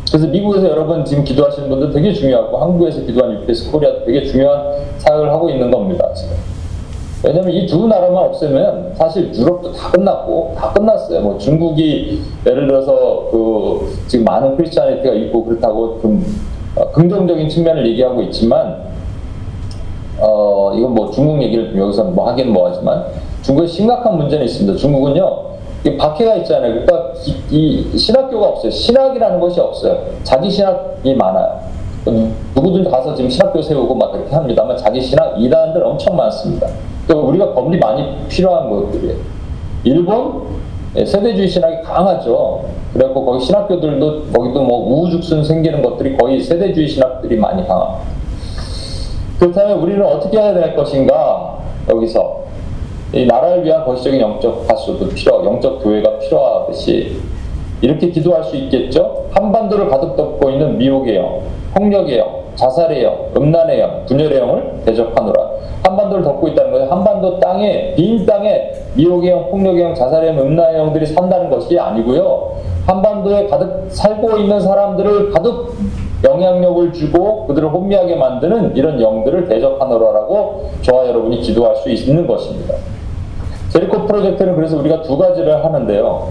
그래서 0.09 0.29
미국에서 0.29 0.69
여러분 0.69 1.05
지금 1.05 1.25
기도하시는 1.25 1.69
분들 1.69 1.91
되게 1.91 2.13
중요하고 2.13 2.59
한국에서 2.59 3.01
기도하는 3.01 3.43
유페스 3.43 3.73
코리아 3.73 3.91
되게 4.05 4.23
중요한 4.25 4.63
사역을 4.99 5.31
하고 5.31 5.51
있는 5.51 5.71
겁니다, 5.71 6.13
지금. 6.15 6.37
왜냐면 7.25 7.51
이 7.51 7.67
두 7.67 7.87
나라만 7.87 8.25
없으면 8.25 8.93
사실 8.95 9.33
유럽도 9.35 9.73
다 9.73 9.91
끝났고 9.91 10.55
다 10.57 10.73
끝났어요. 10.73 11.21
뭐 11.23 11.39
중국이 11.39 12.23
예를 12.47 12.67
들어서 12.67 13.29
그 13.31 13.97
지금 14.07 14.25
많은 14.25 14.57
크리스찬리티가 14.57 15.15
있고 15.15 15.45
그렇다고 15.45 16.01
좀 16.01 16.25
어, 16.77 16.91
긍정적인 16.93 17.49
측면을 17.49 17.87
얘기하고 17.89 18.23
있지만 18.23 18.85
어 20.21 20.73
이건 20.75 20.95
뭐 20.95 21.11
중국 21.11 21.43
얘기를 21.43 21.77
여기서 21.77 22.05
뭐 22.05 22.29
하긴 22.31 22.53
뭐하지만 22.53 23.05
중국에 23.43 23.67
심각한 23.67 24.17
문제는 24.17 24.45
있습니다. 24.45 24.77
중국은요 24.79 25.47
이 25.85 25.97
박해가 25.97 26.37
있잖아요. 26.37 26.85
그러니까 26.85 27.13
이, 27.51 27.87
이 27.93 27.99
신학교가 27.99 28.47
없어요. 28.49 28.71
신학이라는 28.71 29.41
것이 29.41 29.61
없어요. 29.61 29.99
자기 30.23 30.51
신학이 30.51 31.15
많아요. 31.15 31.61
누구든지 32.55 32.91
가서 32.91 33.15
지금 33.15 33.29
신학교 33.29 33.61
세우고 33.61 33.95
막 33.95 34.13
그렇게 34.13 34.35
합니다만 34.35 34.77
자기 34.77 35.01
신학 35.01 35.35
이단들 35.41 35.85
엄청 35.85 36.17
많습니다. 36.17 36.69
또 37.09 37.29
우리가 37.29 37.53
법리 37.55 37.79
많이 37.79 38.17
필요한 38.29 38.71
것들이에요. 38.71 39.17
일본 39.85 40.57
예, 40.97 41.05
세대주의 41.05 41.49
신학이 41.49 41.83
강하죠. 41.83 42.65
그래갖고 42.93 43.25
거기 43.27 43.45
신학교들도 43.45 44.23
거기도 44.33 44.63
뭐 44.63 44.89
우후죽순 44.89 45.45
생기는 45.45 45.83
것들이 45.83 46.17
거의 46.17 46.41
세대주의 46.41 46.89
신학들이 46.89 47.37
많이 47.37 47.67
강합니다. 47.67 48.17
그렇다면 49.39 49.81
우리는 49.81 50.05
어떻게 50.05 50.39
해야 50.39 50.55
될 50.55 50.75
것인가? 50.75 51.59
여기서 51.89 52.47
이 53.13 53.27
나라를 53.27 53.65
위한 53.65 53.85
거시적인 53.85 54.21
영적 54.21 54.67
파수도 54.67 55.09
필요, 55.11 55.45
영적 55.45 55.83
교회가 55.83 56.19
필요하듯이 56.19 57.21
이렇게 57.83 58.11
기도할 58.11 58.43
수 58.45 58.57
있겠죠? 58.57 59.27
한반도를 59.33 59.89
가득 59.89 60.17
덮고 60.17 60.51
있는 60.51 60.83
영, 61.15 61.43
폭력의 61.77 62.19
영, 62.19 62.43
자살의 62.55 63.05
영, 63.05 63.15
음란의 63.37 63.81
영, 63.81 64.07
분열의 64.07 64.39
영을 64.39 64.81
대적하노라. 64.87 65.47
한반도를 65.83 66.25
덮고 66.25 66.49
있다는 66.49 66.73
것은 66.73 66.91
한반도 66.91 67.39
땅에 67.39 67.95
빈 67.95 68.25
땅에 68.25 68.73
미혹의 68.95 69.31
영, 69.31 69.51
폭력의 69.51 69.83
영, 69.83 69.95
자살의 69.95 70.31
영, 70.31 70.39
음란의 70.41 70.79
영들이 70.79 71.05
산다는 71.07 71.51
것이 71.51 71.79
아니고요. 71.79 72.57
한반도에 72.87 73.47
가득 73.49 73.89
살고 73.91 74.39
있는 74.39 74.59
사람들을 74.59 75.33
가득 75.33 75.75
영향력을 76.25 76.93
주고 76.95 77.47
그들을 77.47 77.69
혼미하게 77.69 78.17
만드는 78.17 78.75
이런 78.75 79.01
영들을 79.01 79.49
대적하노라라고 79.49 80.71
저와 80.81 81.07
여러분이 81.09 81.41
기도할 81.41 81.77
수 81.77 81.91
있는 81.91 82.27
것입니다. 82.27 82.75
제리코 83.69 84.07
프로젝트는 84.07 84.57
그래서 84.57 84.79
우리가 84.79 85.03
두 85.03 85.19
가지를 85.19 85.63
하는데요. 85.63 86.29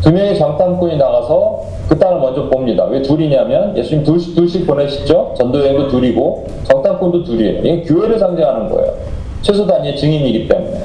두 0.00 0.12
명의 0.12 0.38
정탐꾼이 0.38 0.96
나가서 0.96 1.57
그 1.88 1.98
땅을 1.98 2.20
먼저 2.20 2.48
봅니다. 2.48 2.84
왜 2.84 3.00
둘이냐면 3.00 3.76
예수님 3.76 4.04
둘씩, 4.04 4.34
둘씩 4.34 4.66
보내시죠. 4.66 5.34
전도여행도 5.38 5.88
둘이고 5.88 6.46
정탐꾼도 6.64 7.24
둘이에요. 7.24 7.60
이게 7.60 7.82
교회를 7.82 8.18
상징하는 8.18 8.68
거예요. 8.68 8.92
최소 9.40 9.66
단위의 9.66 9.96
증인이기 9.96 10.48
때문에. 10.48 10.82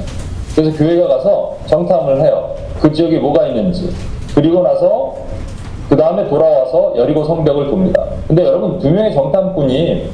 그래서 0.54 0.76
교회가 0.76 1.08
가서 1.08 1.56
정탐을 1.66 2.22
해요. 2.22 2.54
그 2.80 2.90
지역에 2.90 3.18
뭐가 3.18 3.46
있는지. 3.48 3.90
그리고 4.34 4.62
나서 4.62 5.14
그 5.88 5.96
다음에 5.96 6.26
돌아와서 6.28 6.94
여리고 6.96 7.24
성벽을 7.24 7.68
돕니다. 7.68 8.02
근데 8.26 8.44
여러분 8.44 8.78
두 8.78 8.90
명의 8.90 9.12
정탐꾼이 9.12 10.08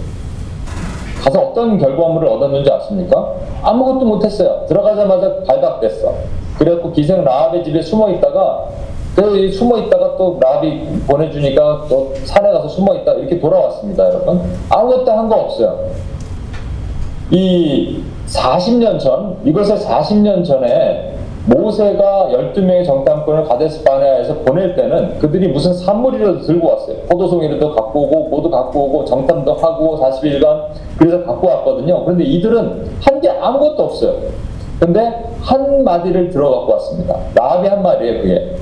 가서 1.22 1.40
어떤 1.40 1.78
결과물을 1.78 2.26
얻었는지 2.26 2.70
아십니까? 2.72 3.34
아무것도 3.62 4.06
못했어요. 4.06 4.64
들어가자마자 4.66 5.42
발각됐어. 5.46 6.14
그래갖고 6.58 6.92
기생 6.92 7.24
라합의 7.24 7.62
집에 7.62 7.80
숨어 7.80 8.10
있다가 8.10 8.66
그 9.16 9.50
숨어 9.52 9.78
있다가 9.78 10.16
또 10.16 10.38
라합이 10.40 10.80
보내주니까 11.06 11.86
또 11.88 12.12
산에 12.24 12.50
가서 12.52 12.68
숨어 12.68 12.94
있다 12.96 13.12
이렇게 13.14 13.38
돌아왔습니다, 13.40 14.06
여러분. 14.06 14.40
아무것도 14.68 15.10
한 15.10 15.28
거 15.28 15.36
없어요. 15.36 15.78
이 17.30 18.02
40년 18.26 18.98
전, 18.98 19.36
이것을 19.44 19.76
40년 19.76 20.44
전에 20.44 21.14
모세가 21.46 22.28
12명의 22.32 22.84
정탐꾼을 22.84 23.44
가데스 23.44 23.82
바네아에서 23.82 24.34
보낼 24.40 24.74
때는 24.76 25.18
그들이 25.18 25.48
무슨 25.48 25.72
산물이라도 25.72 26.40
들고 26.42 26.68
왔어요. 26.68 26.96
포도송이라도 27.08 27.74
갖고 27.74 28.02
오고, 28.02 28.28
모두 28.28 28.50
갖고 28.50 28.84
오고, 28.86 29.04
정탐도 29.06 29.54
하고, 29.54 29.98
40일간, 30.00 30.66
그래서 30.98 31.24
갖고 31.24 31.46
왔거든요. 31.48 32.04
그런데 32.04 32.24
이들은 32.24 32.90
한 33.02 33.20
게 33.20 33.28
아무것도 33.28 33.82
없어요. 33.84 34.14
근데 34.78 35.24
한 35.42 35.84
마디를 35.84 36.30
들어 36.30 36.50
갖고 36.50 36.72
왔습니다. 36.72 37.16
라합이 37.34 37.68
한 37.68 37.82
말이에요, 37.82 38.22
그게. 38.22 38.56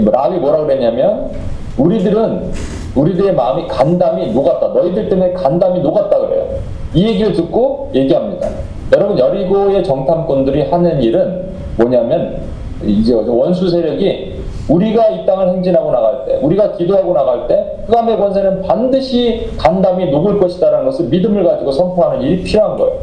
뭐 0.00 0.12
라합이 0.12 0.38
뭐라고 0.38 0.66
그랬냐면, 0.66 1.30
우리들은, 1.78 2.52
우리들의 2.94 3.34
마음이 3.34 3.66
간담이 3.68 4.32
녹았다. 4.32 4.68
너희들 4.68 5.08
때문에 5.08 5.32
간담이 5.32 5.80
녹았다 5.80 6.18
그래요. 6.18 6.48
이 6.94 7.06
얘기를 7.06 7.32
듣고 7.32 7.90
얘기합니다. 7.94 8.48
여러분, 8.94 9.18
여리고의 9.18 9.82
정탐꾼들이 9.82 10.70
하는 10.70 11.02
일은 11.02 11.46
뭐냐면, 11.76 12.42
이제 12.84 13.14
원수 13.14 13.68
세력이 13.68 14.34
우리가 14.68 15.08
이 15.08 15.26
땅을 15.26 15.48
행진하고 15.48 15.90
나갈 15.90 16.24
때, 16.24 16.38
우리가 16.40 16.72
기도하고 16.72 17.12
나갈 17.12 17.46
때, 17.48 17.76
흑암의 17.86 18.16
권세는 18.16 18.62
반드시 18.62 19.50
간담이 19.58 20.10
녹을 20.10 20.38
것이다라는 20.40 20.86
것을 20.86 21.06
믿음을 21.06 21.44
가지고 21.44 21.70
선포하는 21.72 22.22
일이 22.22 22.42
필요한 22.42 22.76
거예요. 22.76 22.98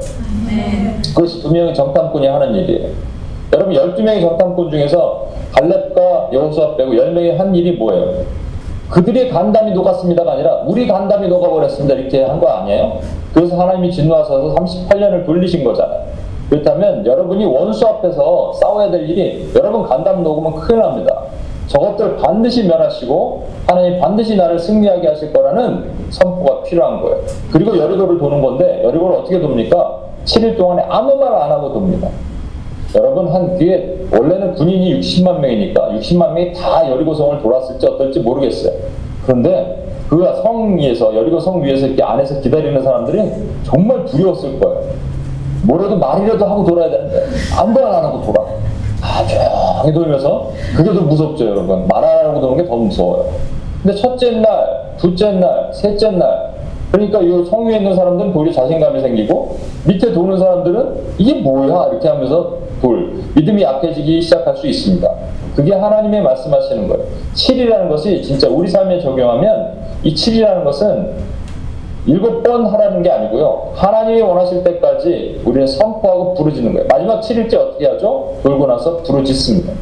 그것이 1.13 1.41
두 1.41 1.51
명의 1.51 1.73
정탐꾼이 1.73 2.25
하는 2.27 2.55
일이에요. 2.55 2.89
여러분 3.53 3.73
12명의 3.73 4.21
정탐꾼 4.21 4.69
중에서 4.71 5.27
갈렙과 5.53 6.29
여호수아 6.31 6.75
빼고 6.77 6.91
10명이 6.93 7.35
한 7.37 7.53
일이 7.53 7.73
뭐예요? 7.73 8.23
그들의 8.89 9.29
간담이 9.29 9.71
녹았습니다가 9.73 10.33
아니라 10.33 10.63
우리 10.65 10.87
간담이 10.87 11.27
녹아버렸습니다 11.27 11.95
이렇게 11.95 12.23
한 12.23 12.39
거 12.39 12.47
아니에요? 12.47 12.99
그래서 13.33 13.57
하나님이 13.59 13.91
진노하셔서 13.91 14.53
38년을 14.55 15.25
돌리신 15.25 15.63
거잖아요. 15.63 16.01
그렇다면 16.49 17.05
여러분이 17.05 17.45
원수 17.45 17.85
앞에서 17.87 18.51
싸워야 18.53 18.91
될 18.91 19.09
일이 19.09 19.49
여러분 19.55 19.83
간담 19.83 20.21
녹으면 20.23 20.55
큰일 20.55 20.81
납니다. 20.81 21.23
저것들 21.67 22.17
반드시 22.17 22.67
멸하시고 22.67 23.43
하나님 23.67 23.99
반드시 24.01 24.35
나를 24.35 24.59
승리하게 24.59 25.07
하실 25.07 25.31
거라는 25.31 25.89
선포가 26.09 26.63
필요한 26.63 27.01
거예요. 27.01 27.21
그리고 27.53 27.77
여리고를 27.77 28.17
도는 28.17 28.41
건데 28.41 28.81
여리고를 28.83 29.19
어떻게 29.19 29.39
돕니까? 29.39 29.99
7일 30.25 30.57
동안에 30.57 30.83
아무 30.89 31.15
말 31.15 31.31
안 31.33 31.49
하고 31.51 31.71
돕니다. 31.71 32.09
여러분 32.95 33.27
한 33.29 33.57
뒤에 33.57 33.97
원래는 34.11 34.55
군인이 34.55 34.99
60만 34.99 35.39
명이니까 35.39 35.89
60만 35.99 36.33
명이 36.33 36.53
다 36.53 36.89
여리고성을 36.89 37.41
돌았을지 37.41 37.85
어떨지 37.87 38.19
모르겠어요. 38.19 38.73
그런데 39.25 39.77
그 40.09 40.17
성 40.43 40.77
위에서 40.77 41.15
여리고 41.15 41.39
성 41.39 41.63
위에서 41.63 41.87
이렇게 41.87 42.03
안에서 42.03 42.41
기다리는 42.41 42.83
사람들이 42.83 43.21
정말 43.63 44.03
두려웠을 44.05 44.59
거예요. 44.59 44.81
뭐라도 45.63 45.95
말이라도 45.97 46.43
하고 46.45 46.65
돌아야 46.65 46.89
되는데 46.89 47.23
아무 47.57 47.71
말안 47.71 48.03
하고 48.03 48.21
돌아. 48.21 48.43
아 49.01 49.25
조용히 49.25 49.93
돌면서 49.93 50.51
그게 50.75 50.93
더 50.93 50.99
무섭죠 51.01 51.45
여러분. 51.45 51.87
말 51.87 52.03
안 52.03 52.25
하고 52.29 52.41
도는 52.41 52.57
게 52.57 52.67
더 52.67 52.75
무서워요. 52.75 53.25
근데 53.81 53.95
첫째 53.95 54.31
날, 54.31 54.95
둘째 54.97 55.31
날, 55.31 55.69
셋째 55.73 56.11
날 56.11 56.51
그러니까 56.91 57.21
이 57.21 57.45
성 57.49 57.65
위에 57.67 57.77
있는 57.77 57.95
사람들은 57.95 58.33
도리어 58.33 58.51
자신감이 58.51 58.99
생기고 58.99 59.55
밑에 59.87 60.11
도는 60.11 60.37
사람들은 60.37 60.93
이게 61.19 61.35
뭐야 61.35 61.87
이렇게 61.91 62.07
하면서 62.09 62.57
돌 62.81 63.13
믿음이 63.35 63.61
약해지기 63.61 64.21
시작할 64.21 64.57
수 64.57 64.67
있습니다. 64.67 65.07
그게 65.55 65.73
하나님의 65.73 66.21
말씀하시는 66.21 66.87
거예요. 66.87 67.03
7이라는 67.33 67.89
것이 67.89 68.21
진짜 68.21 68.47
우리 68.49 68.67
삶에 68.67 68.99
적용하면 68.99 69.73
이 70.03 70.13
7이라는 70.13 70.63
것은 70.63 71.31
일곱 72.07 72.41
번 72.41 72.65
하라는 72.65 73.03
게 73.03 73.11
아니고요. 73.11 73.73
하나님이 73.75 74.21
원하실 74.21 74.63
때까지 74.63 75.41
우리는 75.45 75.67
선포하고 75.67 76.33
부르짖는 76.33 76.73
거예요. 76.73 76.87
마지막 76.89 77.21
7일째 77.21 77.55
어떻게 77.55 77.87
하죠? 77.87 78.33
돌고 78.41 78.65
나서 78.65 78.97
부르짖습니다. 79.03 79.73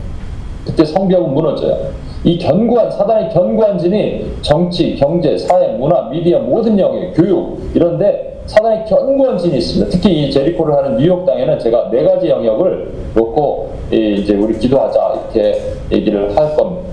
그때 0.65 0.83
성벽은 0.83 1.33
무너져요. 1.33 1.77
이 2.25 2.37
견고한 2.37 2.91
사단의 2.91 3.29
견고한 3.29 3.77
진이 3.77 4.25
정치, 4.41 4.95
경제, 4.95 5.37
사회, 5.37 5.69
문화, 5.69 6.09
미디어 6.09 6.39
모든 6.39 6.77
영역, 6.77 7.13
교육 7.13 7.71
이런데 7.73 8.38
사단의 8.49 8.85
견고한 8.85 9.37
진이 9.37 9.57
있습니다. 9.57 9.91
특히 9.91 10.23
이 10.23 10.31
제리코를 10.31 10.75
하는 10.75 10.97
뉴욕 10.97 11.23
땅에는 11.23 11.59
제가 11.59 11.89
네 11.91 12.03
가지 12.03 12.29
영역을 12.29 12.91
놓고 13.13 13.69
이제 13.91 14.33
우리 14.33 14.57
기도하자 14.57 15.13
이렇게 15.33 15.61
얘기를 15.91 16.35
할 16.35 16.55
겁니다. 16.55 16.89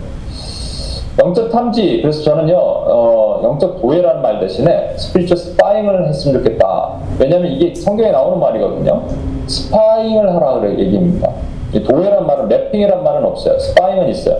영적 1.18 1.50
탐지 1.50 2.00
그래서 2.02 2.22
저는요 2.22 2.58
어, 2.58 3.40
영적 3.42 3.80
도해라는 3.80 4.20
말 4.20 4.38
대신에 4.38 4.92
spiritual 4.98 5.38
spying을 5.38 6.08
했으면 6.08 6.44
좋겠다. 6.44 6.98
왜냐하면 7.18 7.50
이게 7.52 7.74
성경에 7.74 8.10
나오는 8.10 8.38
말이거든요. 8.38 9.04
spying을 9.46 10.34
하라 10.34 10.60
그래 10.60 10.72
얘기입니다. 10.78 11.32
이 11.72 11.82
도해란 11.82 12.26
말은 12.26 12.48
mapping이란 12.48 13.02
말은 13.02 13.24
없어요. 13.24 13.58
spying은 13.58 14.10
있어요. 14.10 14.36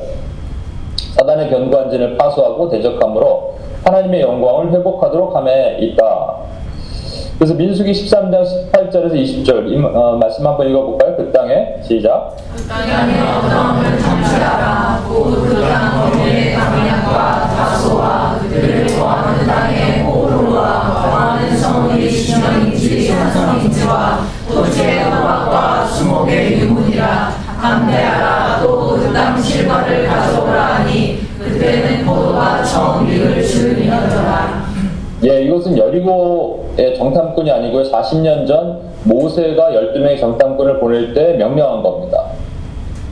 사단의 1.14 1.49
견고한 1.49 1.91
진을 1.91 2.19
파수하고 2.19 2.69
대적함으로 2.69 3.55
하나님의 3.85 4.21
영광을 4.21 4.71
회복하도록 4.73 5.35
함에 5.35 5.79
있다. 5.81 6.37
그래서 7.39 7.53
민수기 7.55 7.93
13장 7.93 8.43
18절에서 8.72 9.12
20절. 9.12 9.68
이 9.70 9.76
어, 9.84 10.16
말씀 10.18 10.47
한번 10.47 10.68
읽어볼까요? 10.68 11.16
그 11.16 11.30
땅에 11.32 11.76
시작. 11.82 12.34
땅의 12.66 13.20
어떠함을 13.20 13.99
탐지하라. 13.99 15.05
곧 15.07 15.35
그 15.35 15.63
땅 15.63 16.11
거민의 16.12 16.55
강약과 16.55 17.49
다소와 17.49 18.39
그들의 18.41 18.87
거하는 18.99 19.47
땅의 19.47 20.03
호불호와 20.05 20.95
거하는 20.95 21.55
성읍이 21.59 22.09
진영인지 22.11 23.07
산성인지와 23.09 24.20
호박과 24.49 25.84
수목의 25.87 26.61
유문이라. 26.61 27.32
감대하라. 27.61 28.62
또 28.62 28.97
그 28.97 29.12
땅 29.12 29.41
실과를 29.41 30.07
가져오라 30.07 30.76
하니 30.76 31.20
그때는 31.39 32.05
포도가 32.07 32.62
처음 32.64 33.09
익을 33.11 33.43
즈음이었더라. 33.43 34.66
예, 35.24 35.43
이것은 35.45 35.76
여리고의 35.78 36.66
정탐꾼이 36.77 37.51
아니고요. 37.51 37.85
40년 37.85 38.47
전 38.47 38.81
모세가 39.05 39.70
12명의 39.70 40.20
정탐꾼을 40.20 40.81
보낼 40.81 41.14
때 41.14 41.35
명령한 41.35 41.83
겁니다. 41.83 42.24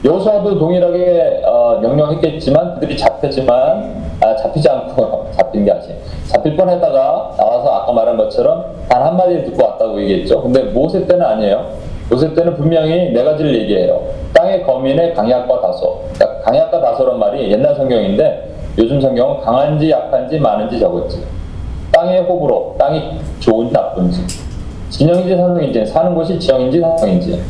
여호수아도 0.03 0.59
동일하게 0.59 1.41
어, 1.45 1.79
명령했겠지만 1.81 2.75
그들이 2.75 2.95
잡혔지만 2.95 4.05
아, 4.21 4.35
잡히지 4.35 4.69
않고 4.69 5.27
잡힌 5.35 5.65
게 5.65 5.71
아니지 5.71 5.95
잡힐 6.27 6.55
뻔했다가 6.55 7.33
나와서 7.37 7.69
아까 7.71 7.91
말한 7.91 8.15
것처럼 8.17 8.65
단 8.87 9.01
한마디 9.01 9.43
듣고 9.45 9.65
왔다고 9.65 9.99
얘기했죠. 10.01 10.43
근데 10.43 10.61
모세 10.63 11.05
때는 11.07 11.25
아니에요. 11.25 11.65
모세 12.09 12.33
때는 12.35 12.55
분명히 12.55 13.11
네 13.11 13.23
가지를 13.23 13.55
얘기해요. 13.61 13.99
땅의 14.33 14.63
거민의 14.63 15.15
강약과 15.15 15.61
다소. 15.61 16.03
그러니까 16.13 16.41
강약과 16.43 16.81
다소란 16.81 17.17
말이 17.17 17.51
옛날 17.51 17.73
성경인데 17.75 18.49
요즘 18.77 19.01
성경은 19.01 19.41
강한지 19.41 19.89
약한지 19.89 20.37
많은지 20.37 20.79
적었지. 20.79 21.23
땅의 22.05 22.21
호불호, 22.21 22.75
땅이 22.77 23.01
좋은지 23.39 23.73
나쁜지, 23.73 24.21
진영인지 24.91 25.35
산성인지, 25.35 25.85
사는 25.87 26.13
곳이 26.13 26.39
지형인지 26.39 26.79
산성인지, 26.79 27.41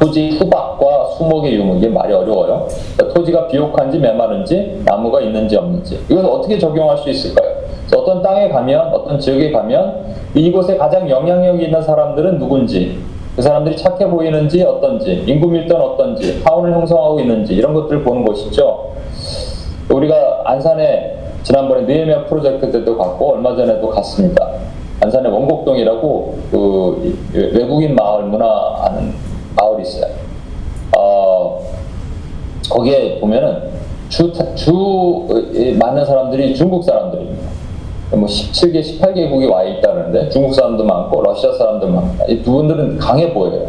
토지 0.00 0.32
수박과 0.32 1.10
수목의 1.16 1.54
유무, 1.54 1.76
이게 1.76 1.88
말이 1.88 2.12
어려워요. 2.12 2.66
그러니까 2.96 3.14
토지가 3.14 3.46
비옥한지 3.46 3.98
메마른지, 3.98 4.82
나무가 4.84 5.20
있는지 5.20 5.56
없는지, 5.56 6.00
이것을 6.10 6.28
어떻게 6.28 6.58
적용할 6.58 6.98
수 6.98 7.08
있을까요? 7.08 7.56
어떤 7.96 8.20
땅에 8.22 8.48
가면, 8.48 8.92
어떤 8.92 9.18
지역에 9.18 9.52
가면, 9.52 10.16
이곳에 10.34 10.76
가장 10.76 11.08
영향력이 11.08 11.64
있는 11.64 11.80
사람들은 11.80 12.38
누군지, 12.38 12.98
그 13.36 13.42
사람들이 13.42 13.76
착해 13.76 14.08
보이는지 14.08 14.62
어떤지, 14.64 15.22
인구 15.26 15.46
밀도는 15.46 15.84
어떤지, 15.84 16.42
타운을 16.42 16.72
형성하고 16.72 17.20
있는지, 17.20 17.54
이런 17.54 17.72
것들을 17.72 18.02
보는 18.02 18.24
것이죠. 18.24 18.90
우리가 19.90 20.42
안산에 20.44 21.15
지난번에 21.46 21.82
느헤미야 21.82 22.24
프로젝트 22.24 22.72
때도 22.72 22.98
갔고 22.98 23.34
얼마 23.34 23.54
전에도 23.54 23.88
갔습니다. 23.90 24.50
안산에 25.00 25.28
원곡동이라고 25.28 26.38
그 26.50 27.16
외국인 27.32 27.94
마을 27.94 28.24
문화하는 28.24 29.14
마을이 29.54 29.82
있어요. 29.82 30.10
어, 30.96 31.60
거기에 32.68 33.20
보면은 33.20 33.70
주, 34.08 34.32
주 34.56 35.76
많은 35.78 36.04
사람들이 36.04 36.52
중국 36.56 36.82
사람들입니다. 36.82 37.48
뭐 38.10 38.26
17개, 38.26 38.80
18개국이 38.80 39.48
와 39.48 39.62
있다는데 39.62 40.30
중국 40.30 40.52
사람도 40.52 40.82
많고 40.82 41.22
러시아 41.22 41.52
사람도 41.52 41.86
많고 41.86 42.24
이두 42.28 42.50
분들은 42.50 42.98
강해 42.98 43.32
보여요. 43.32 43.68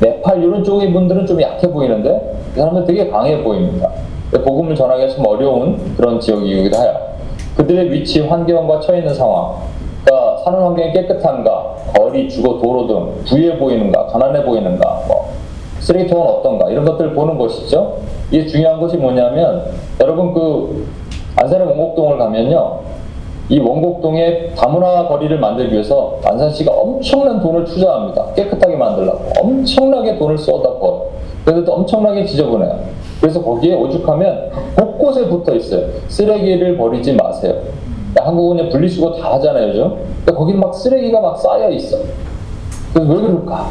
네팔 0.00 0.42
이런 0.42 0.64
쪽의 0.64 0.94
분들은 0.94 1.26
좀 1.26 1.42
약해 1.42 1.70
보이는데 1.70 2.38
그 2.54 2.60
사람들 2.60 2.86
되게 2.86 3.10
강해 3.10 3.42
보입니다. 3.42 3.90
복음을 4.30 4.74
전하기가 4.74 5.08
좀 5.08 5.26
어려운 5.26 5.94
그런 5.96 6.20
지역이기도 6.20 6.76
해요. 6.76 6.94
그들의 7.56 7.90
위치, 7.90 8.20
환경과 8.20 8.80
처해 8.80 8.98
있는 8.98 9.14
상황, 9.14 9.56
그러니까 10.04 10.42
사는 10.44 10.58
환경이 10.60 10.92
깨끗한가, 10.92 11.76
거리, 11.96 12.28
주거, 12.28 12.58
도로 12.60 12.86
등 12.86 13.24
부유해 13.24 13.58
보이는가, 13.58 14.06
가난해 14.06 14.44
보이는가, 14.44 15.02
뭐 15.08 15.28
쓰레기통은 15.80 16.26
어떤가 16.26 16.70
이런 16.70 16.84
것들을 16.84 17.14
보는 17.14 17.38
것이죠. 17.38 17.96
이게 18.30 18.46
중요한 18.46 18.80
것이 18.80 18.96
뭐냐면 18.96 19.64
여러분 20.00 20.34
그 20.34 20.86
안산의 21.36 21.66
원곡동을 21.66 22.18
가면요. 22.18 22.78
이 23.48 23.58
원곡동의 23.58 24.54
다문화 24.54 25.08
거리를 25.08 25.38
만들기 25.38 25.72
위해서 25.72 26.18
안산시가 26.22 26.72
엄청난 26.72 27.40
돈을 27.40 27.64
투자합니다. 27.64 28.26
깨끗하게 28.34 28.76
만들려고 28.76 29.20
엄청나게 29.40 30.18
돈을 30.18 30.36
쏟아부어요. 30.36 31.17
그런데도 31.48 31.72
엄청나게 31.72 32.26
지저분해요. 32.26 32.78
그래서 33.22 33.42
거기에 33.42 33.74
오죽하면 33.74 34.50
곳곳에 34.76 35.26
붙어 35.28 35.54
있어요. 35.54 35.86
쓰레기를 36.08 36.76
버리지 36.76 37.14
마세요. 37.14 37.54
한국은 38.18 38.68
분리수거 38.68 39.14
다 39.14 39.34
하잖아요, 39.34 39.68
요즘. 39.70 39.96
근데 40.24 40.32
거기는 40.34 40.60
막 40.60 40.74
쓰레기가 40.74 41.20
막 41.20 41.38
쌓여 41.38 41.70
있어. 41.70 41.96
그래서 42.92 43.10
왜 43.10 43.20
그럴까? 43.20 43.70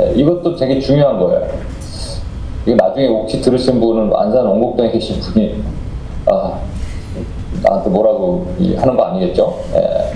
예, 0.00 0.12
이것도 0.16 0.54
되게 0.56 0.78
중요한 0.78 1.18
거예요. 1.18 1.48
이거 2.66 2.76
나중에 2.76 3.06
혹시 3.08 3.40
들으신 3.40 3.80
분은 3.80 4.14
안산 4.14 4.44
원곡동에 4.46 4.90
계신 4.90 5.18
분이 5.20 5.62
아, 6.26 6.58
나한테 7.62 7.88
뭐라고 7.88 8.46
이- 8.58 8.74
하는 8.74 8.94
거 8.96 9.02
아니겠죠? 9.04 9.54
예. 9.74 10.12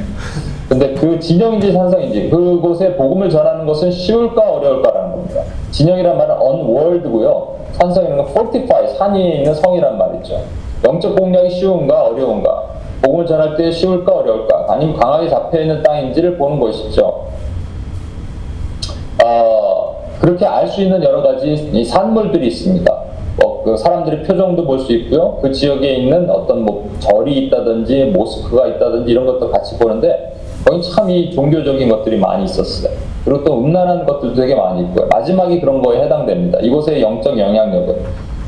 근데 0.72 0.94
그 0.94 1.20
진영인지 1.20 1.70
산성인지 1.70 2.30
그곳에 2.30 2.96
복음을 2.96 3.28
전하는 3.28 3.66
것은 3.66 3.90
쉬울까 3.90 4.40
어려울까라는 4.52 5.10
겁니다. 5.10 5.42
진영이란 5.70 6.16
말은 6.16 6.34
onworld고요. 6.40 7.56
산성이라는 7.72 8.24
건 8.24 8.30
fortify, 8.30 8.88
산이 8.96 9.36
있는 9.36 9.52
성이란 9.54 9.98
말이죠. 9.98 10.40
영적 10.82 11.14
공략이 11.16 11.50
쉬운가 11.50 12.04
어려운가? 12.04 12.70
복음을 13.02 13.26
전할 13.26 13.54
때 13.58 13.70
쉬울까 13.70 14.14
어려울까? 14.14 14.64
아니면 14.70 14.96
강하게 14.96 15.28
잡혀있는 15.28 15.82
땅인지를 15.82 16.38
보는 16.38 16.58
것이죠. 16.58 17.26
어, 19.22 20.06
그렇게 20.22 20.46
알 20.46 20.66
수 20.68 20.80
있는 20.80 21.02
여러 21.04 21.20
가지 21.22 21.52
이 21.52 21.84
산물들이 21.84 22.46
있습니다. 22.46 23.02
뭐, 23.42 23.62
그 23.62 23.76
사람들의 23.76 24.22
표정도 24.22 24.64
볼 24.64 24.78
수 24.78 24.90
있고요. 24.94 25.38
그 25.42 25.52
지역에 25.52 25.96
있는 25.96 26.30
어떤 26.30 26.62
뭐 26.64 26.88
절이 26.98 27.36
있다든지 27.46 28.06
모스크가 28.06 28.68
있다든지 28.68 29.12
이런 29.12 29.26
것도 29.26 29.50
같이 29.50 29.78
보는데 29.78 30.31
참 30.82 31.10
이 31.10 31.30
종교적인 31.30 31.88
것들이 31.88 32.18
많이 32.18 32.44
있었어요. 32.44 32.92
그리고 33.24 33.44
또 33.44 33.58
음란한 33.58 34.04
것들도 34.06 34.34
되게 34.34 34.54
많이 34.54 34.82
있고요. 34.82 35.06
마지막이 35.12 35.60
그런 35.60 35.80
거에 35.82 36.02
해당됩니다. 36.02 36.58
이곳의 36.60 37.02
영적 37.02 37.38
영향력은 37.38 37.96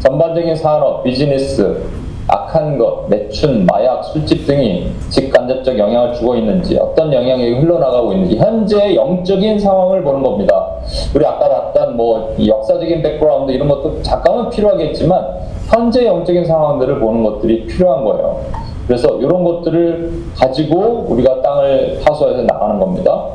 전반적인 0.01 0.55
산업, 0.57 1.03
비즈니스, 1.05 1.83
악한 2.27 2.79
것, 2.79 3.07
매춘, 3.09 3.67
마약, 3.67 4.03
술집 4.05 4.47
등이 4.47 4.91
직간접적 5.11 5.79
영향을 5.79 6.15
주고 6.15 6.35
있는지 6.35 6.79
어떤 6.79 7.13
영향력이 7.13 7.55
흘러나가고 7.61 8.13
있는지 8.13 8.37
현재의 8.37 8.97
영적인 8.97 9.59
상황을 9.59 10.03
보는 10.03 10.23
겁니다. 10.23 10.69
우리 11.15 11.25
아까 11.27 11.49
봤던 11.49 11.97
뭐 11.97 12.38
이 12.38 12.49
역사적인 12.49 13.03
background 13.03 13.53
이런 13.53 13.69
것도 13.69 14.03
잠깐은 14.03 14.49
필요하겠지만 14.51 15.27
현재 15.69 16.07
영적인 16.07 16.45
상황들을 16.45 16.99
보는 16.99 17.23
것들이 17.23 17.67
필요한 17.67 18.05
거예요. 18.05 18.41
그래서 18.87 19.19
이런 19.21 19.45
것들을 19.45 20.13
가지고 20.37 21.07
우리가 21.09 21.43
땅을 21.43 22.01
파수해서 22.05 22.43
나가는 22.43 22.79
겁니다. 22.79 23.27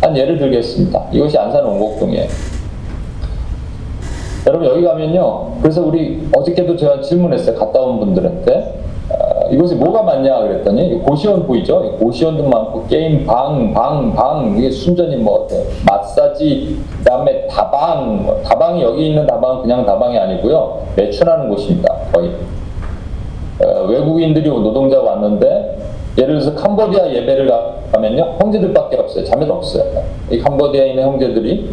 한 0.00 0.16
예를 0.16 0.38
들겠습니다. 0.38 1.06
이것이 1.12 1.38
안산 1.38 1.64
원곡동이에요. 1.64 2.26
여러분 4.46 4.66
여기 4.66 4.82
가면요. 4.82 5.58
그래서 5.60 5.84
우리 5.84 6.26
어저께도 6.34 6.76
제가 6.76 7.00
질문했어요. 7.00 7.56
갔다 7.56 7.80
온 7.80 8.00
분들한테 8.00 8.78
어, 9.10 9.48
이곳에 9.50 9.74
뭐가 9.74 10.02
많냐 10.02 10.38
그랬더니 10.40 10.98
고시원 11.00 11.46
보이죠? 11.46 11.84
이 11.84 11.98
고시원도 11.98 12.48
많고 12.48 12.86
게임 12.86 13.26
방, 13.26 13.72
방, 13.72 14.14
방 14.14 14.54
이게 14.56 14.70
순전히 14.70 15.16
뭐? 15.16 15.48
마사지 15.86 16.78
그다음에 16.98 17.46
다방 17.46 18.24
뭐 18.24 18.40
다방이 18.42 18.82
여기 18.82 19.08
있는 19.08 19.26
다방은 19.26 19.62
그냥 19.62 19.84
다방이 19.84 20.18
아니고요. 20.18 20.82
매춘하는 20.96 21.48
곳입니다. 21.48 21.94
거의 22.12 22.30
어, 23.62 23.86
외국인들이 23.88 24.48
노동자 24.48 25.00
왔는데 25.00 25.78
예를 26.16 26.38
들어서 26.40 26.54
캄보디아 26.54 27.10
예배를 27.12 27.48
가- 27.48 27.74
가면요 27.92 28.36
형제들밖에 28.40 28.96
없어요. 28.96 29.24
자매는 29.24 29.52
없어요. 29.54 29.84
이 30.30 30.38
캄보디아에 30.38 30.90
있는 30.90 31.04
형제들이 31.04 31.70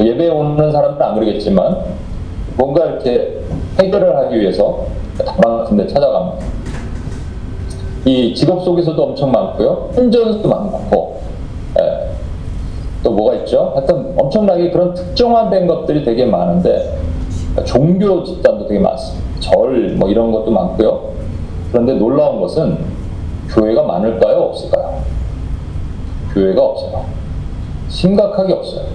예배 0.00 0.28
오는 0.30 0.70
사람들은 0.70 1.06
안 1.06 1.14
그러겠지만 1.14 1.76
뭔가 2.56 2.84
이렇게 2.86 3.38
해결을 3.80 4.16
하기 4.16 4.40
위해서 4.40 4.86
다방 5.24 5.58
같은 5.58 5.76
데 5.76 5.86
찾아갑니다 5.86 6.46
이 8.04 8.34
직업 8.34 8.62
속에서도 8.64 9.00
엄청 9.02 9.30
많고요. 9.32 9.90
혼전도 9.96 10.48
많고. 10.48 11.20
예. 11.80 12.08
또 13.02 13.10
뭐가 13.12 13.34
있죠? 13.40 13.72
하여튼 13.74 14.12
엄청나게 14.16 14.70
그런 14.70 14.94
특정화된 14.94 15.66
것들이 15.66 16.04
되게 16.04 16.24
많은데 16.24 16.96
종교 17.64 18.24
집단도 18.24 18.66
되게 18.66 18.80
많습니다. 18.80 19.28
절 19.40 19.96
뭐 19.98 20.08
이런 20.08 20.32
것도 20.32 20.50
많고요 20.50 21.00
그런데 21.72 21.94
놀라운 21.94 22.40
것은 22.40 22.78
교회가 23.50 23.82
많을까요? 23.82 24.38
없을까요? 24.38 25.02
교회가 26.34 26.62
없어요. 26.62 27.04
심각하게 27.88 28.52
없어요. 28.52 28.86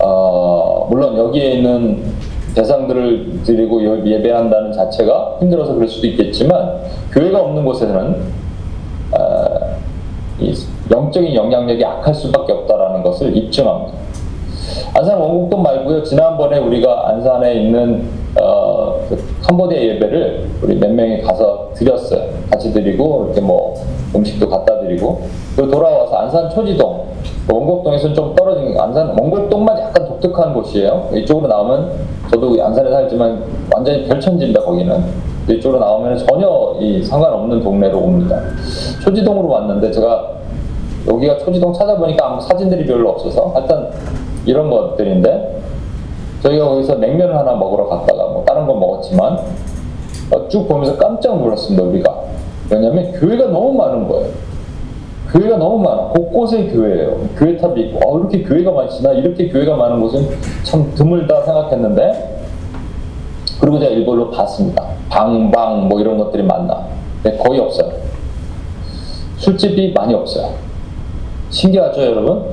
어, 0.00 0.86
물론 0.90 1.16
여기에 1.16 1.52
있는 1.54 2.02
대상들을 2.54 3.42
드리고 3.44 3.84
여- 3.84 4.06
예배한다는 4.06 4.72
자체가 4.72 5.36
힘들어서 5.40 5.74
그럴 5.74 5.88
수도 5.88 6.06
있겠지만 6.06 6.80
교회가 7.12 7.40
없는 7.40 7.64
곳에는 7.64 8.16
어, 9.12 9.76
이 10.40 10.54
영적인 10.90 11.34
영향력이 11.34 11.80
약할 11.82 12.14
수밖에 12.14 12.52
없다라는 12.52 13.02
것을 13.02 13.36
입증합니다. 13.36 13.98
안산 14.94 15.18
원곡동 15.18 15.62
말고요. 15.62 16.02
지난번에 16.02 16.58
우리가 16.58 17.08
안산에 17.10 17.54
있는 17.54 18.08
어, 18.40 19.00
그 19.08 19.18
캄보디아 19.42 19.80
예배를 19.80 20.48
우리 20.62 20.76
몇 20.76 20.90
명이 20.90 21.22
가서 21.22 21.70
드렸어요. 21.74 22.28
같이 22.50 22.72
드리고 22.72 23.26
이렇게 23.26 23.40
뭐 23.40 23.74
음식도 24.14 24.48
갖다 24.48 24.80
드리고 24.80 25.22
그리고 25.56 25.70
돌아와서 25.70 26.16
안산 26.16 26.50
초지동 26.50 27.06
원곡동에서는 27.50 28.14
좀 28.14 28.34
떨어진 28.34 28.74
거 28.74 28.82
안산 28.82 29.08
원곡동만 29.18 29.78
약간 29.78 30.06
독특한 30.06 30.54
곳이에요. 30.54 31.08
이쪽으로 31.14 31.48
나오면 31.48 31.92
저도 32.30 32.62
안산에 32.62 32.90
살지만 32.90 33.42
완전히 33.74 34.04
별천지입니다. 34.06 34.62
거기는 34.62 35.02
이쪽으로 35.48 35.80
나오면 35.80 36.18
전혀 36.18 36.76
이 36.80 37.02
상관없는 37.02 37.62
동네로 37.62 37.98
옵니다. 37.98 38.40
초지동으로 39.02 39.48
왔는데 39.48 39.90
제가 39.90 40.32
여기가 41.08 41.38
초지동 41.38 41.72
찾아보니까 41.72 42.26
아무 42.26 42.40
사진들이 42.40 42.84
별로 42.84 43.10
없어서 43.10 43.52
하여튼 43.54 43.88
이런 44.44 44.68
것들인데 44.68 45.57
저희가 46.42 46.68
거기서 46.68 46.96
냉면을 46.96 47.36
하나 47.36 47.54
먹으러 47.54 47.86
갔다가 47.86 48.26
뭐 48.28 48.44
다른 48.46 48.66
거 48.66 48.74
먹었지만 48.74 49.38
어, 50.30 50.48
쭉 50.48 50.68
보면서 50.68 50.96
깜짝 50.96 51.38
놀랐습니다 51.38 51.82
우리가. 51.84 52.22
왜냐면 52.70 53.12
교회가 53.12 53.46
너무 53.46 53.72
많은 53.72 54.08
거예요. 54.08 54.28
교회가 55.32 55.56
너무 55.56 55.78
많아. 55.78 56.08
곳곳에 56.08 56.66
교회예요. 56.68 57.18
교회 57.36 57.56
탑이 57.56 57.80
있고 57.82 57.98
아 57.98 58.18
이렇게 58.18 58.42
교회가 58.42 58.70
많지나 58.70 59.12
이렇게 59.12 59.48
교회가 59.48 59.76
많은 59.76 60.00
곳은 60.00 60.28
참 60.62 60.92
드물다 60.94 61.42
생각했는데 61.42 62.38
그리고 63.60 63.78
제가 63.78 63.90
일본로 63.90 64.30
봤습니다. 64.30 64.84
방방 65.08 65.88
뭐 65.88 66.00
이런 66.00 66.18
것들이 66.18 66.42
많나. 66.42 66.86
근데 67.22 67.36
거의 67.38 67.60
없어요. 67.60 67.90
술집이 69.38 69.92
많이 69.92 70.14
없어요. 70.14 70.50
신기하죠, 71.50 72.02
여러분? 72.02 72.44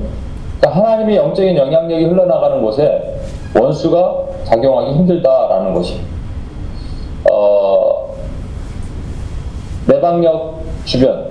그러니까 0.59 0.81
하나님의 0.81 1.17
영적인 1.17 1.57
영향력이 1.57 2.05
흘러나가는 2.05 2.61
곳에 2.61 3.14
원수가 3.59 4.25
작용하기 4.45 4.93
힘들다라는 4.93 5.73
것이. 5.73 5.99
어, 7.31 8.15
내방역 9.87 10.59
주변. 10.85 11.25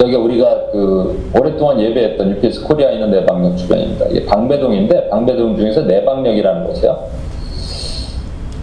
여기 0.00 0.16
우리가 0.16 0.70
그 0.72 1.30
오랫동안 1.38 1.80
예배했던 1.80 2.30
UPS 2.30 2.64
코리아에 2.64 2.94
있는 2.94 3.10
내방역 3.10 3.56
주변입니다. 3.56 4.06
이게 4.06 4.26
방배동인데 4.26 5.08
방배동 5.08 5.56
중에서 5.56 5.82
내방역이라는 5.82 6.66
곳이에요. 6.66 6.98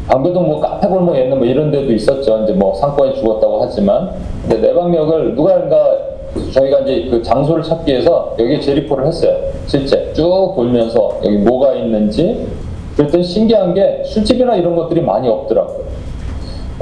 방배동 0.08 0.48
뭐 0.48 0.60
카페 0.60 0.88
골목 0.88 1.16
있는 1.16 1.38
뭐 1.38 1.48
이런 1.48 1.72
데도 1.72 1.92
있었죠. 1.94 2.44
이제 2.44 2.54
뭐 2.54 2.76
상권이 2.76 3.16
죽었다고 3.16 3.62
하지만 3.64 4.12
근데 4.42 4.58
내방역을 4.68 5.36
누가가 5.36 6.11
저희가 6.54 6.80
이제 6.82 7.08
그 7.10 7.22
장소를 7.22 7.64
찾기 7.64 7.92
위해서 7.92 8.36
여기에 8.40 8.60
재리포를 8.60 9.08
했어요. 9.08 9.36
실제 9.68 10.12
쭉 10.14 10.54
돌면서 10.56 11.20
여기 11.24 11.38
뭐가 11.38 11.74
있는지 11.76 12.48
그랬더니 12.96 13.24
신기한 13.24 13.74
게 13.74 14.02
술집이나 14.06 14.56
이런 14.56 14.76
것들이 14.76 15.02
많이 15.02 15.28
없더라고요. 15.28 15.82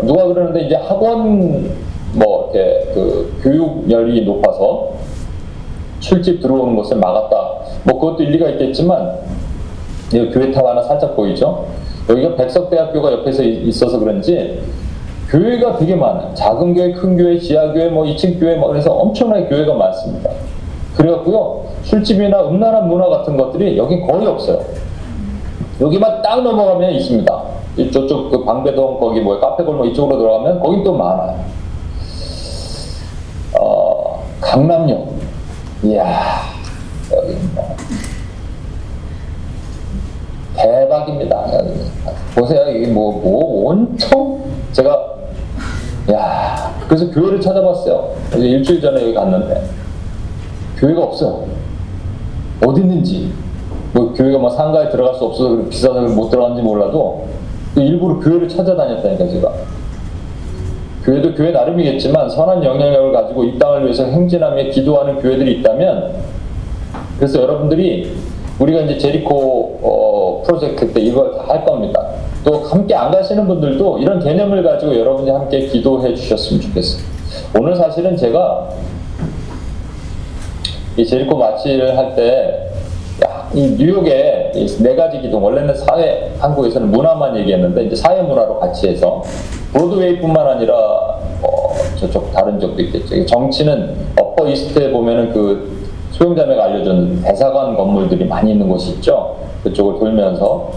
누가 0.04 0.26
그러는데 0.26 0.62
이제 0.62 0.76
학원 0.76 1.70
뭐 2.14 2.52
이렇게 2.54 2.92
그 2.94 3.40
교육열이 3.44 4.26
높아서 4.26 4.94
술집 6.00 6.42
들어오는 6.42 6.76
것을 6.76 6.98
막았다. 6.98 7.52
뭐 7.84 8.00
그것도 8.00 8.24
일리가 8.24 8.50
있겠지만 8.52 9.18
여기 10.16 10.32
교회 10.32 10.52
탑 10.52 10.66
하나 10.66 10.82
살짝 10.82 11.16
보이죠? 11.16 11.66
여기가 12.10 12.36
백석대학교가 12.36 13.12
옆에서 13.12 13.44
이- 13.44 13.68
있어서 13.68 14.00
그런지 14.00 14.60
교회가 15.30 15.78
되게 15.78 15.96
많아요. 15.96 16.34
작은 16.34 16.74
교회, 16.74 16.92
큰 16.92 17.16
교회, 17.16 17.38
지하 17.38 17.72
교회, 17.72 17.88
뭐 17.90 18.04
2층 18.06 18.40
교회, 18.40 18.56
뭐 18.56 18.70
그래서 18.70 18.92
엄청나게 18.92 19.48
교회가 19.48 19.74
많습니다. 19.76 20.32
그래갖고요 20.96 21.66
술집이나 21.84 22.48
음란한 22.48 22.88
문화 22.88 23.08
같은 23.08 23.38
것들이 23.38 23.78
여기 23.78 24.02
거의 24.02 24.26
없어요. 24.28 24.60
여기만 25.80 26.22
딱 26.22 26.42
넘어가면 26.42 26.92
있습니다. 26.92 27.44
이 27.78 27.92
저쪽 27.92 28.30
그 28.32 28.44
방배동 28.44 29.00
거기 29.00 29.22
뭐 29.22 29.40
카페 29.40 29.64
골목 29.64 29.86
이쪽으로 29.86 30.18
들어가면 30.18 30.60
거긴 30.60 30.84
또 30.84 30.94
많아요. 30.94 31.40
어, 33.60 34.24
강남역. 34.42 35.08
이야, 35.84 36.42
여기 37.14 37.38
뭐. 37.56 37.76
대박입니다. 40.56 41.54
여기. 41.54 41.70
보세요. 42.36 42.70
이게 42.70 42.88
뭐, 42.88 43.14
뭐, 43.14 43.70
온통 43.70 44.44
제가, 44.74 45.19
야 46.12 46.74
그래서 46.88 47.10
교회를 47.12 47.40
찾아봤어요. 47.40 48.10
이제 48.36 48.48
일주일 48.48 48.82
전에 48.82 49.02
여기 49.02 49.14
갔는데, 49.14 49.64
교회가 50.78 51.04
없어요. 51.04 51.46
어디 52.66 52.82
있는지. 52.82 53.32
뭐, 53.94 54.14
교회가 54.14 54.40
막 54.40 54.50
상가에 54.52 54.90
들어갈 54.90 55.16
수 55.16 55.26
없어서 55.26 55.64
비싸서 55.70 56.02
못 56.02 56.30
들어갔는지 56.30 56.64
몰라도, 56.64 57.28
그 57.76 57.82
일부러 57.82 58.20
교회를 58.20 58.50
찾아다녔다니까, 58.50 59.28
제가. 59.28 59.54
교회도 61.04 61.34
교회 61.36 61.52
나름이겠지만 61.52 62.30
선한 62.30 62.64
영향력을 62.64 63.12
가지고 63.14 63.44
이 63.44 63.58
땅을 63.58 63.84
위해서 63.84 64.04
행진하며 64.06 64.64
기도하는 64.70 65.20
교회들이 65.20 65.60
있다면 65.60 66.14
그래서 67.18 67.42
여러분들이 67.42 68.16
우리가 68.60 68.82
이제 68.82 68.98
제리코 68.98 69.80
어, 69.82 70.44
프로젝트 70.46 70.92
때 70.92 71.00
이걸 71.00 71.36
다 71.38 71.46
할 71.48 71.66
겁니다. 71.66 72.06
또 72.44 72.60
함께 72.60 72.96
안 72.96 73.12
가시는 73.12 73.48
분들도 73.48 74.00
이런 74.00 74.20
개념을 74.20 74.64
가지고 74.64 74.98
여러분이 74.98 75.30
함께 75.30 75.68
기도해 75.68 76.14
주셨으면 76.16 76.62
좋겠어요. 76.62 77.04
오늘 77.60 77.76
사실은 77.76 78.16
제가 78.16 78.70
이 80.98 81.06
제리코 81.06 81.38
마치를 81.38 81.98
할때 81.98 82.70
이 83.54 83.76
뉴욕에 83.78 84.52
이네 84.54 84.96
가지 84.96 85.20
기둥 85.22 85.44
원래는 85.44 85.74
사회 85.74 86.32
한국에서는 86.38 86.92
문화만 86.92 87.36
얘기했는데 87.38 87.86
이제 87.86 87.96
사회 87.96 88.22
문화로 88.22 88.60
같이 88.60 88.88
해서 88.88 89.24
브로드웨이뿐만 89.74 90.48
아니라 90.48 90.76
어, 91.42 91.74
저쪽 92.00 92.32
다른 92.32 92.60
쪽도 92.60 92.82
있겠죠. 92.84 93.16
이 93.16 93.26
정치는 93.26 93.96
어퍼 94.20 94.48
이스트에 94.50 94.92
보면은 94.92 95.34
그 95.34 95.80
소영자매가 96.12 96.64
알려준 96.64 97.22
대사관 97.24 97.76
건물들이 97.76 98.26
많이 98.26 98.52
있는 98.52 98.70
곳이 98.70 98.92
있죠. 98.94 99.38
그쪽을 99.64 100.00
돌면서 100.00 100.72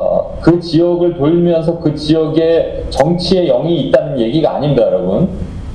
어, 0.00 0.38
그 0.40 0.60
지역을 0.60 1.16
돌면서 1.16 1.78
그 1.78 1.94
지역에 1.94 2.84
정치의 2.90 3.46
영이 3.46 3.80
있다는 3.82 4.18
얘기가 4.18 4.56
아닙니다, 4.56 4.86
여러분. 4.86 5.28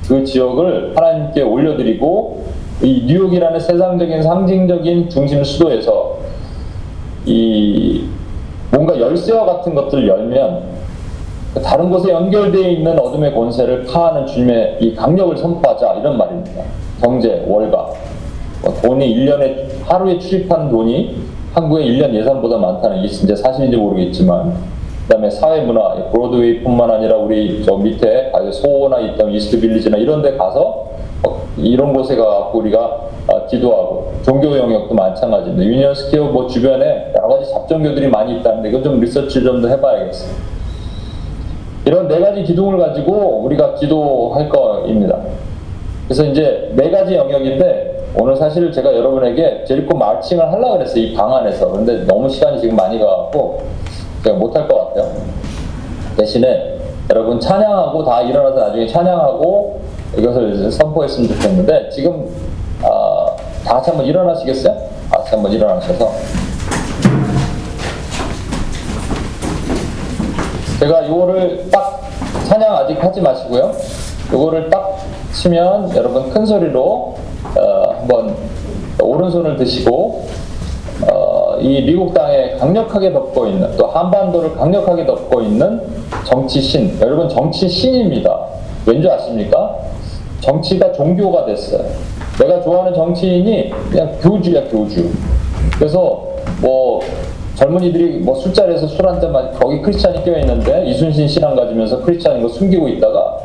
그 0.06 0.24
지역을 0.24 0.92
하나님께 0.96 1.42
올려드리고 1.42 2.44
이 2.82 3.04
뉴욕이라는 3.06 3.60
세상적인 3.60 4.22
상징적인 4.22 5.08
중심 5.08 5.44
수도에서 5.44 6.18
이 7.26 8.04
뭔가 8.70 8.98
열쇠와 8.98 9.44
같은 9.44 9.74
것들을 9.74 10.08
열면 10.08 10.80
다른 11.62 11.90
곳에 11.90 12.10
연결되어 12.10 12.70
있는 12.70 12.98
어둠의 12.98 13.34
권세를 13.34 13.84
파하는 13.84 14.26
주님의 14.26 14.78
이 14.80 14.94
강력을 14.94 15.36
선포하자 15.36 15.94
이런 16.00 16.16
말입니다. 16.16 16.62
경제, 17.00 17.44
월가, 17.46 17.90
뭐 18.62 18.74
돈이 18.82 19.14
1년에 19.14 19.84
하루에 19.84 20.18
출입하는 20.18 20.70
돈이 20.70 21.16
한국의 21.54 21.86
1년 21.88 22.14
예산보다 22.14 22.58
많다는 22.58 23.02
게 23.02 23.08
진짜 23.08 23.34
사실인지 23.34 23.76
모르겠지만 23.76 24.54
그다음에 25.08 25.28
사회 25.30 25.60
문화, 25.62 25.94
브로드웨이뿐만 26.12 26.90
아니라 26.90 27.16
우리 27.16 27.64
저 27.64 27.76
밑에 27.76 28.30
소호나 28.52 29.00
있던 29.00 29.32
이스트 29.32 29.60
빌리지나 29.60 29.96
이런 29.98 30.22
데 30.22 30.36
가서 30.36 30.90
어, 31.26 31.42
이런 31.56 31.92
곳에 31.92 32.14
가고 32.16 32.58
우리가 32.60 33.00
아, 33.26 33.46
기도하고 33.46 34.12
종교 34.22 34.56
영역도 34.56 34.94
마찬가지입니다. 34.94 35.64
유니언 35.64 35.94
스퀘어 35.94 36.24
뭐 36.26 36.46
주변에 36.46 37.12
여러 37.16 37.28
가지 37.28 37.50
잡종교들이 37.50 38.08
많이 38.08 38.38
있다는데 38.38 38.68
이거 38.68 38.82
좀 38.82 39.00
리서치 39.00 39.42
좀 39.42 39.60
더 39.60 39.68
해봐야겠어요. 39.68 40.30
이런 41.86 42.08
네 42.08 42.20
가지 42.20 42.44
기둥을 42.44 42.78
가지고 42.78 43.42
우리가 43.44 43.74
기도할 43.74 44.48
거입니다. 44.48 45.18
그래서 46.06 46.24
이제 46.24 46.70
네 46.76 46.90
가지 46.90 47.14
영역인데 47.14 47.89
오늘 48.16 48.36
사실 48.36 48.72
제가 48.72 48.94
여러분에게 48.94 49.64
제리코 49.66 49.96
마칭을 49.96 50.52
하려고 50.52 50.78
그랬어요. 50.78 51.02
이 51.02 51.14
방 51.14 51.34
안에서. 51.36 51.68
근데 51.70 52.04
너무 52.06 52.28
시간이 52.28 52.60
지금 52.60 52.76
많이 52.76 52.98
가갖고 52.98 53.62
제가 54.24 54.36
못할 54.36 54.66
것 54.66 54.88
같아요. 54.88 55.12
대신에 56.16 56.76
여러분 57.08 57.38
찬양하고 57.40 58.04
다 58.04 58.20
일어나서 58.22 58.56
나중에 58.66 58.86
찬양하고 58.86 59.80
이것을 60.18 60.70
선포했으면 60.70 61.28
좋겠는데 61.28 61.88
지금 61.90 62.26
아, 62.82 63.26
다 63.64 63.74
같이 63.74 63.90
한번 63.90 64.06
일어나시겠어요? 64.06 64.74
다 65.10 65.18
같이 65.18 65.30
한번 65.34 65.52
일어나셔서 65.52 66.10
제가 70.80 71.06
요거를 71.08 71.68
딱 71.70 72.00
찬양 72.48 72.74
아직 72.76 73.02
하지 73.02 73.20
마시고요. 73.20 73.70
요거를 74.32 74.70
딱 74.70 74.98
치면 75.32 75.94
여러분 75.94 76.30
큰 76.30 76.44
소리로 76.46 77.14
어, 77.56 77.94
한번 77.98 78.34
오른손을 79.02 79.56
드시고 79.56 80.26
어, 81.10 81.56
이 81.60 81.82
미국 81.82 82.12
땅에 82.12 82.56
강력하게 82.58 83.12
덮고 83.12 83.46
있는 83.46 83.76
또 83.76 83.86
한반도를 83.86 84.54
강력하게 84.54 85.06
덮고 85.06 85.40
있는 85.42 85.80
정치신 86.24 86.98
여러분 87.00 87.28
정치신입니다. 87.28 88.38
왠지 88.86 89.08
아십니까? 89.08 89.76
정치가 90.40 90.92
종교가 90.92 91.46
됐어요. 91.46 91.84
내가 92.38 92.62
좋아하는 92.62 92.94
정치인이 92.94 93.70
그냥 93.90 94.16
교주야 94.20 94.68
교주. 94.68 95.10
그래서 95.78 96.24
뭐 96.60 97.00
젊은이들이 97.56 98.20
뭐 98.20 98.34
술자리에서 98.36 98.86
술 98.86 99.06
한잔 99.06 99.32
마 99.32 99.50
거기 99.50 99.82
크리스찬이 99.82 100.24
껴 100.24 100.38
있는데 100.38 100.86
이순신 100.86 101.28
신앙 101.28 101.54
가지면서 101.54 102.00
크리스찬인 102.00 102.42
거 102.42 102.48
숨기고 102.48 102.88
있다가 102.88 103.38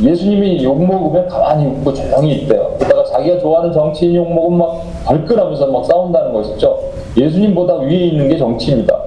예수님이 0.00 0.62
욕 0.62 0.84
먹으면 0.84 1.28
가만히 1.28 1.66
웃고 1.66 1.94
조용히 1.94 2.34
있대요. 2.36 2.76
자기가 3.14 3.38
좋아하는 3.38 3.72
정치인 3.72 4.16
욕 4.16 4.32
먹으면 4.32 4.58
막 4.58 4.82
벌끌하면서 5.06 5.66
막 5.68 5.84
싸운다는 5.86 6.32
것이죠. 6.32 6.78
예수님보다 7.16 7.76
위에 7.76 7.94
있는 7.94 8.28
게 8.28 8.36
정치입니다. 8.36 8.98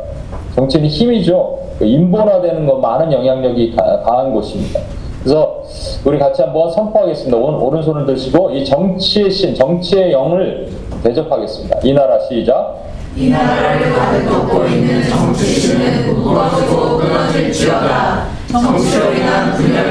정치는 0.55 0.87
힘이죠. 0.87 1.57
그 1.77 1.85
인본화되는 1.85 2.65
거 2.65 2.75
많은 2.75 3.11
영향력이 3.11 3.75
가- 3.75 4.01
강한 4.03 4.31
곳입니다. 4.33 4.79
그래서 5.21 5.61
우리 6.05 6.17
같이 6.17 6.41
한번 6.41 6.71
선포하겠습니다. 6.71 7.35
오- 7.37 7.65
오른손을 7.67 8.05
드시고 8.05 8.51
이 8.51 8.63
정치의 8.63 9.29
신, 9.29 9.53
정치의 9.53 10.13
영을 10.13 10.69
대접하겠습니다. 11.03 11.79
이 11.83 11.91
나라 11.93 12.17
시작. 12.19 12.77
이 13.15 13.29
나라를 13.29 13.91
가득 13.93 14.29
덮고 14.29 14.65
있는 14.67 15.03
정치신은 15.03 16.15
무너지고 16.15 16.97
끊어질지어다. 16.97 18.25
정치로 18.51 19.11
인한 19.13 19.53
분열 19.53 19.86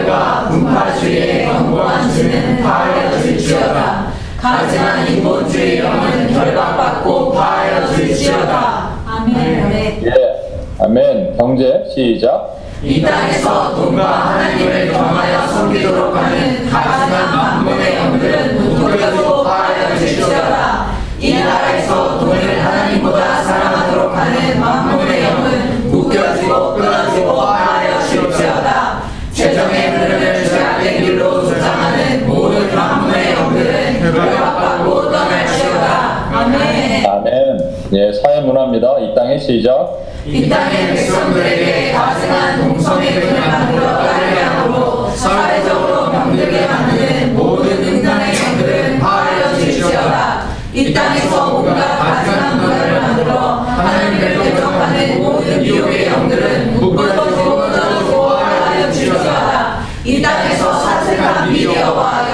경제 11.37 11.85
시작. 11.93 12.57
이 12.83 13.03
땅에서 13.03 13.75
돈과 13.75 14.05
하나님을 14.05 14.93
경하여 14.93 15.47
섬기도록 15.49 16.17
하는 16.17 16.69
가증한 16.69 17.37
만문의 17.37 17.97
영들은 17.97 18.57
무너지고 18.57 19.43
파하여질지어다. 19.45 20.87
이 21.19 21.35
나라에서 21.35 22.19
돈을 22.19 22.65
하나님보다 22.65 23.43
사랑하도록 23.43 24.17
하는 24.17 24.61
만문의 24.61 25.25
영은 25.25 25.91
묶여지고 25.91 26.75
끊어지고 26.75 27.35
파하여질지어다. 27.35 29.03
재정의 29.33 29.91
흐름을 29.91 30.45
죄악의 30.47 31.01
길로 31.03 31.43
조장하는 31.45 32.27
모든 32.27 32.75
만문의 32.75 33.35
영들은 33.35 34.01
결박받고 34.01 35.11
떠날지어다. 35.11 36.31
아멘. 36.33 37.07
아멘. 37.07 37.59
예, 37.93 38.13
사회 38.13 38.41
문화입니다. 38.41 38.99
이 39.01 39.15
땅의 39.15 39.39
시작. 39.39 40.07
이 40.29 40.49
땅의 40.49 40.89
백성들에게 40.89 41.93
가증한 41.93 42.59
동성애 42.59 43.21
끈을 43.21 43.41
만들어 43.41 43.97
따르게 43.97 44.41
함으로 44.43 45.09
사회적으로 45.15 46.11
병들게 46.11 46.67
만드는 46.67 47.37
모든 47.37 47.85
인간의 47.85 48.35
영들은 48.37 48.99
파하여질지어다. 48.99 50.47
이 50.73 50.93
땅에서 50.93 51.55
온갖 51.55 51.99
가증한 51.99 52.61
문화를 52.61 53.01
만들어 53.01 53.39
하나님을 53.61 54.43
대적하는 54.43 55.23
모든 55.23 55.65
유혹의 55.65 56.07
영들은 56.09 56.81
묶어지고 56.81 57.57
끊어지고 57.61 58.29
파하여질지어다. 58.37 59.79
이 60.05 60.21
땅에서 60.21 60.81
사특한 60.81 61.53
미디어와 61.53 62.26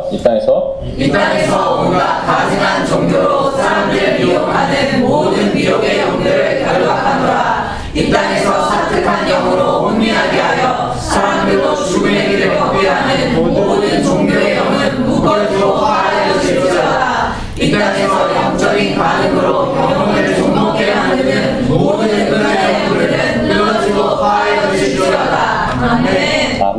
시작. 0.00 0.12
이 0.12 0.22
땅에서 0.22 0.80
이 0.96 1.10
땅에서 1.10 1.80
온갖 1.80 2.24
가증한 2.26 2.86
종교로 2.86 3.50
사람들을 3.50 4.18
미혹하는 4.18 5.00
모든 5.02 5.54
미혹의 5.54 6.00
영들을 6.00 6.64
결박하노라. 6.64 7.76
이 7.94 8.10
땅에서 8.10 8.68
사특한 8.68 9.28
영으로 9.28 9.88
혼미하게 9.88 10.40
하여 10.40 10.94
사람들로 10.94 11.74
죽음의 11.74 12.28
길을 12.28 12.58
거부하는 12.58 13.34
모든 13.34 14.02
종교의 14.02 14.56
영은 14.56 15.06
묶어주고 15.06 15.72
화하여질지어다. 15.76 17.34
이 17.58 17.72
땅에서 17.72 18.34
영적인 18.34 18.96
반응으로 18.96 19.76
영혼을 19.76 20.36
좀먹게 20.36 20.94
만드는 20.94 21.68
모든 21.68 22.08
은혜의 22.08 22.84
영들은 22.86 23.48
끊어지고 23.48 24.02
파하여질지어다. 24.02 25.70
아멘. 25.80 26.62
아멘. 26.62 26.69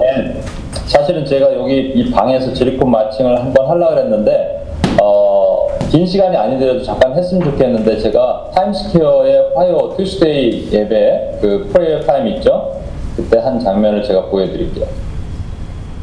사실은 1.02 1.26
제가 1.26 1.56
여기 1.56 1.80
이 1.95 2.12
방에서 2.12 2.54
Jericho 2.54 2.86
marching을 2.86 3.39
한번 3.39 3.68
하려고 3.68 3.97
했는데 3.97 4.64
어, 5.02 5.68
긴 5.89 6.06
시간이 6.06 6.38
아니더라도 6.38 6.84
잠깐 6.84 7.14
했으면 7.18 7.43
좋겠는데 7.43 7.97
제가 7.97 8.52
타임스퀘어의 8.54 9.54
화요 9.56 9.95
Tuesday 9.98 10.70
예배 10.72 11.39
그 11.41 11.70
prayer 11.74 12.02
time 12.02 12.28
있죠? 12.28 12.80
그때 13.16 13.39
한 13.39 13.60
장면을 13.60 14.04
제가 14.04 14.28
보여드릴게요. 14.28 14.86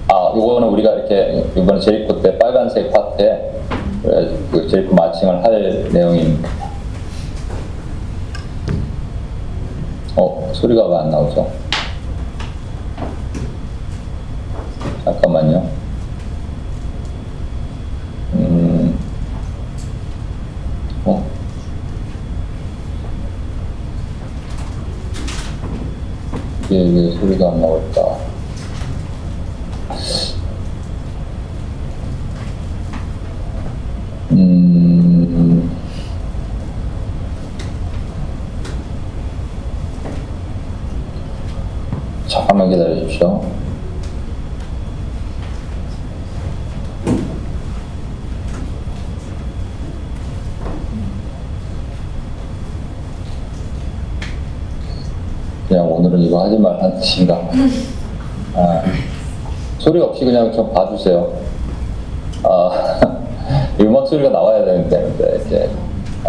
아, 0.09 0.33
요거는 0.35 0.67
우리가 0.69 0.95
이렇게 0.95 1.45
이번에 1.55 1.79
제리코 1.79 2.21
때 2.21 2.37
빨간색 2.37 2.93
파트에 2.93 3.53
그 4.51 4.67
제리코 4.69 4.97
마칭을 4.97 5.45
할 5.45 5.89
내용입니다. 5.93 6.49
어, 10.17 10.51
소리가 10.53 10.89
왜 10.89 10.97
안 10.97 11.11
나오죠? 11.11 11.69
잠깐만요. 15.05 15.67
음, 18.35 18.99
어. 21.07 21.25
이게 26.89 27.01
왜 27.01 27.11
소리가 27.13 27.51
안 27.51 27.61
나올까? 27.61 28.19
음, 34.31 35.71
잠깐만 42.27 42.71
기다려 42.71 42.95
주십시오. 43.01 43.43
그냥 55.69 55.87
오늘은 55.93 56.31
말라는 56.79 56.97
뜻인가? 57.01 57.41
아, 58.55 58.83
소리 59.79 60.01
없이 60.01 60.25
그냥 60.25 60.53
좀 60.53 60.73
봐주세요. 60.73 61.33
아, 62.45 63.19
이 63.79 63.83
음악 63.83 64.07
소리가 64.07 64.31
나와야 64.31 64.65
되는데, 64.65 65.11
이제, 65.45 65.69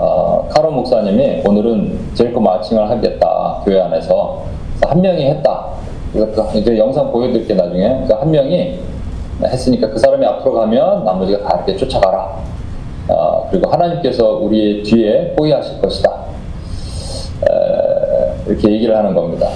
아, 0.01 0.41
카론 0.49 0.75
목사님이 0.75 1.43
오늘은 1.45 2.13
제일코 2.15 2.39
마칭을 2.41 2.89
하겠다, 2.89 3.61
교회 3.63 3.79
안에서. 3.81 4.43
한 4.81 5.01
명이 5.01 5.25
했다. 5.25 5.67
그래서 6.13 6.47
그 6.51 6.57
이제 6.57 6.77
영상 6.77 7.11
보여드릴게 7.11 7.53
나중에. 7.53 8.05
그한 8.07 8.31
명이 8.31 8.79
했으니까 9.43 9.89
그 9.89 9.99
사람이 9.99 10.25
앞으로 10.25 10.53
가면 10.53 11.05
나머지가 11.05 11.47
다 11.47 11.55
이렇게 11.57 11.75
쫓아가라. 11.75 12.39
아, 13.09 13.43
그리고 13.51 13.69
하나님께서 13.69 14.37
우리의 14.37 14.83
뒤에 14.83 15.35
호위하실 15.37 15.81
것이다. 15.81 16.11
에, 17.49 18.47
이렇게 18.47 18.71
얘기를 18.71 18.95
하는 18.95 19.13
겁니다. 19.13 19.49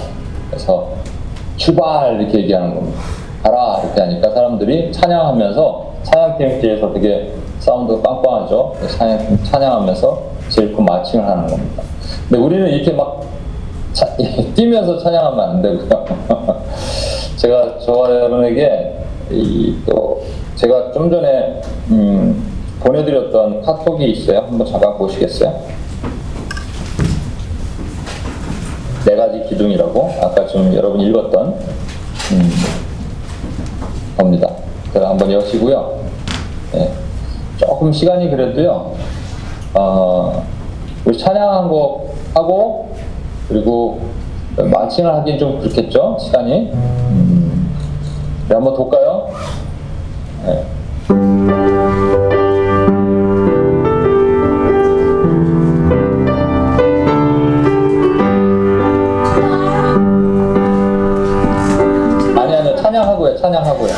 그래서 0.64 0.88
출발 1.58 2.18
이렇게 2.18 2.38
얘기하는 2.38 2.74
겁니다. 2.74 2.98
가라 3.42 3.82
이렇게 3.84 4.00
하니까 4.00 4.30
사람들이 4.30 4.90
찬양하면서 4.92 5.92
찬양팀 6.02 6.60
뒤에서 6.62 6.92
되게 6.94 7.34
사운드가 7.60 8.00
빵빵하죠. 8.00 8.74
찬양, 8.96 9.38
찬양하면서 9.44 10.22
제일 10.48 10.74
큰 10.74 10.84
마칭을 10.84 11.26
하는 11.26 11.46
겁니다. 11.46 11.82
근데 12.28 12.42
우리는 12.42 12.66
이렇게 12.70 12.92
막 12.92 13.20
차, 13.92 14.06
뛰면서 14.56 14.98
찬양하면 14.98 15.40
안 15.40 15.62
되고요. 15.62 16.04
제가 17.36 17.78
저와 17.78 18.10
여러분에게 18.10 18.98
이, 19.30 19.76
또 19.86 20.22
제가 20.54 20.92
좀 20.92 21.10
전에 21.10 21.60
음, 21.90 22.52
보내드렸던 22.80 23.62
카톡이 23.62 24.10
있어요. 24.12 24.38
한번 24.38 24.66
잠깐 24.66 24.96
보시겠어요? 24.96 25.83
네 29.04 29.16
가지 29.16 29.44
기둥이라고 29.48 30.14
아까 30.22 30.46
좀 30.46 30.74
여러분이 30.74 31.06
읽었던 31.08 31.48
음, 32.32 32.50
겁니다. 34.16 34.48
그럼 34.92 35.10
한번 35.10 35.30
여시고요. 35.30 36.00
네. 36.72 36.90
조금 37.58 37.92
시간이 37.92 38.30
그래도요. 38.30 38.94
어, 39.74 40.44
우리 41.04 41.18
찬양한 41.18 41.68
거 41.68 42.06
하고 42.34 42.94
그리고 43.48 44.00
마칭을 44.56 45.12
하긴 45.12 45.38
좀 45.38 45.60
그렇겠죠 45.60 46.16
시간이. 46.20 46.70
음, 46.72 47.74
네, 48.48 48.54
한번 48.54 48.74
볼까요? 48.74 49.28
네. 50.46 50.64
찬양하고요. 63.44 63.90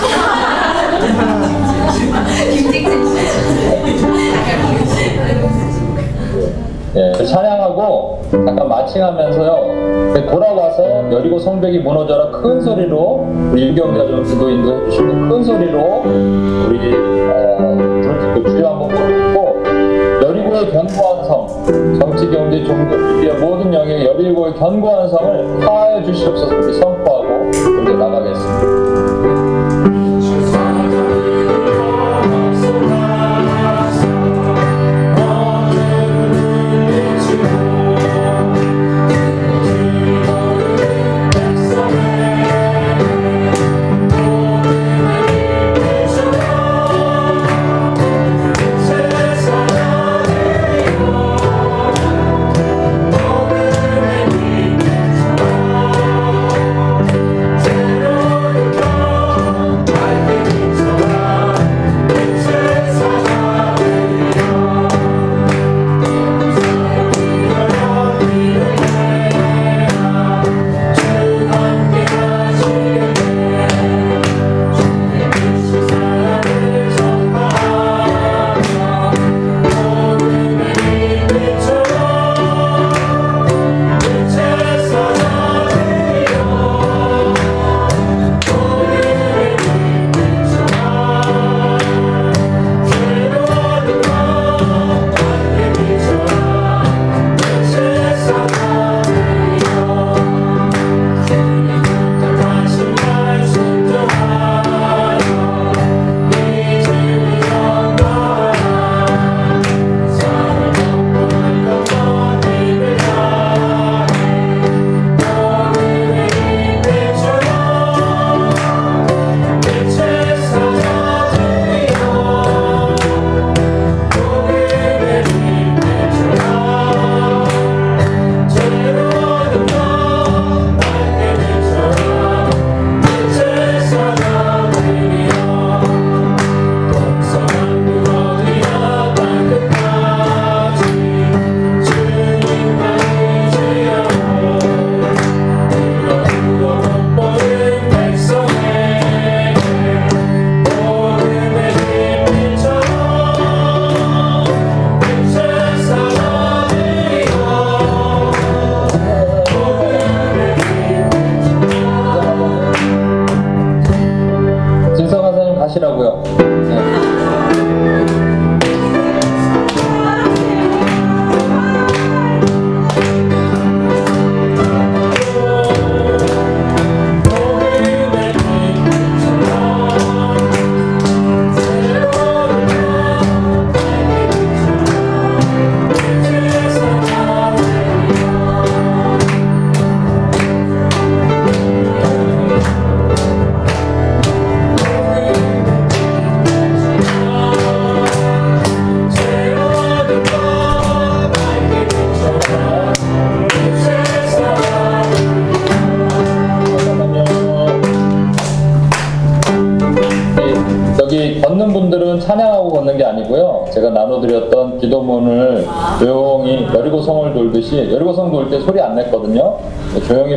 예, 6.97 7.13
그 7.17 7.27
찬양하고 7.27 8.19
잠깐 8.31 8.69
마칭하면서요. 8.69 10.13
그 10.15 10.27
돌아와서 10.27 11.13
여리고 11.13 11.39
성벽이 11.39 11.79
무너져라 11.79 12.31
큰 12.31 12.61
소리로 12.61 13.27
우리 13.53 13.69
유경자 13.69 14.07
좀 14.09 14.25
기도 14.25 14.51
인도해 14.51 14.91
주시고 14.91 15.09
큰 15.13 15.45
소리로 15.45 16.03
우리 16.69 16.95
어, 17.61 18.43
주여 18.49 18.69
한번 18.69 18.89
부르고 18.89 19.63
여리고의 20.27 20.73
견고한 20.73 21.25
성 21.25 21.47
정치 22.01 22.31
경제 22.31 22.65
종교 22.65 22.97
미디어 22.97 23.35
모든 23.35 23.73
영역 23.73 24.05
여리고의 24.07 24.55
견고한 24.55 25.09
성을 25.09 25.61
파하여 25.61 26.03
주시옵소서 26.03 26.57
우리 26.57 26.73
선포하고 26.73 27.51
이제 27.51 27.93
나가겠습니다. 27.93 28.86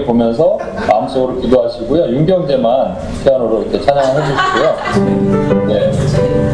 보면서 0.10 0.58
마음속으로 0.90 1.40
기도하시고요. 1.40 2.08
윤경제만 2.08 2.98
피아노로 3.24 3.62
이렇게 3.62 3.80
찬양을 3.80 4.22
해주시고요. 4.24 5.68
네. 5.68 5.92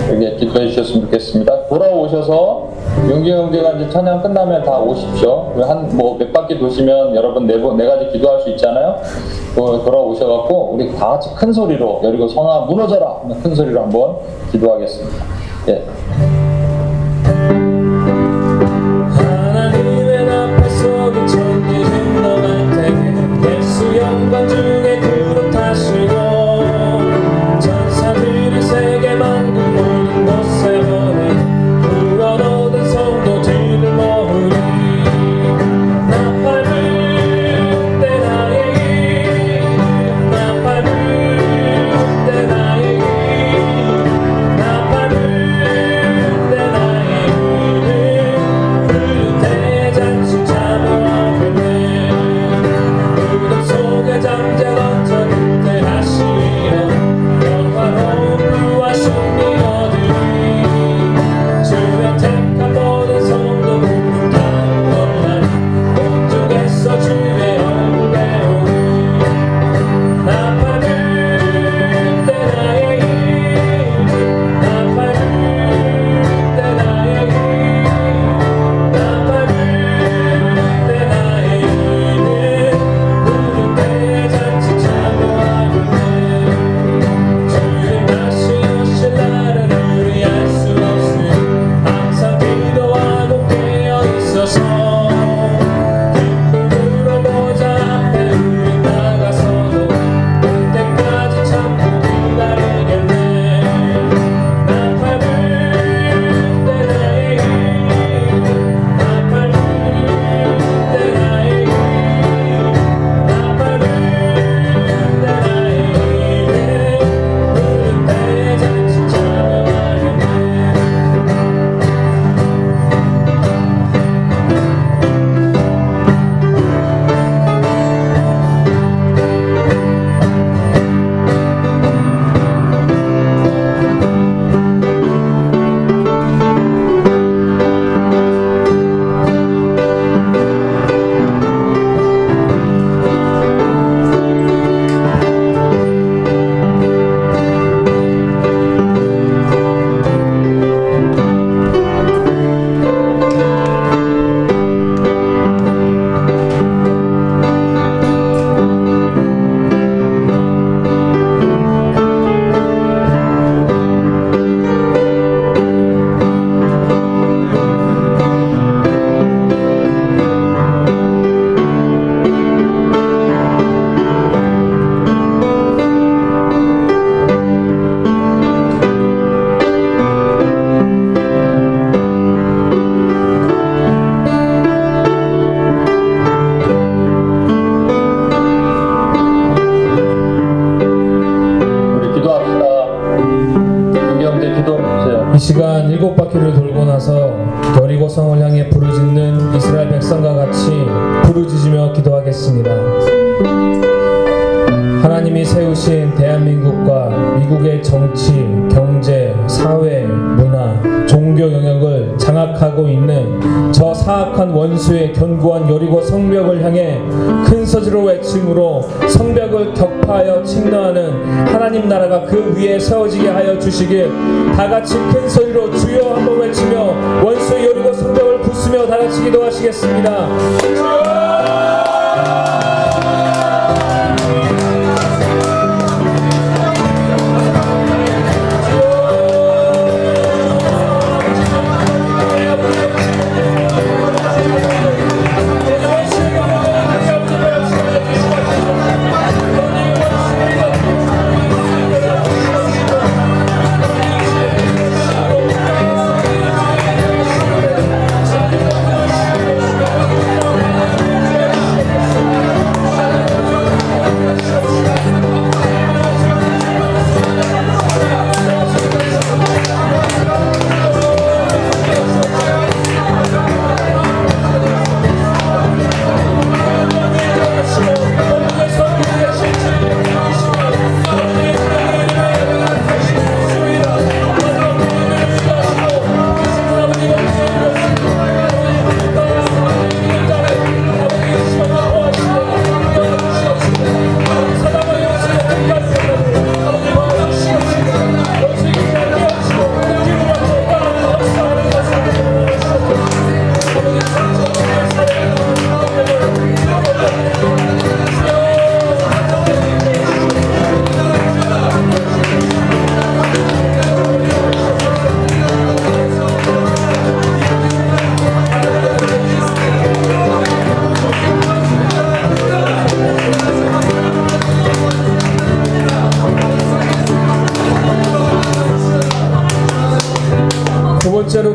이렇게 0.09 0.35
기도해 0.35 0.67
주셨으면 0.67 1.05
좋겠습니다. 1.05 1.67
돌아오셔서 1.67 2.69
윤경제가 3.07 3.71
이제 3.73 3.89
찬양 3.89 4.21
끝나면 4.21 4.63
다 4.63 4.77
오십시오. 4.79 5.53
한, 5.61 5.95
뭐, 5.95 6.17
몇 6.17 6.31
바퀴 6.33 6.59
도시면 6.59 7.15
여러분 7.15 7.47
네, 7.47 7.59
번, 7.59 7.77
네 7.77 7.85
가지 7.85 8.09
기도할 8.11 8.41
수 8.41 8.49
있잖아요. 8.51 8.97
어, 9.57 9.83
돌아오셔갖고 9.83 10.71
우리 10.73 10.93
다 10.95 11.11
같이 11.11 11.29
큰 11.35 11.53
소리로, 11.53 11.99
그리고 12.01 12.27
성화 12.27 12.65
무너져라! 12.65 13.21
큰 13.41 13.55
소리로 13.55 13.81
한번 13.81 14.17
기도하겠습니다. 14.51 15.34
한번 24.25 24.49
중에 24.49 24.99
그렇다시고 25.01 26.24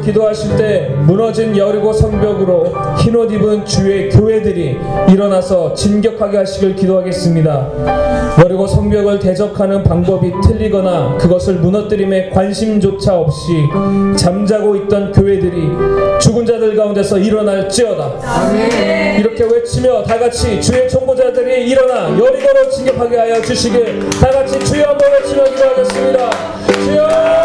기도하실 0.01 0.57
때 0.57 0.95
무너진 1.07 1.57
여리고 1.57 1.93
성벽으로 1.93 2.73
흰옷 2.99 3.33
입은 3.33 3.65
주의 3.65 4.09
교회들이 4.09 4.79
일어나서 5.11 5.75
진격하게 5.75 6.39
하시길 6.39 6.77
기도하겠습니다. 6.77 7.69
여리고 8.43 8.67
성벽을 8.67 9.19
대적하는 9.19 9.83
방법이 9.83 10.33
틀리거나 10.43 11.17
그것을 11.19 11.55
무너뜨림에 11.55 12.31
관심조차 12.31 13.19
없이 13.19 13.53
잠자고 14.17 14.77
있던 14.77 15.13
교회들이 15.13 15.69
죽은 16.21 16.47
자들 16.47 16.77
가운데서 16.77 17.19
일어날지어다. 17.19 18.51
이렇게 19.19 19.45
외치며 19.45 20.03
다 20.05 20.19
같이 20.19 20.61
주의 20.61 20.89
총보자들이 20.89 21.69
일어나 21.69 22.11
여리고로 22.11 22.71
진격하게 22.71 23.17
하여 23.17 23.41
주시길 23.43 24.11
다 24.21 24.31
같이 24.31 24.59
주여 24.61 24.89
한번 24.89 25.13
외치며 25.13 25.45
기도하겠습니다. 25.45 26.31
주여! 26.85 27.40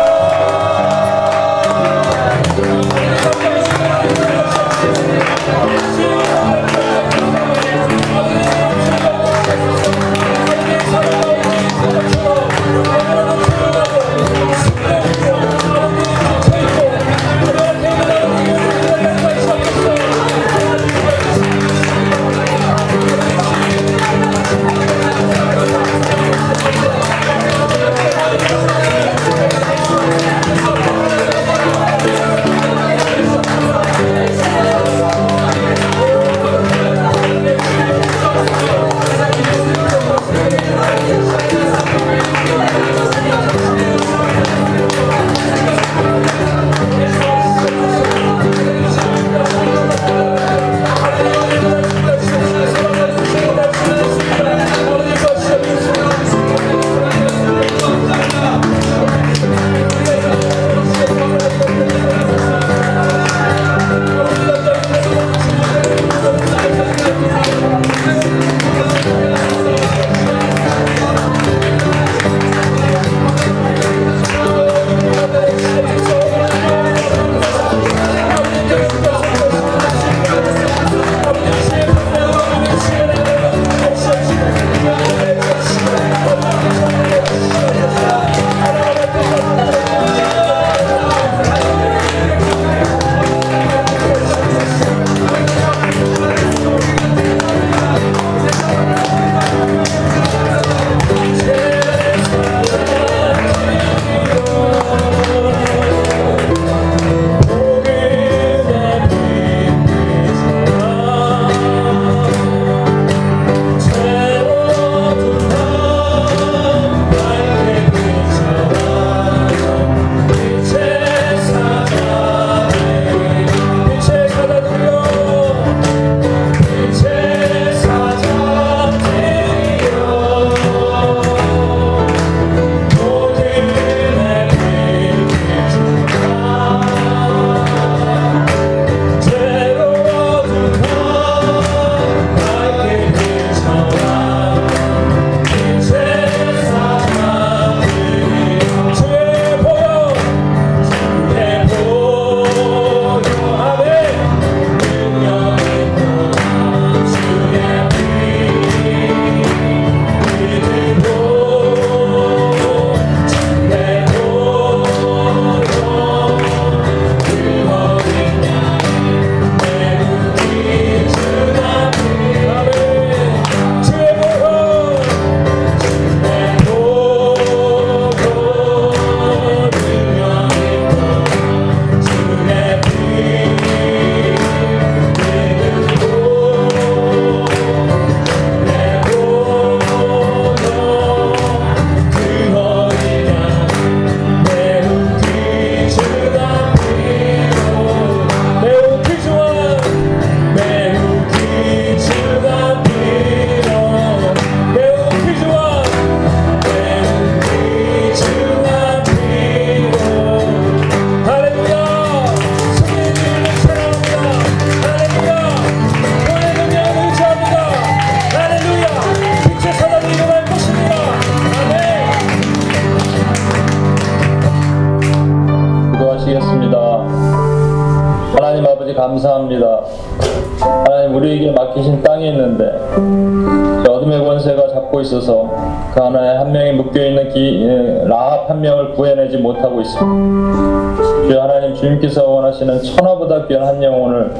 원하시는 242.56 242.82
천하보다 242.82 243.48
귀한 243.48 243.68
한 243.68 243.84
영혼을 243.84 244.32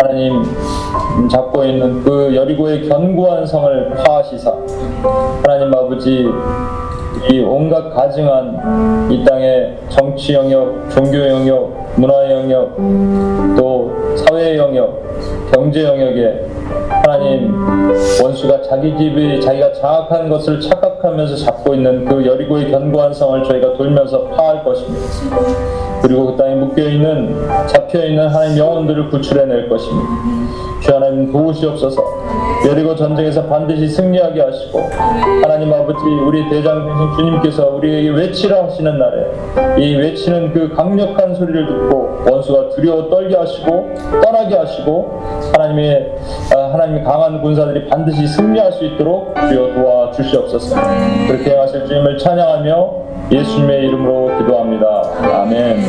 하나님 0.00 0.42
잡고 1.28 1.64
있는 1.64 2.02
그 2.02 2.34
여리고의 2.34 2.88
견고한 2.88 3.46
성을 3.46 3.90
파하시사 3.90 4.52
하나님 5.42 5.74
아버지 5.74 6.26
이 7.30 7.40
온갖 7.40 7.90
가증한 7.90 9.10
이 9.10 9.24
땅의 9.24 9.76
정치 9.88 10.34
영역, 10.34 10.88
종교 10.90 11.26
영역, 11.26 11.72
문화 11.96 12.30
영역, 12.30 12.76
또 13.56 13.90
사회 14.16 14.56
영역, 14.56 15.02
경제 15.52 15.84
영역에 15.84 16.44
하나님 16.88 17.52
원수가 18.22 18.62
자기 18.62 18.96
집이 18.96 19.40
자기가 19.40 19.72
장악한 19.72 20.28
것을 20.28 20.60
착각 20.60 20.85
하면서 21.04 21.36
잡고 21.36 21.74
있는 21.74 22.04
그 22.04 22.24
여리고의 22.24 22.70
견고한 22.70 23.12
성을 23.12 23.42
저희가 23.44 23.74
돌면서 23.74 24.24
파할 24.28 24.64
것입니다. 24.64 25.06
그리고 26.02 26.26
그 26.26 26.36
땅에 26.36 26.54
묶여 26.54 26.82
있는 26.82 27.34
잡혀 27.66 28.04
있는 28.04 28.28
하나님 28.28 28.58
영혼들을 28.58 29.10
구출해낼 29.10 29.68
것입니다. 29.68 30.08
주 30.80 30.94
하나님 30.94 31.32
도우시옵소서. 31.32 32.02
여리고 32.68 32.94
전쟁에서 32.94 33.44
반드시 33.44 33.88
승리하게 33.88 34.40
하시고 34.40 34.80
하나님 35.42 35.72
아버지 35.72 36.04
우리 36.04 36.48
대장 36.48 36.86
되신 36.86 37.16
주님께서 37.16 37.68
우리에게 37.76 38.10
외치라 38.10 38.64
하시는 38.64 38.98
날에 38.98 39.26
이 39.78 39.94
외치는 39.94 40.52
그 40.52 40.74
강력한 40.74 41.34
소리를 41.34 41.66
듣고 41.66 42.24
원수가 42.28 42.70
두려워 42.70 43.08
떨게 43.08 43.36
하시고 43.36 43.94
떠나게 44.22 44.56
하시고 44.56 45.22
하나님의 45.52 46.12
아, 46.54 46.72
하나님의 46.72 47.04
강한 47.04 47.40
군사들이 47.40 47.86
반드시 47.88 48.26
승리할 48.26 48.72
수 48.72 48.84
있도록 48.84 49.34
주여 49.48 49.74
도와 49.74 49.95
주시옵소서. 50.16 50.76
그렇게 51.28 51.50
행하실 51.50 51.86
주님을 51.86 52.18
찬양하며 52.18 53.06
예수님의 53.30 53.86
이름으로 53.86 54.38
기도합니다. 54.38 55.02
아멘. 55.42 55.84